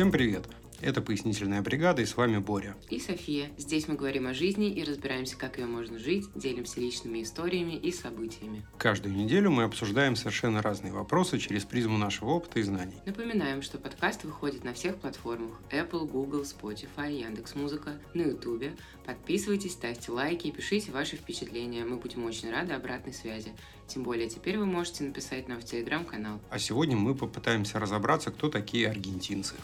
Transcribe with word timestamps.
Всем 0.00 0.10
привет! 0.10 0.46
Это 0.80 1.02
«Пояснительная 1.02 1.60
бригада» 1.60 2.00
и 2.00 2.06
с 2.06 2.16
вами 2.16 2.38
Боря. 2.38 2.74
И 2.88 2.98
София. 2.98 3.50
Здесь 3.58 3.86
мы 3.86 3.96
говорим 3.96 4.28
о 4.28 4.32
жизни 4.32 4.70
и 4.70 4.82
разбираемся, 4.82 5.36
как 5.36 5.58
ее 5.58 5.66
можно 5.66 5.98
жить, 5.98 6.24
делимся 6.34 6.80
личными 6.80 7.22
историями 7.22 7.74
и 7.74 7.92
событиями. 7.92 8.64
Каждую 8.78 9.14
неделю 9.14 9.50
мы 9.50 9.64
обсуждаем 9.64 10.16
совершенно 10.16 10.62
разные 10.62 10.94
вопросы 10.94 11.38
через 11.38 11.66
призму 11.66 11.98
нашего 11.98 12.30
опыта 12.30 12.60
и 12.60 12.62
знаний. 12.62 12.94
Напоминаем, 13.04 13.60
что 13.60 13.76
подкаст 13.76 14.24
выходит 14.24 14.64
на 14.64 14.72
всех 14.72 14.96
платформах 14.96 15.60
Apple, 15.70 16.08
Google, 16.08 16.44
Spotify, 16.44 17.12
Яндекс.Музыка, 17.12 18.00
на 18.14 18.22
YouTube. 18.22 18.70
Подписывайтесь, 19.04 19.72
ставьте 19.72 20.12
лайки 20.12 20.46
и 20.46 20.50
пишите 20.50 20.92
ваши 20.92 21.16
впечатления. 21.16 21.84
Мы 21.84 21.96
будем 21.96 22.24
очень 22.24 22.50
рады 22.50 22.72
обратной 22.72 23.12
связи. 23.12 23.52
Тем 23.86 24.02
более 24.02 24.30
теперь 24.30 24.56
вы 24.56 24.64
можете 24.64 25.04
написать 25.04 25.46
нам 25.46 25.60
в 25.60 25.64
Телеграм-канал. 25.66 26.40
А 26.48 26.58
сегодня 26.58 26.96
мы 26.96 27.14
попытаемся 27.14 27.78
разобраться, 27.78 28.30
кто 28.30 28.48
такие 28.48 28.88
аргентинцы. 28.88 29.56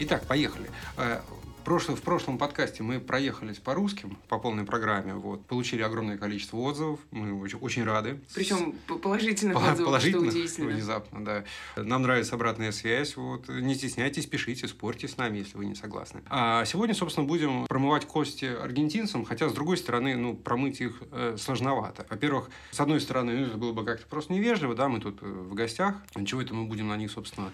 Итак, 0.00 0.26
поехали. 0.26 0.68
Э, 0.96 1.20
в 1.64 2.02
прошлом 2.02 2.36
подкасте 2.36 2.82
мы 2.82 3.00
проехались 3.00 3.56
по 3.58 3.72
русским, 3.72 4.18
по 4.28 4.38
полной 4.38 4.64
программе, 4.66 5.14
вот, 5.14 5.46
получили 5.46 5.80
огромное 5.80 6.18
количество 6.18 6.58
отзывов, 6.58 7.00
мы 7.10 7.40
очень, 7.40 7.58
очень 7.58 7.84
рады. 7.84 8.20
Причем 8.34 8.72
положительных 8.86 9.56
отзывов, 9.56 9.86
положительных, 9.86 10.30
что 10.30 10.40
удивительно. 10.40 10.70
Внезапно, 10.72 11.24
да. 11.24 11.44
Нам 11.76 12.02
нравится 12.02 12.34
обратная 12.34 12.70
связь, 12.70 13.16
вот, 13.16 13.48
не 13.48 13.74
стесняйтесь, 13.74 14.26
пишите, 14.26 14.68
спорьте 14.68 15.08
с 15.08 15.16
нами, 15.16 15.38
если 15.38 15.56
вы 15.56 15.64
не 15.64 15.74
согласны. 15.74 16.20
А 16.28 16.66
сегодня, 16.66 16.94
собственно, 16.94 17.26
будем 17.26 17.64
промывать 17.66 18.04
кости 18.04 18.44
аргентинцам, 18.44 19.24
хотя, 19.24 19.48
с 19.48 19.54
другой 19.54 19.78
стороны, 19.78 20.16
ну, 20.16 20.34
промыть 20.34 20.82
их 20.82 21.02
э, 21.12 21.36
сложновато. 21.38 22.04
Во-первых, 22.10 22.50
с 22.72 22.80
одной 22.80 23.00
стороны, 23.00 23.38
ну, 23.38 23.46
это 23.46 23.56
было 23.56 23.72
бы 23.72 23.84
как-то 23.84 24.06
просто 24.06 24.34
невежливо, 24.34 24.74
да, 24.74 24.88
мы 24.88 25.00
тут 25.00 25.22
э, 25.22 25.26
в 25.26 25.54
гостях, 25.54 25.96
чего 26.26 26.42
это 26.42 26.52
мы 26.52 26.66
будем 26.66 26.88
на 26.88 26.96
них, 26.98 27.10
собственно, 27.10 27.52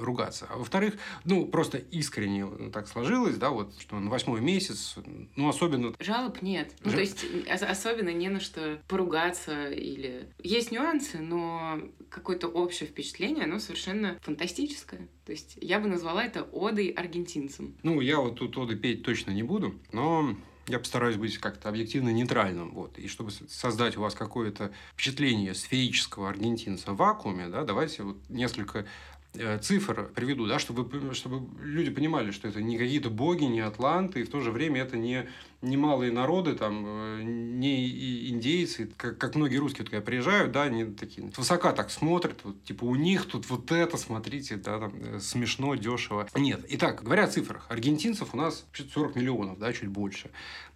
ругаться. 0.00 0.46
А 0.50 0.56
во-вторых, 0.56 0.94
ну, 1.24 1.46
просто 1.46 1.78
искренне 1.78 2.70
так 2.70 2.88
сложилось, 2.88 3.36
да, 3.36 3.50
вот, 3.50 3.72
что 3.80 3.98
на 3.98 4.10
восьмой 4.10 4.40
месяц, 4.40 4.96
ну, 5.36 5.48
особенно... 5.48 5.94
Жалоб 5.98 6.42
нет. 6.42 6.72
Ну, 6.84 6.92
то 6.92 7.00
есть, 7.00 7.24
особенно 7.48 8.10
не 8.10 8.28
на 8.28 8.40
что 8.40 8.80
поругаться 8.88 9.70
или... 9.70 10.28
Есть 10.42 10.70
нюансы, 10.70 11.18
но 11.18 11.80
какое-то 12.10 12.48
общее 12.48 12.88
впечатление, 12.88 13.44
оно 13.44 13.58
совершенно 13.58 14.18
фантастическое. 14.22 15.08
То 15.24 15.32
есть, 15.32 15.58
я 15.60 15.80
бы 15.80 15.88
назвала 15.88 16.24
это 16.24 16.46
одой 16.52 16.88
аргентинцам. 16.88 17.74
Ну, 17.82 18.00
я 18.00 18.20
вот 18.20 18.36
тут 18.36 18.56
оды 18.58 18.76
петь 18.76 19.02
точно 19.02 19.30
не 19.32 19.42
буду, 19.42 19.74
но 19.92 20.36
я 20.68 20.78
постараюсь 20.78 21.16
быть 21.16 21.38
как-то 21.38 21.68
объективно 21.68 22.10
нейтральным. 22.10 22.72
Вот. 22.72 22.98
И 22.98 23.08
чтобы 23.08 23.30
создать 23.30 23.96
у 23.96 24.00
вас 24.00 24.14
какое-то 24.14 24.72
впечатление 24.92 25.54
сферического 25.54 26.28
аргентинца 26.28 26.92
в 26.92 26.96
вакууме, 26.96 27.48
да, 27.48 27.64
давайте 27.64 28.02
вот 28.02 28.18
несколько 28.28 28.80
Э, 28.80 28.84
цифр 29.60 30.10
приведу, 30.14 30.46
да, 30.46 30.58
чтобы, 30.58 31.14
чтобы 31.14 31.46
люди 31.62 31.90
понимали, 31.90 32.30
что 32.30 32.48
это 32.48 32.62
не 32.62 32.78
какие-то 32.78 33.10
боги, 33.10 33.44
не 33.44 33.60
атланты, 33.60 34.20
и 34.20 34.24
в 34.24 34.30
то 34.30 34.40
же 34.40 34.50
время 34.50 34.82
это 34.82 34.96
не 34.96 35.28
немалые 35.62 36.12
народы, 36.12 36.54
там, 36.54 36.84
э, 36.86 37.22
не 37.22 38.30
индейцы, 38.30 38.90
как, 38.96 39.18
как 39.18 39.34
многие 39.34 39.56
русские, 39.56 39.84
вот, 39.84 39.90
когда 39.90 40.04
приезжают, 40.04 40.52
да, 40.52 40.64
они 40.64 40.84
такие, 40.84 41.30
высока 41.36 41.72
так 41.72 41.90
смотрят, 41.90 42.40
вот, 42.44 42.62
типа, 42.64 42.84
у 42.84 42.94
них 42.94 43.26
тут 43.26 43.48
вот 43.48 43.72
это, 43.72 43.96
смотрите, 43.96 44.56
да, 44.56 44.78
там, 44.78 44.92
э, 44.96 45.20
смешно, 45.20 45.74
дешево. 45.74 46.28
Нет. 46.34 46.64
Итак, 46.68 47.02
говоря 47.02 47.24
о 47.24 47.28
цифрах, 47.28 47.66
аргентинцев 47.68 48.34
у 48.34 48.36
нас 48.36 48.66
40 48.94 49.16
миллионов, 49.16 49.58
да, 49.58 49.72
чуть 49.72 49.88
больше. 49.88 50.30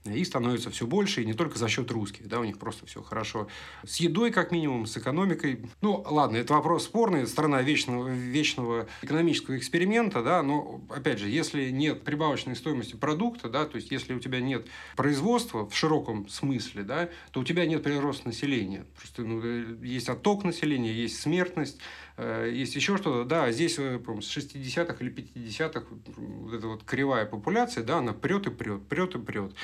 И 0.04 0.24
становится 0.24 0.70
все 0.70 0.86
больше, 0.86 1.22
и 1.22 1.26
не 1.26 1.34
только 1.34 1.58
за 1.58 1.68
счет 1.68 1.90
русских, 1.90 2.26
да, 2.26 2.40
у 2.40 2.44
них 2.44 2.58
просто 2.58 2.86
все 2.86 3.02
хорошо. 3.02 3.48
С 3.84 3.96
едой, 3.96 4.30
как 4.30 4.50
минимум, 4.50 4.86
с 4.86 4.96
экономикой. 4.96 5.66
Ну, 5.82 6.02
ладно, 6.08 6.38
это 6.38 6.54
вопрос 6.54 6.84
спорный, 6.84 7.26
страна 7.26 7.60
вечного, 7.60 8.08
вечного 8.08 8.88
экономического 9.02 9.58
эксперимента, 9.58 10.22
да, 10.22 10.42
но, 10.42 10.80
опять 10.88 11.18
же, 11.18 11.28
если 11.28 11.68
нет 11.68 12.02
прибавочной 12.02 12.56
стоимости 12.56 12.96
продукта, 12.96 13.50
да, 13.50 13.66
то 13.66 13.76
есть, 13.76 13.90
если 13.90 14.14
у 14.14 14.20
тебя 14.20 14.40
нет 14.40 14.66
производства 14.96 15.68
в 15.68 15.74
широком 15.74 16.28
смысле, 16.28 16.82
да, 16.82 17.08
то 17.32 17.40
у 17.40 17.44
тебя 17.44 17.66
нет 17.66 17.82
прироста 17.82 18.28
населения. 18.28 18.86
Просто 18.98 19.22
ну, 19.22 19.40
э, 19.42 19.76
есть 19.82 20.08
отток 20.08 20.44
населения, 20.44 20.92
есть 20.92 21.20
смертность, 21.20 21.78
э, 22.16 22.50
есть 22.52 22.74
еще 22.74 22.96
что-то. 22.96 23.24
Да, 23.24 23.50
здесь 23.52 23.78
э, 23.78 23.98
с 23.98 24.36
60-х 24.36 24.96
или 25.00 25.12
50-х 25.12 25.84
вот 26.16 26.54
эта 26.54 26.66
вот 26.66 26.84
кривая 26.84 27.26
популяция, 27.26 27.84
да, 27.84 27.98
она 27.98 28.12
прет 28.12 28.46
и 28.46 28.50
прет, 28.50 28.86
прет 28.88 29.14
и 29.14 29.18
прет. 29.18 29.54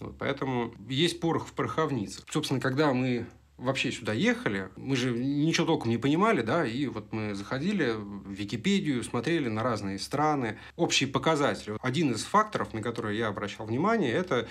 Вот, 0.00 0.16
поэтому 0.18 0.74
есть 0.88 1.20
порох 1.20 1.46
в 1.48 1.52
пороховнице. 1.52 2.22
Собственно, 2.30 2.60
когда 2.60 2.92
мы 2.92 3.26
вообще 3.56 3.92
сюда 3.92 4.12
ехали, 4.12 4.68
мы 4.76 4.96
же 4.96 5.10
ничего 5.12 5.66
толком 5.66 5.90
не 5.90 5.98
понимали, 5.98 6.42
да, 6.42 6.66
и 6.66 6.86
вот 6.86 7.12
мы 7.12 7.34
заходили 7.34 7.92
в 7.92 8.30
Википедию, 8.30 9.02
смотрели 9.04 9.48
на 9.48 9.62
разные 9.62 9.98
страны, 9.98 10.58
общие 10.76 11.08
показатели. 11.08 11.76
Один 11.80 12.12
из 12.12 12.24
факторов, 12.24 12.74
на 12.74 12.82
который 12.82 13.16
я 13.16 13.28
обращал 13.28 13.66
внимание, 13.66 14.12
это 14.12 14.48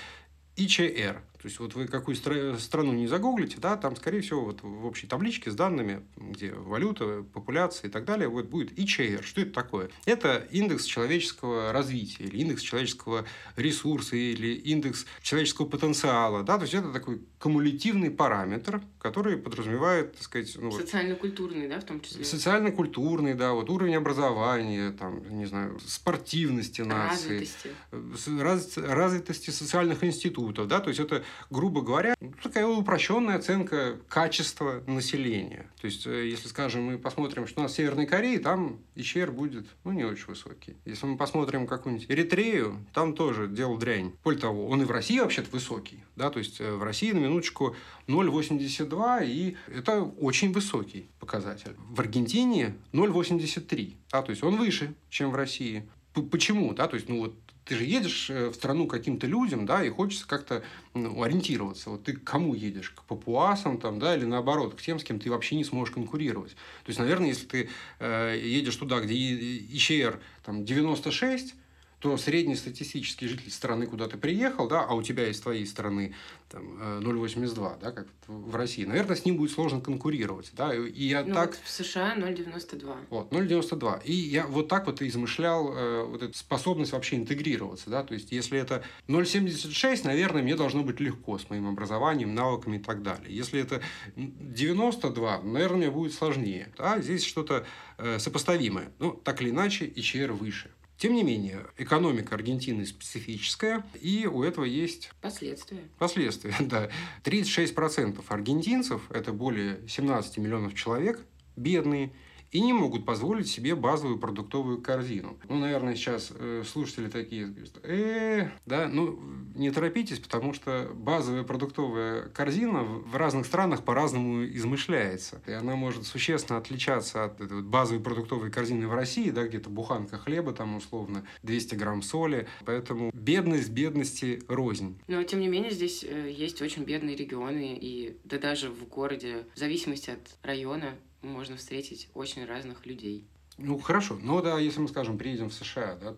ИЧР, 0.56 1.22
то 1.42 1.48
есть, 1.48 1.60
вот 1.60 1.74
вы 1.74 1.88
какую 1.88 2.16
страну 2.16 2.94
не 2.94 3.08
загуглите, 3.08 3.58
да, 3.60 3.76
там, 3.76 3.96
скорее 3.96 4.22
всего, 4.22 4.46
вот 4.46 4.62
в 4.62 4.86
общей 4.86 5.08
табличке 5.08 5.50
с 5.50 5.56
данными, 5.56 6.06
где 6.16 6.54
валюта, 6.54 7.26
популяция 7.34 7.88
и 7.88 7.92
так 7.92 8.06
далее, 8.06 8.28
вот 8.28 8.46
будет 8.46 8.78
ИЧР. 8.78 9.24
Что 9.24 9.42
это 9.42 9.52
такое? 9.52 9.90
Это 10.06 10.48
индекс 10.52 10.86
человеческого 10.86 11.74
развития, 11.74 12.26
или 12.26 12.38
индекс 12.38 12.62
человеческого 12.62 13.26
ресурса, 13.56 14.16
или 14.16 14.54
индекс 14.54 15.08
человеческого 15.24 15.66
потенциала, 15.66 16.44
да, 16.44 16.58
то 16.58 16.64
есть, 16.64 16.76
это 16.76 16.92
такой 16.92 17.22
кумулятивный 17.40 18.12
параметр, 18.12 18.84
который 19.00 19.36
подразумевает, 19.36 20.14
так 20.14 20.22
сказать... 20.22 20.56
Ну, 20.60 20.72
Социально-культурный, 20.72 21.68
да, 21.68 21.80
в 21.80 21.86
том 21.86 22.02
числе? 22.02 22.24
Социально-культурный, 22.24 23.34
да, 23.34 23.54
вот 23.54 23.72
уровень 23.72 23.96
образования, 23.96 24.92
там, 24.92 25.24
не 25.36 25.48
знаю, 25.48 25.80
спортивности 25.84 26.82
нации. 26.82 27.40
Развитости. 27.40 28.40
Раз, 28.40 28.78
развитости 28.78 29.50
социальных 29.50 30.04
институтов, 30.04 30.68
да, 30.68 30.82
то 30.82 30.90
есть, 30.90 31.00
это 31.00 31.24
грубо 31.50 31.82
говоря, 31.82 32.16
такая 32.42 32.66
упрощенная 32.66 33.38
оценка 33.38 33.98
качества 34.08 34.84
населения. 34.88 35.68
То 35.80 35.86
есть, 35.86 36.08
э, 36.08 36.28
если, 36.28 36.48
скажем, 36.48 36.84
мы 36.84 36.98
посмотрим, 36.98 37.48
что 37.48 37.60
у 37.60 37.64
нас 37.64 37.74
в 37.74 37.76
Северной 37.76 38.06
Корее, 38.06 38.40
там 38.40 38.80
ИЧР 38.96 39.32
будет, 39.32 39.68
ну, 39.84 39.92
не 39.92 40.04
очень 40.04 40.28
высокий. 40.28 40.76
Если 40.86 41.06
мы 41.06 41.18
посмотрим 41.18 41.68
какую-нибудь 41.68 42.10
Эритрею, 42.10 42.86
там 42.94 43.14
тоже 43.14 43.48
делал 43.48 43.78
дрянь. 43.78 44.14
Более 44.24 44.42
того, 44.42 44.68
он 44.68 44.82
и 44.82 44.86
в 44.86 44.92
России 44.92 45.20
вообще-то 45.20 45.50
высокий. 45.52 46.04
Да? 46.16 46.30
То 46.30 46.40
есть, 46.40 46.62
э, 46.62 46.72
в 46.72 46.84
России, 46.84 47.12
на 47.12 47.20
минуточку, 47.20 47.76
0,82, 48.08 49.26
и 49.26 49.56
это 49.68 50.04
очень 50.04 50.52
высокий 50.54 51.10
показатель. 51.20 51.76
В 51.90 52.00
Аргентине 52.00 52.76
0,83. 52.94 53.96
Да? 54.12 54.22
То 54.22 54.32
есть, 54.32 54.44
он 54.44 54.58
выше, 54.58 54.94
чем 55.10 55.32
в 55.32 55.36
России. 55.36 55.88
Почему? 56.14 56.74
Да? 56.74 56.88
То 56.88 56.96
есть, 56.96 57.10
ну, 57.10 57.20
вот 57.20 57.36
ты 57.72 57.78
же 57.78 57.86
едешь 57.86 58.30
э, 58.30 58.50
в 58.50 58.54
страну 58.54 58.86
каким-то 58.86 59.28
людям, 59.28 59.66
да, 59.66 59.82
и 59.82 59.88
хочется 59.88 60.28
как-то 60.28 60.62
ну, 60.94 61.24
ориентироваться. 61.24 61.90
Вот 61.90 62.04
ты 62.04 62.12
к 62.12 62.22
кому 62.22 62.54
едешь? 62.54 62.90
К 62.90 63.04
папуасам 63.04 63.78
там, 63.78 63.98
да, 63.98 64.14
или 64.14 64.26
наоборот, 64.26 64.76
к 64.76 64.82
тем, 64.82 65.00
с 65.00 65.06
кем 65.06 65.22
ты 65.22 65.30
вообще 65.32 65.56
не 65.56 65.64
сможешь 65.64 65.94
конкурировать. 65.94 66.52
То 66.52 66.90
есть, 66.90 67.00
наверное, 67.00 67.30
если 67.30 67.46
ты 67.46 67.70
э, 68.00 68.38
едешь 68.44 68.76
туда, 68.76 69.00
где 69.00 69.16
ИЧР 69.16 70.20
там 70.44 70.66
96, 70.66 71.56
то 72.02 72.18
среднестатистический 72.18 73.28
житель 73.28 73.52
страны, 73.52 73.86
куда 73.86 74.08
ты 74.08 74.18
приехал, 74.18 74.68
да, 74.68 74.84
а 74.84 74.96
у 74.96 75.04
тебя 75.04 75.28
из 75.28 75.40
твоей 75.40 75.68
страны 75.68 76.16
там, 76.50 77.00
0,82, 77.00 77.76
э, 77.76 77.80
да, 77.80 77.92
как 77.92 78.08
в 78.26 78.56
России, 78.56 78.86
наверное, 78.86 79.16
с 79.16 79.24
ним 79.24 79.38
будет 79.38 79.52
сложно 79.52 79.82
конкурировать. 79.82 80.52
Да, 80.54 80.74
и 80.74 81.06
я 81.06 81.24
ну, 81.24 81.36
так... 81.36 81.52
вот 81.52 81.60
в 81.64 81.70
США 81.70 82.16
0,92. 82.18 82.96
Вот, 83.12 83.32
0,92. 83.32 84.04
И 84.06 84.14
я 84.14 84.48
вот 84.48 84.68
так 84.68 84.88
вот 84.88 85.04
измышлял 85.04 85.72
э, 85.74 86.04
вот 86.04 86.24
эту 86.24 86.36
способность 86.36 86.92
вообще 86.92 87.18
интегрироваться. 87.18 87.92
Да? 87.92 88.04
То 88.04 88.16
есть, 88.16 88.32
если 88.32 88.60
это 88.60 88.84
0,76, 89.08 90.02
наверное, 90.04 90.42
мне 90.42 90.56
должно 90.56 90.82
быть 90.82 91.00
легко 91.00 91.38
с 91.38 91.52
моим 91.52 91.68
образованием, 91.68 92.34
навыками 92.34 92.78
и 92.78 92.82
так 92.82 93.04
далее. 93.04 93.34
Если 93.34 93.62
это 93.62 93.80
92, 94.16 95.44
наверное, 95.44 95.78
мне 95.78 95.92
будет 95.92 96.16
сложнее. 96.16 96.74
Да? 96.80 97.00
Здесь 97.00 97.24
что-то 97.24 97.64
э, 98.00 98.18
сопоставимое. 98.18 98.92
Ну, 98.98 99.12
так 99.12 99.40
или 99.44 99.52
иначе, 99.52 99.86
ИЧР 99.86 100.32
выше. 100.32 100.72
Тем 101.02 101.16
не 101.16 101.24
менее, 101.24 101.66
экономика 101.80 102.36
Аргентины 102.36 102.86
специфическая, 102.86 103.84
и 104.00 104.28
у 104.28 104.44
этого 104.44 104.66
есть... 104.66 105.10
Последствия. 105.20 105.82
Последствия, 105.98 106.54
да. 106.60 106.92
36% 107.24 108.24
аргентинцев, 108.28 109.10
это 109.10 109.34
более 109.34 109.80
17 109.88 110.38
миллионов 110.38 110.76
человек, 110.76 111.20
бедные, 111.56 112.14
и 112.52 112.60
не 112.60 112.74
могут 112.74 113.06
позволить 113.06 113.48
себе 113.48 113.76
базовую 113.76 114.20
продуктовую 114.20 114.82
корзину. 114.82 115.38
Ну, 115.48 115.60
наверное, 115.60 115.96
сейчас 115.96 116.32
э, 116.38 116.64
слушатели 116.66 117.08
такие, 117.08 117.54
э, 117.84 118.50
да, 118.66 118.88
ну, 118.88 119.20
не 119.56 119.72
торопитесь, 119.72 120.20
потому 120.20 120.54
что 120.54 120.92
базовая 120.94 121.44
продуктовая 121.44 122.30
корзина 122.30 122.84
в 122.84 123.16
разных 123.16 123.46
странах 123.46 123.84
по-разному 123.84 124.46
измышляется. 124.46 125.42
И 125.48 125.52
она 125.52 125.76
может 125.76 126.06
существенно 126.06 126.60
отличаться 126.60 127.26
от 127.26 127.40
этой 127.40 127.62
базовой 127.62 128.04
продуктовой 128.04 128.52
корзины 128.52 128.88
в 128.88 128.94
России, 128.94 129.30
да, 129.30 129.48
где-то 129.48 129.70
буханка 129.70 130.18
хлеба, 130.18 130.52
там, 130.52 130.76
условно, 130.76 131.26
200 131.44 131.76
грамм 131.76 132.02
соли. 132.02 132.48
Поэтому 132.66 133.12
бедность 133.14 133.70
бедности 133.70 134.44
рознь. 134.48 135.00
Но, 135.08 135.24
тем 135.24 135.40
не 135.40 135.48
менее, 135.48 135.72
здесь 135.72 136.04
э, 136.04 136.30
есть 136.30 136.62
очень 136.62 136.84
бедные 136.84 137.16
регионы, 137.16 137.78
и 137.80 138.18
да 138.26 138.38
даже 138.38 138.70
в 138.70 138.88
городе, 138.88 139.46
в 139.56 139.60
зависимости 139.60 140.10
от 140.10 140.38
района, 140.44 140.96
можно 141.22 141.58
встретить 141.58 142.10
очень 142.14 142.46
разных 142.46 142.86
людей. 142.86 143.26
Ну, 143.64 143.80
хорошо. 143.80 144.18
Ну, 144.22 144.42
да, 144.42 144.60
если 144.60 144.80
мы, 144.80 144.88
скажем, 144.88 145.18
приедем 145.18 145.50
в 145.50 145.54
США, 145.54 145.98
да, 146.02 146.16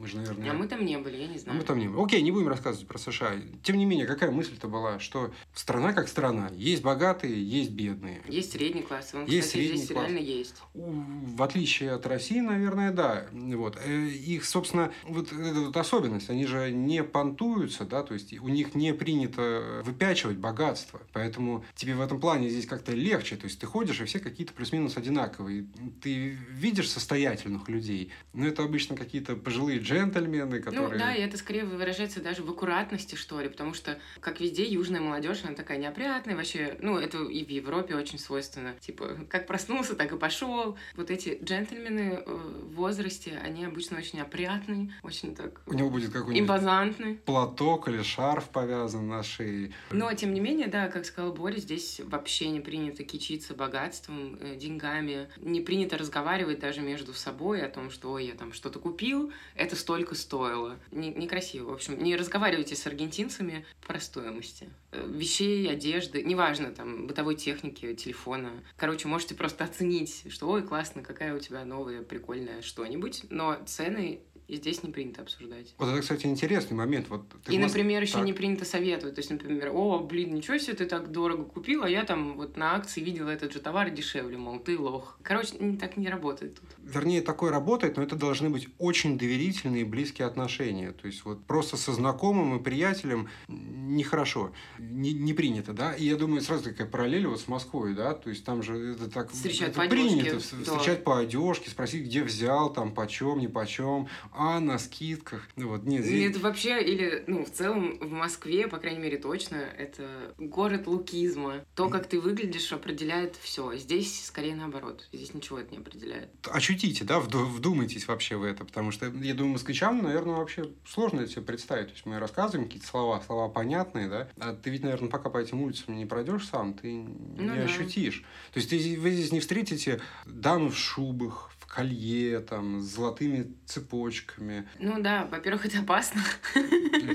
мы 0.00 0.06
же, 0.06 0.16
наверное... 0.16 0.50
А 0.50 0.54
мы 0.54 0.66
там 0.66 0.84
не 0.84 0.98
были, 0.98 1.16
я 1.16 1.28
не 1.28 1.38
знаю. 1.38 1.58
Мы 1.58 1.64
там 1.64 1.78
не 1.78 1.88
были. 1.88 2.02
Окей, 2.04 2.22
не 2.22 2.32
будем 2.32 2.48
рассказывать 2.48 2.86
про 2.88 2.98
США. 2.98 3.32
Тем 3.62 3.76
не 3.76 3.84
менее, 3.84 4.06
какая 4.06 4.30
мысль-то 4.30 4.68
была, 4.68 4.98
что 4.98 5.32
страна 5.54 5.92
как 5.92 6.08
страна. 6.08 6.50
Есть 6.54 6.82
богатые, 6.82 7.42
есть 7.48 7.70
бедные. 7.70 8.20
Есть 8.28 8.52
средний 8.52 8.82
класс. 8.82 9.10
Он, 9.14 9.24
Есть 9.26 9.48
кстати, 9.48 9.62
средний 9.64 9.76
здесь 9.78 9.92
класс. 9.92 10.06
реально 10.08 10.18
есть. 10.24 10.54
В 10.74 11.42
отличие 11.42 11.92
от 11.92 12.06
России, 12.06 12.40
наверное, 12.40 12.90
да. 12.92 13.26
Вот. 13.32 13.78
Э, 13.84 14.08
Их, 14.08 14.44
собственно, 14.44 14.92
вот 15.04 15.32
эта 15.32 15.60
вот 15.60 15.76
особенность, 15.76 16.30
они 16.30 16.46
же 16.46 16.70
не 16.72 17.04
понтуются, 17.04 17.84
да, 17.84 18.02
то 18.02 18.14
есть 18.14 18.32
у 18.38 18.48
них 18.48 18.74
не 18.74 18.92
принято 18.92 19.82
выпячивать 19.84 20.36
богатство. 20.38 21.00
Поэтому 21.12 21.64
тебе 21.74 21.94
в 21.94 22.00
этом 22.00 22.20
плане 22.20 22.48
здесь 22.48 22.66
как-то 22.66 22.92
легче. 22.92 23.36
То 23.36 23.44
есть 23.44 23.58
ты 23.60 23.66
ходишь, 23.66 24.00
и 24.00 24.04
все 24.04 24.18
какие-то 24.18 24.52
плюс-минус 24.52 24.96
одинаковые. 24.96 25.66
Ты 26.02 26.36
видишь 26.50 26.81
состоятельных 26.88 27.68
людей, 27.68 28.10
но 28.32 28.46
это 28.46 28.62
обычно 28.62 28.96
какие-то 28.96 29.36
пожилые 29.36 29.78
джентльмены, 29.80 30.60
которые... 30.60 30.92
Ну 30.92 30.98
да, 30.98 31.14
и 31.14 31.20
это 31.20 31.36
скорее 31.36 31.64
выражается 31.64 32.20
даже 32.22 32.42
в 32.42 32.50
аккуратности, 32.50 33.14
что 33.14 33.40
ли, 33.40 33.48
потому 33.48 33.74
что, 33.74 33.98
как 34.20 34.40
везде, 34.40 34.64
южная 34.64 35.00
молодежь, 35.00 35.40
она 35.44 35.54
такая 35.54 35.78
неопрятная, 35.78 36.36
вообще, 36.36 36.76
ну, 36.80 36.96
это 36.98 37.18
и 37.18 37.44
в 37.44 37.48
Европе 37.48 37.94
очень 37.94 38.18
свойственно. 38.18 38.74
Типа, 38.80 39.18
как 39.28 39.46
проснулся, 39.46 39.94
так 39.94 40.12
и 40.12 40.16
пошел. 40.16 40.76
Вот 40.96 41.10
эти 41.10 41.38
джентльмены 41.42 42.22
э, 42.24 42.24
в 42.26 42.74
возрасте, 42.74 43.38
они 43.42 43.64
обычно 43.64 43.98
очень 43.98 44.20
опрятные, 44.20 44.92
очень 45.02 45.34
так 45.34 45.60
У 45.66 45.74
него 45.74 45.90
будет 45.90 46.12
какой-нибудь 46.12 46.40
импозантны. 46.40 47.16
платок 47.24 47.88
или 47.88 48.02
шарф 48.02 48.48
повязан 48.48 49.08
на 49.08 49.22
шее. 49.22 49.72
Но, 49.90 50.12
тем 50.14 50.32
не 50.32 50.40
менее, 50.40 50.68
да, 50.68 50.88
как 50.88 51.04
сказал 51.04 51.32
Боря, 51.32 51.58
здесь 51.58 52.00
вообще 52.04 52.48
не 52.48 52.60
принято 52.60 53.04
кичиться 53.04 53.54
богатством, 53.54 54.38
э, 54.40 54.56
деньгами. 54.56 55.28
Не 55.38 55.60
принято 55.60 55.98
разговаривать 55.98 56.60
даже 56.60 56.71
между 56.80 57.12
собой 57.12 57.62
о 57.62 57.68
том, 57.68 57.90
что 57.90 58.12
ой, 58.12 58.26
я 58.26 58.34
там 58.34 58.52
что-то 58.52 58.78
купил, 58.78 59.32
это 59.54 59.76
столько 59.76 60.14
стоило. 60.14 60.78
Не- 60.90 61.10
Некрасиво. 61.12 61.70
В 61.70 61.74
общем, 61.74 62.02
не 62.02 62.16
разговаривайте 62.16 62.74
с 62.74 62.86
аргентинцами 62.86 63.66
про 63.86 64.00
стоимости. 64.00 64.68
Э, 64.92 65.06
Вещей, 65.06 65.70
одежды, 65.70 66.22
неважно, 66.22 66.70
там, 66.72 67.06
бытовой 67.06 67.34
техники, 67.36 67.94
телефона. 67.94 68.52
Короче, 68.76 69.08
можете 69.08 69.34
просто 69.34 69.64
оценить, 69.64 70.24
что 70.30 70.48
ой, 70.48 70.62
классно, 70.62 71.02
какая 71.02 71.34
у 71.34 71.38
тебя 71.38 71.64
новая, 71.64 72.02
прикольная 72.02 72.62
что-нибудь, 72.62 73.24
но 73.30 73.58
цены 73.66 74.20
здесь 74.56 74.82
не 74.82 74.90
принято 74.90 75.22
обсуждать. 75.22 75.74
Вот 75.78 75.88
это, 75.88 76.00
кстати, 76.00 76.26
интересный 76.26 76.76
момент. 76.76 77.08
Вот 77.08 77.22
И, 77.48 77.58
Мос- 77.58 77.62
например, 77.68 78.02
еще 78.02 78.14
Так. 78.14 78.24
не 78.24 78.32
принято 78.32 78.64
советовать. 78.64 79.14
То 79.14 79.20
есть, 79.20 79.30
например, 79.30 79.70
о, 79.72 79.98
блин, 80.00 80.34
ничего 80.34 80.58
себе, 80.58 80.74
ты 80.74 80.86
так 80.86 81.10
дорого 81.10 81.44
купил, 81.44 81.82
а 81.84 81.88
я 81.90 82.04
там 82.04 82.36
вот 82.36 82.56
на 82.56 82.74
акции 82.76 83.00
видела 83.00 83.30
этот 83.30 83.52
же 83.52 83.60
товар 83.60 83.90
дешевле, 83.90 84.36
мол, 84.36 84.58
ты 84.58 84.78
лох. 84.78 85.18
Короче, 85.22 85.54
так 85.80 85.96
не 85.96 86.08
работает 86.08 86.54
тут. 86.60 86.68
Вернее, 86.82 87.22
такое 87.22 87.50
работает, 87.50 87.96
но 87.96 88.02
это 88.02 88.16
должны 88.16 88.50
быть 88.50 88.68
очень 88.78 89.18
доверительные 89.18 89.82
и 89.82 89.84
близкие 89.84 90.26
отношения. 90.26 90.92
То 90.92 91.06
есть 91.06 91.24
вот 91.24 91.44
просто 91.44 91.76
со 91.76 91.92
знакомым 91.92 92.58
и 92.58 92.62
приятелем 92.62 93.28
нехорошо, 93.48 94.52
не, 94.78 95.12
не 95.12 95.32
принято, 95.32 95.72
да. 95.72 95.94
И 95.94 96.04
я 96.04 96.16
думаю, 96.16 96.40
сразу 96.42 96.64
такая 96.64 96.86
параллель 96.86 97.26
вот 97.26 97.40
с 97.40 97.48
Москвой, 97.48 97.94
да. 97.94 98.14
То 98.14 98.30
есть 98.30 98.44
там 98.44 98.62
же 98.62 98.92
это 98.92 99.10
так 99.10 99.30
Встречать 99.30 99.70
это 99.70 99.78
по 99.78 99.82
одежке, 99.84 100.08
принято, 100.20 100.32
да. 100.34 100.40
встречать 100.40 101.04
по 101.04 101.18
одежке, 101.18 101.70
спросить, 101.70 102.04
где 102.04 102.22
взял, 102.22 102.72
там, 102.72 102.92
почем, 102.94 103.38
не 103.38 103.48
почем, 103.48 104.08
а 104.44 104.58
на 104.58 104.76
скидках. 104.78 105.46
Ну 105.54 105.68
вот, 105.68 105.84
нет, 105.84 106.04
здесь- 106.04 106.30
Это 106.30 106.40
вообще, 106.40 106.82
или, 106.82 107.22
ну, 107.28 107.44
в 107.44 107.50
целом, 107.50 107.96
в 108.00 108.10
Москве, 108.10 108.66
по 108.66 108.78
крайней 108.78 108.98
мере, 108.98 109.16
точно, 109.18 109.54
это 109.56 110.34
город 110.36 110.86
лукизма. 110.88 111.64
То, 111.76 111.88
как 111.88 112.08
ты 112.08 112.20
выглядишь, 112.20 112.72
определяет 112.72 113.36
все. 113.36 113.76
Здесь 113.76 114.24
скорее 114.26 114.56
наоборот. 114.56 115.08
Здесь 115.12 115.32
ничего 115.34 115.58
это 115.60 115.70
не 115.72 115.78
определяет. 115.78 116.30
ощутите, 116.50 117.04
да, 117.04 117.18
вду- 117.20 117.44
вдумайтесь 117.46 118.08
вообще 118.08 118.36
в 118.36 118.42
это, 118.42 118.64
потому 118.64 118.90
что, 118.90 119.06
я 119.06 119.34
думаю, 119.34 119.52
москвичам, 119.52 120.02
наверное, 120.02 120.34
вообще 120.34 120.64
сложно 120.86 121.20
это 121.20 121.30
себе 121.30 121.42
представить. 121.42 121.86
То 121.88 121.92
есть 121.92 122.06
мы 122.06 122.18
рассказываем 122.18 122.66
какие-то 122.66 122.88
слова, 122.88 123.22
слова 123.24 123.48
понятные, 123.48 124.08
да, 124.08 124.28
а 124.38 124.54
ты 124.54 124.70
ведь, 124.70 124.82
наверное, 124.82 125.08
пока 125.08 125.30
по 125.30 125.38
этим 125.38 125.62
улицам 125.62 125.96
не 125.96 126.04
пройдешь 126.06 126.48
сам, 126.48 126.74
ты 126.74 126.92
не 126.92 127.04
Ну 127.38 127.54
да. 127.54 127.62
ощутишь. 127.62 128.24
То 128.52 128.58
есть 128.58 128.70
ты, 128.70 128.98
вы 129.00 129.10
здесь 129.12 129.30
не 129.32 129.38
встретите 129.40 130.00
дамы 130.26 130.70
в 130.70 130.76
шубах, 130.76 131.50
колье, 131.72 132.40
там, 132.40 132.80
с 132.82 132.84
золотыми 132.84 133.54
цепочками, 133.64 134.68
Ну 134.78 135.00
да, 135.02 135.24
во-первых, 135.24 135.64
это 135.64 135.78
опасно. 135.80 136.20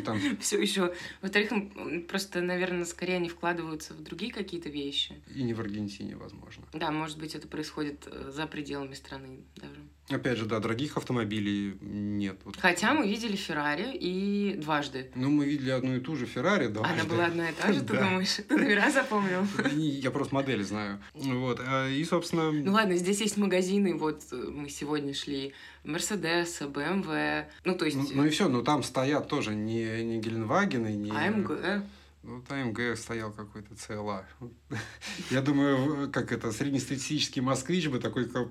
там 0.03 0.19
Все 0.39 0.59
еще. 0.59 0.93
Во-вторых, 1.21 1.51
просто, 2.07 2.41
наверное, 2.41 2.85
скорее 2.85 3.17
они 3.17 3.29
вкладываются 3.29 3.93
в 3.93 4.01
другие 4.01 4.31
какие-то 4.33 4.69
вещи. 4.69 5.21
и 5.35 5.43
не 5.43 5.53
в 5.53 5.59
Аргентине, 5.59 6.15
возможно. 6.15 6.65
Да, 6.73 6.89
может 6.91 7.19
быть, 7.19 7.35
это 7.35 7.47
происходит 7.47 8.07
э, 8.07 8.31
за 8.31 8.47
пределами 8.47 8.95
страны 8.95 9.41
даже. 9.57 9.79
Опять 10.09 10.37
же, 10.37 10.45
да, 10.45 10.59
дорогих 10.59 10.95
автомобилей 10.95 11.77
нет. 11.81 12.39
Вот. 12.45 12.55
Хотя 12.57 12.93
мы 12.93 13.07
видели 13.07 13.35
Феррари 13.35 13.93
и 13.93 14.53
дважды. 14.55 15.11
Ну, 15.15 15.29
мы 15.29 15.45
видели 15.45 15.69
одну 15.71 15.97
и 15.97 15.99
ту 15.99 16.15
же 16.15 16.25
Феррари, 16.25 16.67
да. 16.67 16.81
Она 16.85 17.03
была 17.03 17.25
одна 17.25 17.49
и 17.49 17.53
та 17.53 17.73
же, 17.73 17.81
ты 17.81 17.93
Да. 17.93 18.03
думаешь? 18.03 18.35
Ты 18.47 18.55
номера 18.55 18.89
запомнил? 18.89 19.45
Я 19.75 20.11
просто 20.11 20.33
модели 20.33 20.63
знаю. 20.63 21.01
Вот. 21.13 21.59
а, 21.61 21.89
И, 21.89 22.03
собственно... 22.05 22.51
Ну 22.53 22.71
ладно, 22.71 22.95
здесь 22.95 23.19
есть 23.19 23.35
магазины, 23.35 23.95
вот 23.95 24.23
э, 24.31 24.35
мы 24.35 24.69
сегодня 24.69 25.13
шли, 25.13 25.53
Мерседес, 25.83 26.61
БМВ, 26.61 27.47
ну 27.65 27.75
то 27.75 27.83
есть 27.85 27.97
Ну, 27.97 28.07
ну 28.13 28.25
и 28.25 28.29
все, 28.29 28.47
но 28.47 28.61
там 28.61 28.83
стоят 28.83 29.27
тоже 29.27 29.55
не, 29.55 30.03
не 30.05 30.19
Геленвагены, 30.19 30.93
не... 30.95 31.11
АМГ. 31.11 31.83
Ну, 32.23 32.41
там 32.47 32.69
АМГ 32.69 32.97
стоял 32.97 33.31
какой-то 33.33 33.75
ЦЛА. 33.75 34.25
Я 35.31 35.41
думаю, 35.41 36.09
как 36.11 36.31
это, 36.31 36.53
среднестатистический 36.53 37.41
москвич 37.41 37.87
бы 37.89 37.99
такой... 37.99 38.29
как. 38.29 38.47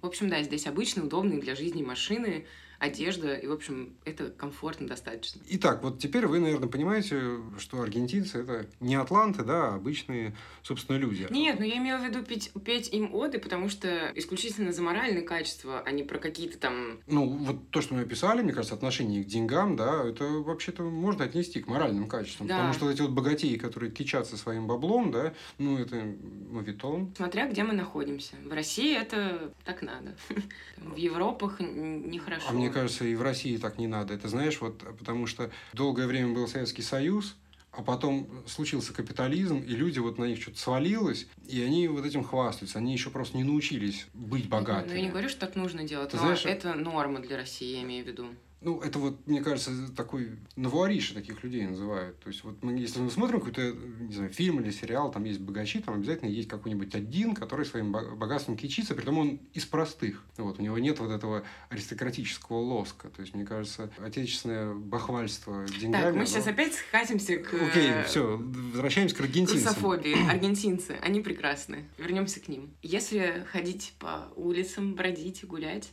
В 0.00 0.06
общем, 0.06 0.28
да, 0.28 0.42
здесь 0.42 0.66
обычные, 0.66 1.04
удобные 1.04 1.40
для 1.40 1.54
жизни 1.54 1.82
машины, 1.82 2.46
одежда, 2.80 3.34
и, 3.34 3.46
в 3.46 3.52
общем, 3.52 3.94
это 4.06 4.30
комфортно 4.30 4.88
достаточно. 4.88 5.40
Итак, 5.50 5.82
вот 5.82 5.98
теперь 5.98 6.26
вы, 6.26 6.40
наверное, 6.40 6.68
понимаете, 6.68 7.38
что 7.58 7.82
аргентинцы 7.82 8.38
это 8.38 8.66
не 8.80 8.94
атланты, 8.94 9.44
да, 9.44 9.68
а 9.68 9.74
обычные, 9.74 10.34
собственно, 10.62 10.96
люди. 10.96 11.26
Нет, 11.30 11.58
но 11.58 11.66
я 11.66 11.76
имела 11.76 11.98
в 11.98 12.04
виду 12.04 12.24
петь, 12.24 12.50
петь 12.64 12.88
им 12.92 13.14
оды, 13.14 13.38
потому 13.38 13.68
что 13.68 14.10
исключительно 14.14 14.72
за 14.72 14.80
моральные 14.80 15.22
качества, 15.22 15.82
а 15.84 15.90
не 15.90 16.02
про 16.02 16.18
какие-то 16.18 16.58
там... 16.58 17.00
Ну, 17.06 17.28
вот 17.28 17.70
то, 17.70 17.82
что 17.82 17.94
мы 17.94 18.00
описали, 18.00 18.40
мне 18.40 18.54
кажется, 18.54 18.74
отношение 18.74 19.22
к 19.24 19.26
деньгам, 19.26 19.76
да, 19.76 20.02
это 20.02 20.24
вообще-то 20.24 20.82
можно 20.82 21.26
отнести 21.26 21.60
к 21.60 21.66
моральным 21.66 22.08
качествам. 22.08 22.46
Да. 22.46 22.56
Потому 22.56 22.72
что 22.72 22.86
вот 22.86 22.94
эти 22.94 23.02
вот 23.02 23.10
богатеи, 23.10 23.56
которые 23.56 23.92
кичатся 23.92 24.38
своим 24.38 24.66
баблом, 24.66 25.10
да, 25.10 25.34
ну, 25.58 25.78
это 25.78 26.16
мавитон. 26.50 27.12
Смотря 27.14 27.46
где 27.46 27.62
мы 27.62 27.74
находимся. 27.74 28.36
В 28.44 28.52
России 28.52 28.96
это 28.96 29.52
так 29.64 29.82
надо. 29.82 30.16
В 30.78 30.96
Европах 30.96 31.60
нехорошо. 31.60 32.46
А 32.48 32.52
мне 32.52 32.69
кажется, 32.70 33.04
и 33.04 33.14
в 33.14 33.22
России 33.22 33.56
так 33.56 33.78
не 33.78 33.86
надо. 33.86 34.14
Это 34.14 34.28
знаешь, 34.28 34.60
вот 34.60 34.78
потому 34.98 35.26
что 35.26 35.50
долгое 35.72 36.06
время 36.06 36.34
был 36.34 36.48
Советский 36.48 36.82
Союз, 36.82 37.36
а 37.72 37.82
потом 37.82 38.28
случился 38.46 38.92
капитализм, 38.92 39.58
и 39.58 39.70
люди 39.70 39.98
вот 40.00 40.18
на 40.18 40.24
них 40.24 40.42
что-то 40.42 40.58
свалилось, 40.58 41.28
и 41.46 41.62
они 41.62 41.86
вот 41.88 42.04
этим 42.04 42.24
хвастаются. 42.24 42.78
Они 42.78 42.92
еще 42.92 43.10
просто 43.10 43.36
не 43.36 43.44
научились 43.44 44.06
быть 44.12 44.48
богатыми. 44.48 44.90
Ну, 44.90 44.96
я 44.96 45.02
не 45.02 45.10
говорю, 45.10 45.28
что 45.28 45.40
так 45.40 45.54
нужно 45.54 45.84
делать, 45.84 46.10
Ты 46.10 46.16
но 46.16 46.22
знаешь, 46.22 46.44
это 46.44 46.74
норма 46.74 47.20
для 47.20 47.36
России, 47.36 47.76
я 47.76 47.82
имею 47.82 48.04
в 48.04 48.08
виду. 48.08 48.26
Ну, 48.62 48.78
это 48.80 48.98
вот, 48.98 49.26
мне 49.26 49.40
кажется, 49.42 49.70
такой 49.96 50.38
навуариши 50.54 51.14
таких 51.14 51.42
людей 51.42 51.66
называют. 51.66 52.20
То 52.20 52.28
есть, 52.28 52.44
вот 52.44 52.62
мы, 52.62 52.78
если 52.78 53.00
мы 53.00 53.10
смотрим 53.10 53.38
какой-то, 53.40 53.72
не 54.00 54.12
знаю, 54.12 54.30
фильм 54.30 54.60
или 54.60 54.70
сериал, 54.70 55.10
там 55.10 55.24
есть 55.24 55.40
богачи, 55.40 55.80
там 55.80 55.94
обязательно 55.94 56.28
есть 56.28 56.48
какой-нибудь 56.48 56.94
один, 56.94 57.34
который 57.34 57.64
своим 57.64 57.90
бо- 57.90 58.14
богатством 58.14 58.58
кичится, 58.58 58.94
при 58.94 59.02
том 59.04 59.16
он 59.16 59.40
из 59.54 59.64
простых. 59.64 60.22
Вот, 60.36 60.58
у 60.58 60.62
него 60.62 60.78
нет 60.78 60.98
вот 61.00 61.10
этого 61.10 61.42
аристократического 61.70 62.58
лоска. 62.58 63.08
То 63.08 63.22
есть, 63.22 63.34
мне 63.34 63.46
кажется, 63.46 63.90
отечественное 63.98 64.74
бахвальство 64.74 65.64
деньгами... 65.80 66.02
Так, 66.02 66.12
мы 66.12 66.18
оно- 66.20 66.24
сейчас 66.26 66.46
опять 66.46 66.74
скатимся 66.74 67.38
к 67.38 67.54
э, 67.54 67.66
Окей, 67.66 67.90
все, 68.06 68.36
возвращаемся 68.36 69.16
к 69.16 69.20
аргентинцам. 69.20 69.68
русофобии. 69.68 70.28
Аргентинцы, 70.30 70.98
они 71.00 71.20
прекрасны. 71.22 71.86
Вернемся 71.96 72.40
к 72.40 72.48
ним. 72.48 72.70
Если 72.82 73.46
ходить 73.50 73.94
по 73.98 74.30
улицам, 74.36 74.94
бродить 74.94 75.42
и 75.42 75.46
гулять, 75.46 75.90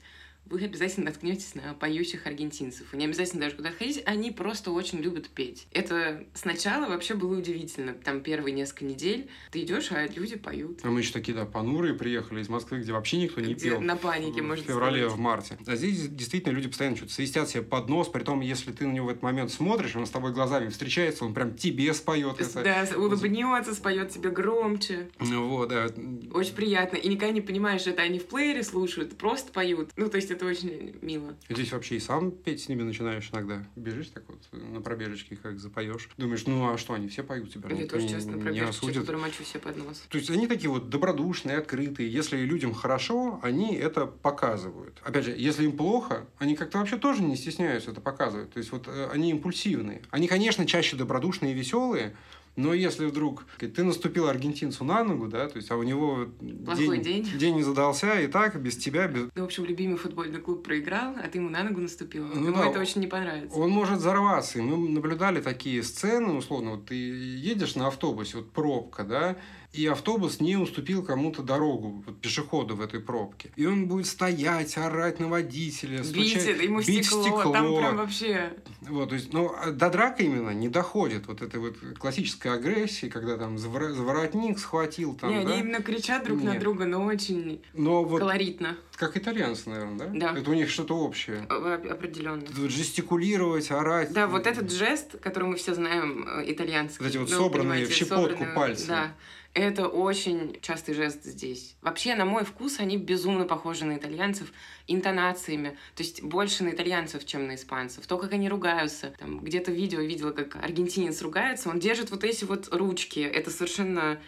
вы 0.50 0.64
обязательно 0.64 1.08
наткнетесь 1.08 1.56
на 1.56 1.74
поющих 1.74 2.26
аргентинцев. 2.28 2.94
И 2.94 2.98
не 2.98 3.06
обязательно 3.06 3.44
даже 3.44 3.56
куда 3.56 3.72
ходить, 3.72 4.02
они 4.06 4.32
просто 4.32 4.72
очень 4.72 5.00
любят 5.00 5.30
петь. 5.30 5.68
Это 5.72 6.26
сначала 6.34 6.88
вообще 6.90 7.14
было 7.14 7.38
удивительно. 7.38 7.94
Там 7.94 8.22
первые 8.22 8.54
несколько 8.54 8.86
недель 8.86 9.30
ты 9.52 9.62
идешь, 9.64 9.92
а 9.92 10.06
люди 10.08 10.36
поют. 10.36 10.80
А 10.84 10.88
мы 10.90 11.00
еще 11.02 11.14
такие, 11.14 11.34
да, 11.34 11.46
понурые 11.46 11.94
приехали 11.94 12.42
из 12.42 12.50
Москвы, 12.50 12.80
где 12.80 12.92
вообще 12.94 13.18
никто 13.18 13.42
не 13.42 13.54
Где 13.54 13.72
пел. 13.72 13.82
на 13.82 13.96
панике, 13.96 14.42
в 14.42 14.46
можно 14.46 14.64
феврале, 14.64 15.02
сказать. 15.02 15.18
в 15.18 15.20
марте. 15.22 15.58
А 15.66 15.76
здесь 15.76 16.08
действительно 16.10 16.54
люди 16.54 16.68
постоянно 16.68 16.96
что-то 16.98 17.14
свистят 17.14 17.50
себе 17.50 17.64
под 17.64 17.90
нос, 17.90 18.08
при 18.08 18.24
том, 18.24 18.42
если 18.42 18.72
ты 18.72 18.86
на 18.88 18.92
него 18.94 19.08
в 19.08 19.10
этот 19.10 19.24
момент 19.24 19.52
смотришь, 19.52 19.96
он 19.96 20.06
с 20.06 20.10
тобой 20.10 20.32
глазами 20.34 20.70
встречается, 20.70 21.26
он 21.26 21.34
прям 21.34 21.56
тебе 21.56 21.94
споет 21.94 22.40
это. 22.40 22.64
Да, 22.64 22.88
улыбнется, 22.98 23.74
споет 23.74 24.10
тебе 24.10 24.30
громче. 24.30 25.10
Ну 25.20 25.48
Вот, 25.50 25.70
да. 25.70 25.88
Очень 26.34 26.54
приятно. 26.56 26.98
И 26.98 27.08
никогда 27.08 27.34
не 27.34 27.42
понимаешь, 27.42 27.86
это 27.88 28.02
они 28.02 28.20
в 28.20 28.26
плеере 28.28 28.64
слушают, 28.64 29.18
просто 29.18 29.52
поют. 29.52 29.90
Ну, 29.96 30.10
то 30.10 30.18
есть 30.18 30.32
это 30.38 30.46
очень 30.46 30.96
мило. 31.02 31.36
Здесь 31.50 31.72
вообще 31.72 31.96
и 31.96 32.00
сам 32.00 32.32
петь 32.32 32.64
с 32.64 32.70
ними 32.70 32.84
начинаешь 32.84 33.30
иногда. 33.32 33.64
Бежишь 33.76 34.08
так 34.08 34.24
вот 34.28 34.40
на 34.52 34.82
пробежечке, 34.82 35.36
как 35.36 35.60
запоешь. 35.60 36.10
Думаешь, 36.18 36.46
ну 36.46 36.72
а 36.72 36.78
что, 36.78 36.94
они 36.94 37.08
все 37.08 37.24
поют 37.24 37.52
тебя? 37.52 37.70
Я 37.70 37.76
Никто 37.76 37.98
тоже 37.98 38.08
часто 38.08 38.32
на 38.32 38.70
осудит. 38.70 39.04
что-то 39.04 39.18
мочу 39.18 39.44
себе 39.44 39.60
под 39.60 39.78
нос. 39.78 40.04
То 40.10 40.18
есть 40.18 40.30
они 40.30 40.48
такие 40.48 40.70
вот 40.70 40.90
добродушные, 40.90 41.58
открытые. 41.58 42.12
Если 42.12 42.38
людям 42.38 42.74
хорошо, 42.74 43.40
они 43.42 43.76
это 43.76 44.06
показывают. 44.06 45.02
Опять 45.04 45.26
же, 45.26 45.36
если 45.38 45.66
им 45.66 45.76
плохо, 45.76 46.28
они 46.38 46.56
как-то 46.56 46.78
вообще 46.78 46.98
тоже 46.98 47.24
не 47.24 47.36
стесняются 47.36 47.92
это 47.92 48.02
показывать. 48.02 48.52
То 48.52 48.60
есть 48.60 48.72
вот 48.72 48.88
э, 48.88 49.10
они 49.12 49.32
импульсивные. 49.32 50.02
Они, 50.12 50.28
конечно, 50.28 50.66
чаще 50.66 50.96
добродушные 50.96 51.54
и 51.54 51.56
веселые, 51.56 52.16
но 52.58 52.74
если 52.74 53.06
вдруг 53.06 53.46
ты 53.60 53.84
наступил 53.84 54.28
аргентинцу 54.28 54.84
на 54.84 55.04
ногу, 55.04 55.28
да, 55.28 55.48
то 55.48 55.58
есть, 55.58 55.70
а 55.70 55.78
у 55.78 55.84
него 55.84 56.28
Плохой 56.66 56.98
день. 56.98 57.24
день 57.38 57.56
не 57.56 57.64
задался, 57.64 58.20
и 58.20 58.28
так, 58.28 58.60
без 58.60 58.76
тебя, 58.76 59.08
без... 59.08 59.30
Ну, 59.36 59.44
в 59.44 59.46
общем, 59.46 59.64
любимый 59.64 59.98
футбольный 59.98 60.40
клуб 60.40 60.64
проиграл, 60.64 61.14
а 61.24 61.28
ты 61.28 61.38
ему 61.38 61.50
на 61.50 61.64
ногу 61.64 61.82
наступил. 61.82 62.26
Ну 62.26 62.48
Ему 62.48 62.58
да. 62.58 62.70
это 62.70 62.80
очень 62.80 63.00
не 63.02 63.08
понравится. 63.08 63.56
Он 63.56 63.70
может 63.70 64.00
взорваться. 64.00 64.58
И 64.58 64.62
мы 64.64 64.90
наблюдали 64.90 65.40
такие 65.40 65.84
сцены, 65.84 66.34
условно, 66.34 66.72
вот 66.72 66.88
ты 66.88 66.96
едешь 66.96 67.76
на 67.76 67.88
автобусе, 67.88 68.38
вот 68.38 68.52
пробка, 68.52 69.04
да, 69.04 69.38
и 69.78 69.86
автобус 69.86 70.40
не 70.40 70.58
уступил 70.58 71.04
кому-то 71.04 71.44
дорогу, 71.44 72.04
вот 72.06 72.20
пешеходу 72.20 72.76
в 72.76 72.82
этой 72.82 73.00
пробке. 73.00 73.52
И 73.56 73.66
он 73.66 73.88
будет 73.88 74.08
стоять, 74.08 74.76
орать 74.78 75.20
на 75.20 75.28
водителя, 75.28 76.00
Бить 76.00 76.32
стучать, 76.32 76.64
ему 76.64 76.82
в 76.82 76.88
бить 76.88 77.06
стекло, 77.06 77.22
стекло. 77.22 77.54
там 77.54 77.78
прям 77.78 77.98
вообще... 77.98 78.54
Вот, 78.82 79.10
то 79.10 79.16
есть, 79.16 79.34
ну, 79.34 79.54
а 79.56 79.72
до 79.72 79.90
драки 79.90 80.24
именно 80.24 80.50
не 80.50 80.70
доходит 80.70 81.28
вот 81.28 81.42
этой 81.42 81.60
вот 81.60 81.78
классической 82.00 82.54
агрессии, 82.54 83.08
когда 83.08 83.38
там 83.38 83.58
за 83.58 83.68
вора- 83.70 83.94
за 83.94 84.02
воротник 84.02 84.58
схватил 84.58 85.14
там, 85.16 85.30
не, 85.30 85.44
да? 85.44 85.52
они 85.52 85.60
именно 85.60 85.82
кричат 85.82 86.24
друг 86.24 86.42
на 86.42 86.52
Нет. 86.52 86.60
друга, 86.60 86.86
но 86.86 87.06
очень 87.06 87.62
Но 87.74 88.04
вот 88.04 88.20
колоритно. 88.20 88.78
как 88.96 89.16
итальянцы, 89.16 89.70
наверное, 89.70 90.08
да? 90.08 90.32
Да. 90.34 90.40
Это 90.40 90.50
у 90.50 90.54
них 90.54 90.70
что-то 90.70 90.98
общее. 90.98 91.42
Определенно. 91.42 92.42
Жестикулировать, 92.68 93.70
орать. 93.72 94.12
Да, 94.12 94.28
вот 94.28 94.48
этот 94.48 94.72
жест, 94.72 95.20
который 95.20 95.50
мы 95.50 95.56
все 95.56 95.76
знаем, 95.76 96.28
э, 96.28 96.52
итальянский. 96.52 96.98
Вот 97.00 97.10
эти 97.10 97.18
вот 97.18 97.30
ну, 97.30 97.38
собранные 97.38 97.86
в 97.86 97.92
щепотку 97.92 98.30
собранные, 98.30 98.56
пальцы. 98.56 98.88
Да, 98.88 99.14
это 99.58 99.88
очень 99.88 100.60
частый 100.62 100.94
жест 100.94 101.24
здесь. 101.24 101.76
Вообще, 101.82 102.16
на 102.16 102.26
мой 102.26 102.46
вкус, 102.46 102.80
они 102.80 102.98
безумно 102.98 103.46
похожи 103.46 103.86
на 103.86 103.98
итальянцев 103.98 104.52
интонациями. 104.88 105.78
То 105.96 106.04
есть 106.04 106.22
больше 106.22 106.64
на 106.64 106.70
итальянцев, 106.70 107.26
чем 107.26 107.48
на 107.48 107.56
испанцев. 107.56 108.06
То, 108.06 108.18
как 108.18 108.34
они 108.34 108.50
ругаются. 108.50 109.14
Там 109.20 109.40
где-то 109.40 109.72
видео 109.72 110.00
видела, 110.02 110.32
как 110.32 110.56
аргентинец 110.56 111.22
ругается, 111.22 111.70
он 111.70 111.80
держит 111.80 112.12
вот 112.12 112.24
эти 112.24 112.46
вот 112.46 112.70
ручки. 112.72 113.20
Это 113.20 113.50
совершенно 113.50 114.20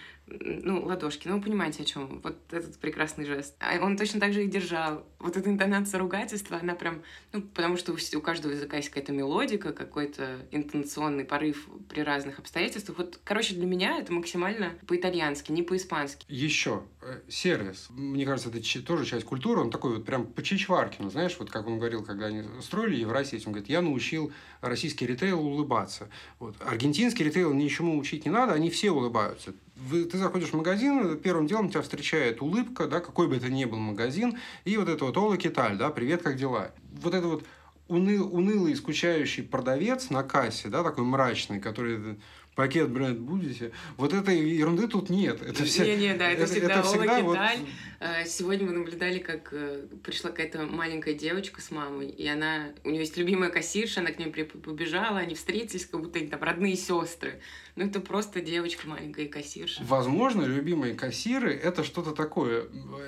ну, 0.42 0.86
ладошки, 0.86 1.28
ну, 1.28 1.38
вы 1.38 1.42
понимаете, 1.42 1.84
о 1.84 1.86
чем. 1.86 2.22
Вот 2.24 2.38
этот 2.52 2.78
прекрасный 2.78 3.26
жест. 3.26 3.56
А 3.60 3.84
он 3.84 3.98
точно 3.98 4.20
так 4.20 4.34
же 4.34 4.44
их 4.44 4.50
держал. 4.50 5.06
Вот 5.20 5.38
эта 5.38 5.50
интонация 5.50 6.00
ругательства, 6.00 6.60
она 6.62 6.76
прям, 6.76 7.02
ну, 7.34 7.42
потому 7.42 7.78
что 7.78 7.94
у, 7.94 8.22
каждого 8.22 8.52
языка 8.52 8.78
есть 8.78 8.90
какая-то 8.90 9.12
мелодика, 9.12 9.74
какой-то 9.74 10.40
интонационный 10.52 11.26
порыв 11.26 11.68
при 11.90 12.02
разных 12.02 12.40
обстоятельствах. 12.40 12.98
Вот, 12.98 13.20
короче, 13.24 13.56
для 13.56 13.66
меня 13.66 13.98
это 14.00 14.14
максимально 14.14 14.74
по-итальянски, 14.88 15.52
не 15.52 15.64
по-испански. 15.64 16.26
Еще 16.30 16.84
э, 17.02 17.20
сервис. 17.28 17.88
Мне 17.90 18.26
кажется, 18.26 18.50
это 18.50 18.86
тоже 18.86 19.06
часть 19.06 19.26
культуры. 19.26 19.62
Он 19.62 19.72
такой 19.72 19.96
вот 19.96 20.06
прям 20.06 20.26
по 20.26 20.42
Чичваркину, 20.42 21.10
знаешь, 21.10 21.36
вот 21.40 21.50
как 21.50 21.68
он 21.68 21.80
говорил, 21.80 22.04
когда 22.04 22.28
они 22.28 22.44
строили 22.62 22.96
Евросеть, 22.96 23.46
он 23.46 23.54
говорит, 23.54 23.70
я 23.70 23.82
научил 23.82 24.32
российский 24.62 25.06
ритейл 25.06 25.40
улыбаться. 25.40 26.10
Вот. 26.40 26.56
Аргентинский 26.62 27.24
ритейл 27.24 27.54
ничему 27.54 27.98
учить 27.98 28.26
не 28.26 28.32
надо, 28.32 28.54
они 28.54 28.70
все 28.70 28.92
улыбаются. 28.92 29.54
Ты 29.92 30.18
заходишь 30.18 30.50
в 30.50 30.56
магазин, 30.56 31.18
первым 31.20 31.48
делом 31.48 31.70
тебя 31.70 31.82
встречает 31.82 32.42
улыбка, 32.42 32.86
да, 32.88 33.00
какой 33.00 33.28
бы 33.28 33.38
это 33.38 33.50
ни 33.50 33.66
был 33.66 33.78
магазин, 33.78 34.38
и 34.66 34.78
вот 34.78 34.90
это 34.90 35.06
вот 35.06 35.18
«Ола 35.18 35.38
Киталь», 35.38 35.78
да, 35.78 35.90
«Привет, 35.90 36.22
как 36.22 36.36
дела?» 36.36 36.72
Вот 37.02 37.14
это 37.14 37.28
вот 37.28 37.46
уны- 37.88 38.20
унылый, 38.22 38.76
скучающий 38.76 39.44
продавец 39.44 40.10
на 40.10 40.24
кассе, 40.24 40.68
да, 40.68 40.84
такой 40.84 41.06
мрачный, 41.06 41.60
который 41.60 42.18
пакет 42.56 42.90
бренд 42.90 43.20
будете. 43.20 43.72
Вот 43.96 44.14
этой 44.14 44.38
ерунды 44.50 44.90
тут 44.90 45.10
нет. 45.10 45.42
Это 45.42 45.64
все, 45.64 45.86
Не-не, 45.96 46.16
да, 46.16 46.30
это, 46.30 46.46
всегда 46.46 46.82
Ола 46.82 47.22
вот- 47.22 47.34
Киталь. 47.36 47.60
Э, 48.02 48.26
Сегодня 48.26 48.66
мы 48.68 48.74
наблюдали, 48.74 49.20
как 49.20 49.50
э, 49.54 49.86
пришла 50.04 50.30
какая-то 50.32 50.66
маленькая 50.66 51.14
девочка 51.14 51.62
с 51.62 51.72
мамой, 51.72 52.10
и 52.10 52.28
она, 52.28 52.74
у 52.84 52.90
нее 52.90 53.02
есть 53.02 53.16
любимая 53.16 53.50
кассирша, 53.50 54.02
она 54.02 54.12
к 54.12 54.20
ней 54.20 54.28
при- 54.30 54.44
побежала, 54.44 55.20
они 55.20 55.36
встретились, 55.36 55.86
как 55.86 56.02
будто 56.02 56.20
они 56.20 56.28
там 56.28 56.44
родные 56.44 56.76
сестры. 56.76 57.40
Ну, 57.80 57.86
это 57.86 58.02
просто 58.02 58.42
девочка 58.42 58.90
маленькая 58.90 59.24
и 59.24 59.30
кассирша. 59.30 59.82
Возможно, 59.86 60.42
любимые 60.42 60.96
кассиры– 60.96 61.54
это 61.64 61.86
что-то 61.86 62.12
такое. 62.12 62.66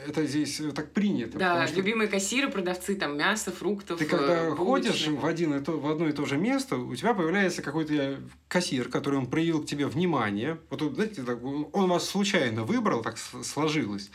Это 0.08 0.26
здесь 0.26 0.62
так 0.74 0.94
принято. 0.94 1.38
Да, 1.38 1.68
что 1.68 1.76
любимые 1.76 2.08
кассиры, 2.08 2.50
продавцы 2.50 2.96
там 2.96 3.18
мяса, 3.18 3.52
фруктов. 3.52 4.00
Ты 4.00 4.06
когда 4.06 4.48
э, 4.48 4.52
ходишь 4.52 5.08
в, 5.08 5.26
один 5.26 5.56
и 5.56 5.62
то, 5.62 5.78
в 5.78 5.92
одно 5.92 6.08
и 6.08 6.14
то 6.14 6.26
же 6.26 6.38
место, 6.38 6.78
у 6.78 6.96
тебя 6.96 7.14
появляется 7.14 7.62
какой-то 7.62 8.22
кассир, 8.48 8.88
который 8.88 9.20
он 9.20 9.26
проявил 9.26 9.62
к 9.62 9.66
тебе 9.66 9.88
внимание. 9.88 10.58
Вот, 10.70 10.80
знаете, 10.96 11.22
он 11.74 11.90
вас 11.90 12.08
случайно 12.08 12.64
выбрал, 12.64 13.02
так 13.02 13.18
сложилось. 13.18 14.10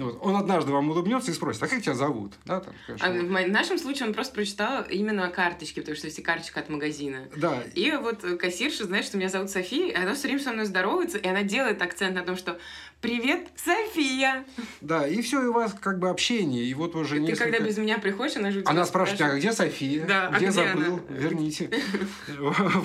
Вот. 0.00 0.18
Он 0.22 0.36
однажды 0.36 0.72
вам 0.72 0.90
улыбнется 0.90 1.30
и 1.30 1.34
спросит, 1.34 1.62
а 1.62 1.68
как 1.68 1.82
тебя 1.82 1.94
зовут? 1.94 2.32
Да, 2.44 2.60
там, 2.60 2.74
скажешь, 2.84 3.02
А 3.04 3.12
вот. 3.12 3.22
в 3.22 3.50
нашем 3.50 3.78
случае 3.78 4.08
он 4.08 4.14
просто 4.14 4.34
прочитал 4.34 4.82
именно 4.84 5.28
карточки, 5.28 5.80
потому 5.80 5.96
что 5.96 6.06
есть 6.06 6.22
карточка 6.22 6.60
от 6.60 6.68
магазина. 6.68 7.28
Да, 7.36 7.62
И 7.74 7.90
вот 7.92 8.22
кассирша 8.38 8.84
знает, 8.84 9.04
что 9.04 9.18
меня 9.18 9.28
зовут 9.28 9.50
София, 9.50 9.88
и 9.88 9.94
она 9.94 10.14
все 10.14 10.28
время 10.28 10.40
со 10.42 10.52
мной 10.52 10.64
здоровается, 10.64 11.18
и 11.18 11.26
она 11.28 11.42
делает 11.42 11.82
акцент 11.82 12.14
на 12.14 12.22
том, 12.22 12.36
что 12.36 12.58
«Привет, 13.00 13.48
София!» 13.56 14.44
да, 14.82 15.06
и 15.06 15.22
все, 15.22 15.42
и 15.42 15.46
у 15.46 15.54
вас 15.54 15.74
как 15.78 15.98
бы 15.98 16.10
общение. 16.10 16.64
И 16.64 16.74
вот 16.74 16.94
уже 16.94 17.14
Ты 17.14 17.20
несколько... 17.22 17.44
когда 17.50 17.60
без 17.60 17.78
меня 17.78 17.98
приходишь, 17.98 18.36
она 18.36 18.50
же 18.50 18.62
Она 18.66 18.84
спрашивает, 18.84 19.20
а 19.22 19.36
где 19.38 19.52
София? 19.52 20.06
Да, 20.06 20.28
а 20.28 20.36
где 20.36 20.46
где 20.46 20.52
забыл? 20.52 21.00
она? 21.08 21.18
Верните. 21.18 21.70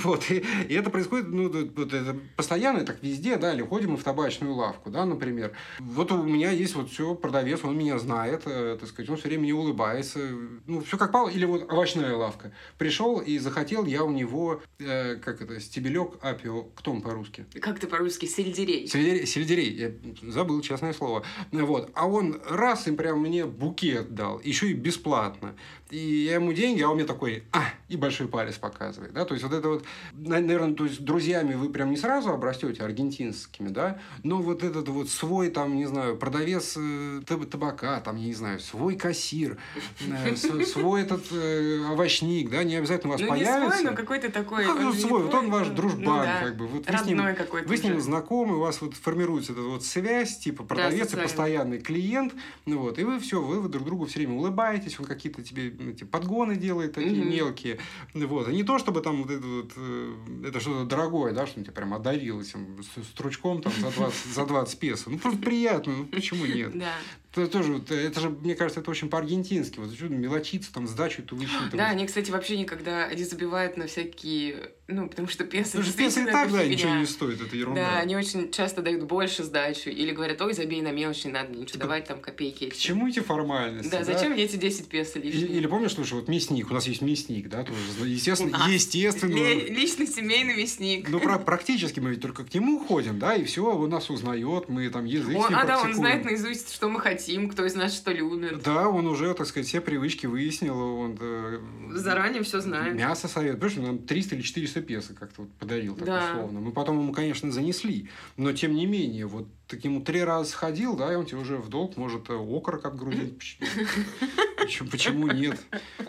Вот. 0.05 0.29
И 0.31 0.43
и 0.67 0.73
это 0.73 0.89
происходит, 0.89 1.27
ну, 1.27 1.49
это 1.49 2.15
постоянно, 2.35 2.85
так 2.85 3.01
везде, 3.01 3.37
да, 3.37 3.53
или 3.53 3.61
ходим 3.61 3.91
мы 3.91 3.97
в 3.97 4.03
табачную 4.03 4.53
лавку, 4.53 4.89
да, 4.89 5.05
например. 5.05 5.51
Вот 5.79 6.11
у 6.11 6.23
меня 6.23 6.51
есть 6.51 6.75
вот 6.75 6.89
все, 6.89 7.15
продавец, 7.15 7.63
он 7.63 7.77
меня 7.77 7.97
знает, 7.99 8.43
э, 8.45 8.77
так 8.79 8.89
сказать, 8.89 9.09
он 9.09 9.17
все 9.17 9.27
время 9.27 9.43
мне 9.43 9.53
улыбается. 9.53 10.19
Ну, 10.65 10.81
все 10.81 10.97
как 10.97 11.11
пало. 11.11 11.29
Или 11.29 11.45
вот 11.45 11.71
овощная 11.71 12.15
лавка. 12.15 12.51
Пришел 12.77 13.19
и 13.19 13.37
захотел 13.37 13.85
я 13.85 14.03
у 14.03 14.11
него, 14.11 14.61
э, 14.79 15.15
как 15.15 15.41
это, 15.41 15.59
стебелек 15.59 16.13
апио, 16.21 16.63
кто 16.75 16.91
он 16.91 17.01
по-русски? 17.01 17.45
Как 17.61 17.79
ты 17.79 17.87
по-русски? 17.87 18.25
Сельдерей. 18.25 18.87
Сельдерей, 18.87 19.25
сельдерей, 19.25 19.99
забыл, 20.21 20.61
честное 20.61 20.93
слово. 20.93 21.23
Вот. 21.51 21.91
А 21.93 22.07
он 22.07 22.39
раз 22.49 22.87
и 22.87 22.91
прям 22.91 23.19
мне 23.19 23.45
букет 23.45 24.13
дал, 24.15 24.39
еще 24.39 24.69
и 24.69 24.73
бесплатно. 24.73 25.55
И 25.91 26.25
я 26.25 26.35
ему 26.35 26.51
деньги, 26.51 26.81
а 26.81 26.89
он 26.89 26.95
мне 26.95 27.05
такой, 27.05 27.43
а, 27.51 27.65
и 27.89 27.95
большой 27.95 28.27
палец 28.27 28.55
показывает. 28.55 29.13
Да? 29.13 29.23
То 29.23 29.35
есть, 29.35 29.43
вот 29.43 29.53
это 29.53 29.69
вот, 29.69 29.85
наверное, 30.13 30.73
то 30.73 30.85
есть, 30.85 31.03
друзьями 31.05 31.53
вы 31.53 31.69
прям 31.69 31.91
не 31.91 31.97
сразу 31.97 32.31
обрастете 32.31 32.81
аргентинскими, 32.81 33.69
да, 33.69 33.99
но 34.23 34.41
вот 34.41 34.63
этот 34.63 34.89
вот 34.89 35.09
свой, 35.09 35.49
там, 35.49 35.75
не 35.75 35.85
знаю, 35.85 36.17
продавец 36.17 36.75
э, 36.75 37.21
таб- 37.27 37.47
табака, 37.47 37.99
там, 37.99 38.15
я 38.15 38.25
не 38.25 38.33
знаю, 38.33 38.59
свой 38.59 38.95
кассир, 38.95 39.57
э, 40.01 40.35
свой 40.35 41.03
этот 41.03 41.31
э, 41.31 41.85
овощник, 41.87 42.49
да, 42.49 42.63
не 42.63 42.77
обязательно 42.77 43.13
у 43.13 43.17
вас 43.17 43.21
Ну, 43.21 43.27
появится. 43.27 43.59
не 43.59 43.71
свой, 43.71 43.83
но 43.83 43.95
какой-то 43.95 44.31
такой... 44.31 44.65
Ну, 44.65 44.91
же 44.91 44.97
не 44.97 45.03
свой, 45.03 45.21
вот 45.21 45.33
он 45.35 45.51
ваш 45.51 45.67
ну, 45.67 45.75
дружбан, 45.75 46.27
ну 46.27 46.47
как 46.47 46.57
бы. 46.57 46.65
Вот 46.67 46.89
вы 46.89 46.97
с 46.97 47.05
ним 47.05 47.17
Родной 47.19 47.35
какой-то 47.35 47.69
вы 47.69 47.77
с 47.77 47.83
ним 47.83 48.01
знакомы, 48.01 48.55
у 48.55 48.59
вас 48.59 48.81
вот 48.81 48.95
формируется 48.95 49.51
эта 49.51 49.61
вот 49.61 49.85
связь, 49.85 50.39
типа 50.39 50.63
продавец 50.63 51.13
и 51.13 51.17
постоянный 51.17 51.79
клиент, 51.79 52.33
ну 52.65 52.79
вот, 52.79 52.97
и 52.97 53.03
вы 53.03 53.19
все, 53.19 53.39
вы, 53.39 53.69
друг 53.69 53.85
другу 53.85 54.05
все 54.07 54.17
время 54.17 54.33
улыбаетесь, 54.33 54.99
он 54.99 55.05
какие-то 55.05 55.43
тебе 55.43 55.74
ну, 55.74 55.74
эти 55.79 56.03
подгоны 56.03 56.55
делает 56.55 56.93
такие 56.93 57.21
Мгм. 57.21 57.29
мелкие, 57.29 57.79
вот, 58.13 58.49
и 58.49 58.53
не 58.55 58.63
то, 58.63 58.79
чтобы 58.79 59.01
там 59.01 59.23
вот 59.23 59.31
это 59.31 59.45
вот, 59.45 59.71
э, 59.77 60.15
это 60.47 60.59
что-то 60.59 60.85
дорогое, 60.85 61.33
да, 61.33 61.45
что 61.47 61.59
он 61.59 61.63
тебя 61.65 61.73
прям 61.73 61.93
одарил 61.93 62.41
этим 62.41 62.81
с- 62.83 63.03
стручком 63.11 63.61
там 63.61 63.73
за 63.73 63.91
20, 63.91 64.33
за 64.33 64.45
20 64.45 64.79
песо, 64.79 65.09
ну 65.09 65.17
просто 65.19 65.39
приятно, 65.39 65.93
ну 65.97 66.05
почему 66.05 66.45
нет? 66.45 66.77
Да. 66.77 66.93
Это 67.35 67.47
тоже, 67.47 67.81
это 67.89 68.19
же, 68.19 68.29
мне 68.29 68.55
кажется, 68.55 68.79
это 68.81 68.89
очень 68.91 69.09
по-аргентински. 69.09 69.79
Вот 69.79 69.93
что 69.93 70.05
мелочиться, 70.07 70.71
там, 70.73 70.87
сдачу 70.87 71.21
эту 71.21 71.35
высчитывать. 71.35 71.71
Да, 71.75 71.87
они, 71.89 72.05
кстати, 72.05 72.31
вообще 72.31 72.57
никогда 72.57 73.13
не 73.13 73.23
забивают 73.23 73.77
на 73.77 73.87
всякие... 73.87 74.71
Ну, 74.87 75.09
потому 75.09 75.27
что 75.27 75.45
песо 75.45 75.71
Потому 75.79 75.83
что 75.85 75.97
песо 75.97 76.21
и 76.21 76.25
так, 76.25 76.51
да, 76.51 76.59
фигня. 76.59 76.75
ничего 76.75 76.95
не 76.95 77.05
стоит, 77.07 77.41
это 77.41 77.55
ерунда. 77.55 77.81
Да, 77.81 77.99
они 77.99 78.15
очень 78.15 78.51
часто 78.51 78.81
дают 78.83 79.03
больше 79.03 79.43
сдачу. 79.43 79.89
Или 79.89 80.11
говорят, 80.11 80.39
ой, 80.41 80.53
забей 80.53 80.81
на 80.81 80.91
мелочь, 80.91 81.25
не 81.25 81.31
надо 81.31 81.49
ничего 81.51 81.65
Типа, 81.65 81.79
давать, 81.79 82.05
там, 82.05 82.19
копейки 82.19 82.65
К 82.69 82.73
эти. 82.73 82.79
чему 82.79 83.07
эти 83.07 83.19
формальности? 83.19 83.89
Да, 83.89 84.03
зачем 84.03 84.33
мне 84.33 84.43
эти 84.43 84.57
10 84.57 84.87
песо 84.87 85.17
Или, 85.17 85.31
лишние? 85.31 85.57
или 85.57 85.67
помнишь, 85.67 85.93
слушай, 85.93 86.13
вот 86.13 86.27
мясник, 86.27 86.69
у 86.69 86.73
нас 86.75 86.87
есть 86.87 87.01
мясник, 87.01 87.49
да, 87.49 87.63
тоже, 87.63 87.79
естественно, 88.05 88.57
естественно. 88.69 89.33
Ли- 89.33 89.69
Личный 89.73 90.05
семейный 90.07 90.55
мясник. 90.55 91.09
Ну, 91.09 91.19
практически 91.45 91.99
мы 91.99 92.11
ведь 92.11 92.21
только 92.21 92.43
к 92.43 92.53
нему 92.53 92.79
ходим, 92.85 93.17
да, 93.17 93.35
и 93.35 93.43
все, 93.43 93.65
он 93.65 93.89
нас 93.89 94.11
узнает, 94.11 94.69
мы 94.69 94.87
там 94.89 95.05
язык 95.05 95.35
а 95.51 95.65
да, 95.65 95.81
он 95.81 95.93
знает 95.93 96.25
наизусть, 96.25 96.73
что 96.73 96.89
мы 96.89 96.99
хотим, 96.99 97.24
кто 97.49 97.65
из 97.65 97.75
нас 97.75 97.93
что 97.95 98.11
любит. 98.11 98.61
Да, 98.63 98.87
он 98.89 99.07
уже, 99.07 99.33
так 99.33 99.47
сказать, 99.47 99.67
все 99.67 99.81
привычки 99.81 100.25
выяснил, 100.25 100.77
он 100.79 101.17
э, 101.19 101.59
Заранее 101.91 102.43
все 102.43 102.59
знает. 102.61 102.95
Мясо 102.95 103.27
совет. 103.27 103.59
Он 103.77 103.83
нам 103.83 103.99
300 103.99 104.35
или 104.35 104.41
400 104.41 104.81
песо 104.81 105.13
как-то 105.13 105.41
вот 105.43 105.51
подарил, 105.53 105.95
так 105.95 106.05
Да. 106.05 106.29
условно. 106.31 106.59
Мы 106.59 106.71
потом 106.71 106.99
ему, 106.99 107.13
конечно, 107.13 107.51
занесли. 107.51 108.09
Но, 108.37 108.51
тем 108.53 108.73
не 108.75 108.85
менее, 108.85 109.25
вот 109.27 109.47
ты 109.67 109.77
к 109.77 109.83
нему 109.83 110.01
три 110.01 110.23
раза 110.23 110.49
сходил, 110.49 110.95
да, 110.95 111.11
и 111.11 111.15
он 111.15 111.25
тебе 111.25 111.39
уже 111.39 111.57
в 111.57 111.69
долг 111.69 111.97
может 111.97 112.29
э, 112.29 112.33
окорок 112.33 112.85
отгрузить. 112.85 113.57
Поч- 114.57 114.81
Почему, 114.89 115.27
нет? 115.27 115.59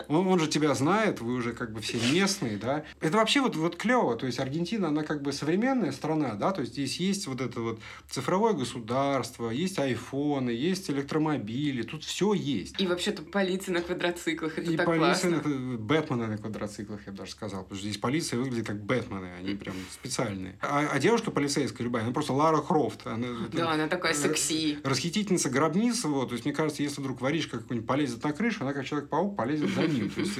Он, 0.07 0.27
он 0.27 0.39
же 0.39 0.47
тебя 0.47 0.73
знает, 0.73 1.19
вы 1.21 1.33
уже 1.33 1.53
как 1.53 1.71
бы 1.71 1.81
все 1.81 1.97
местные, 2.11 2.57
да. 2.57 2.85
Это 3.01 3.17
вообще 3.17 3.41
вот, 3.41 3.55
вот 3.55 3.75
клево. 3.75 4.15
То 4.15 4.25
есть 4.25 4.39
Аргентина, 4.39 4.87
она 4.87 5.03
как 5.03 5.21
бы 5.21 5.31
современная 5.33 5.91
страна, 5.91 6.35
да, 6.35 6.51
то 6.51 6.61
есть 6.61 6.73
здесь 6.73 6.99
есть 6.99 7.27
вот 7.27 7.41
это 7.41 7.59
вот 7.61 7.79
цифровое 8.09 8.53
государство, 8.53 9.49
есть 9.49 9.79
айфоны, 9.79 10.49
есть 10.51 10.89
электромобили, 10.89 11.81
тут 11.83 12.03
все 12.03 12.33
есть. 12.33 12.79
И 12.79 12.87
вообще-то 12.87 13.21
полиция 13.23 13.73
на 13.73 13.81
квадроциклах, 13.81 14.57
это 14.57 14.71
И 14.71 14.77
так 14.77 14.85
полиция, 14.85 15.31
классно. 15.33 15.51
на, 15.55 15.77
Бэтмены 15.77 16.27
на 16.27 16.37
квадроциклах, 16.37 17.01
я 17.05 17.11
бы 17.11 17.17
даже 17.17 17.31
сказал. 17.31 17.63
Потому 17.63 17.79
что 17.79 17.87
здесь 17.87 17.99
полиция 17.99 18.39
выглядит 18.39 18.67
как 18.67 18.81
Бэтмены, 18.83 19.29
они 19.39 19.55
прям 19.55 19.75
специальные. 19.91 20.57
А, 20.61 20.87
а 20.91 20.99
девушка 20.99 21.31
полицейская 21.31 21.83
любая, 21.83 22.03
она 22.03 22.13
просто 22.13 22.33
Лара 22.33 22.61
Крофт. 22.61 23.05
Она, 23.07 23.27
это 23.47 23.57
Да, 23.57 23.71
она 23.71 23.87
такая 23.87 24.13
секси. 24.13 24.79
Расхитительница 24.83 25.49
гробниц, 25.49 26.03
вот, 26.05 26.29
то 26.29 26.33
есть, 26.33 26.45
мне 26.45 26.53
кажется, 26.53 26.83
если 26.83 27.01
вдруг 27.01 27.21
воришка 27.21 27.59
какой-нибудь 27.59 27.87
полезет 27.87 28.23
на 28.23 28.33
крышу, 28.37 28.59
она 28.63 28.73
как 28.73 28.85
Человек-паук 28.85 29.35
полезет 29.35 29.69
за 29.73 29.81
ним. 29.87 30.09
То 30.09 30.21
есть, 30.21 30.37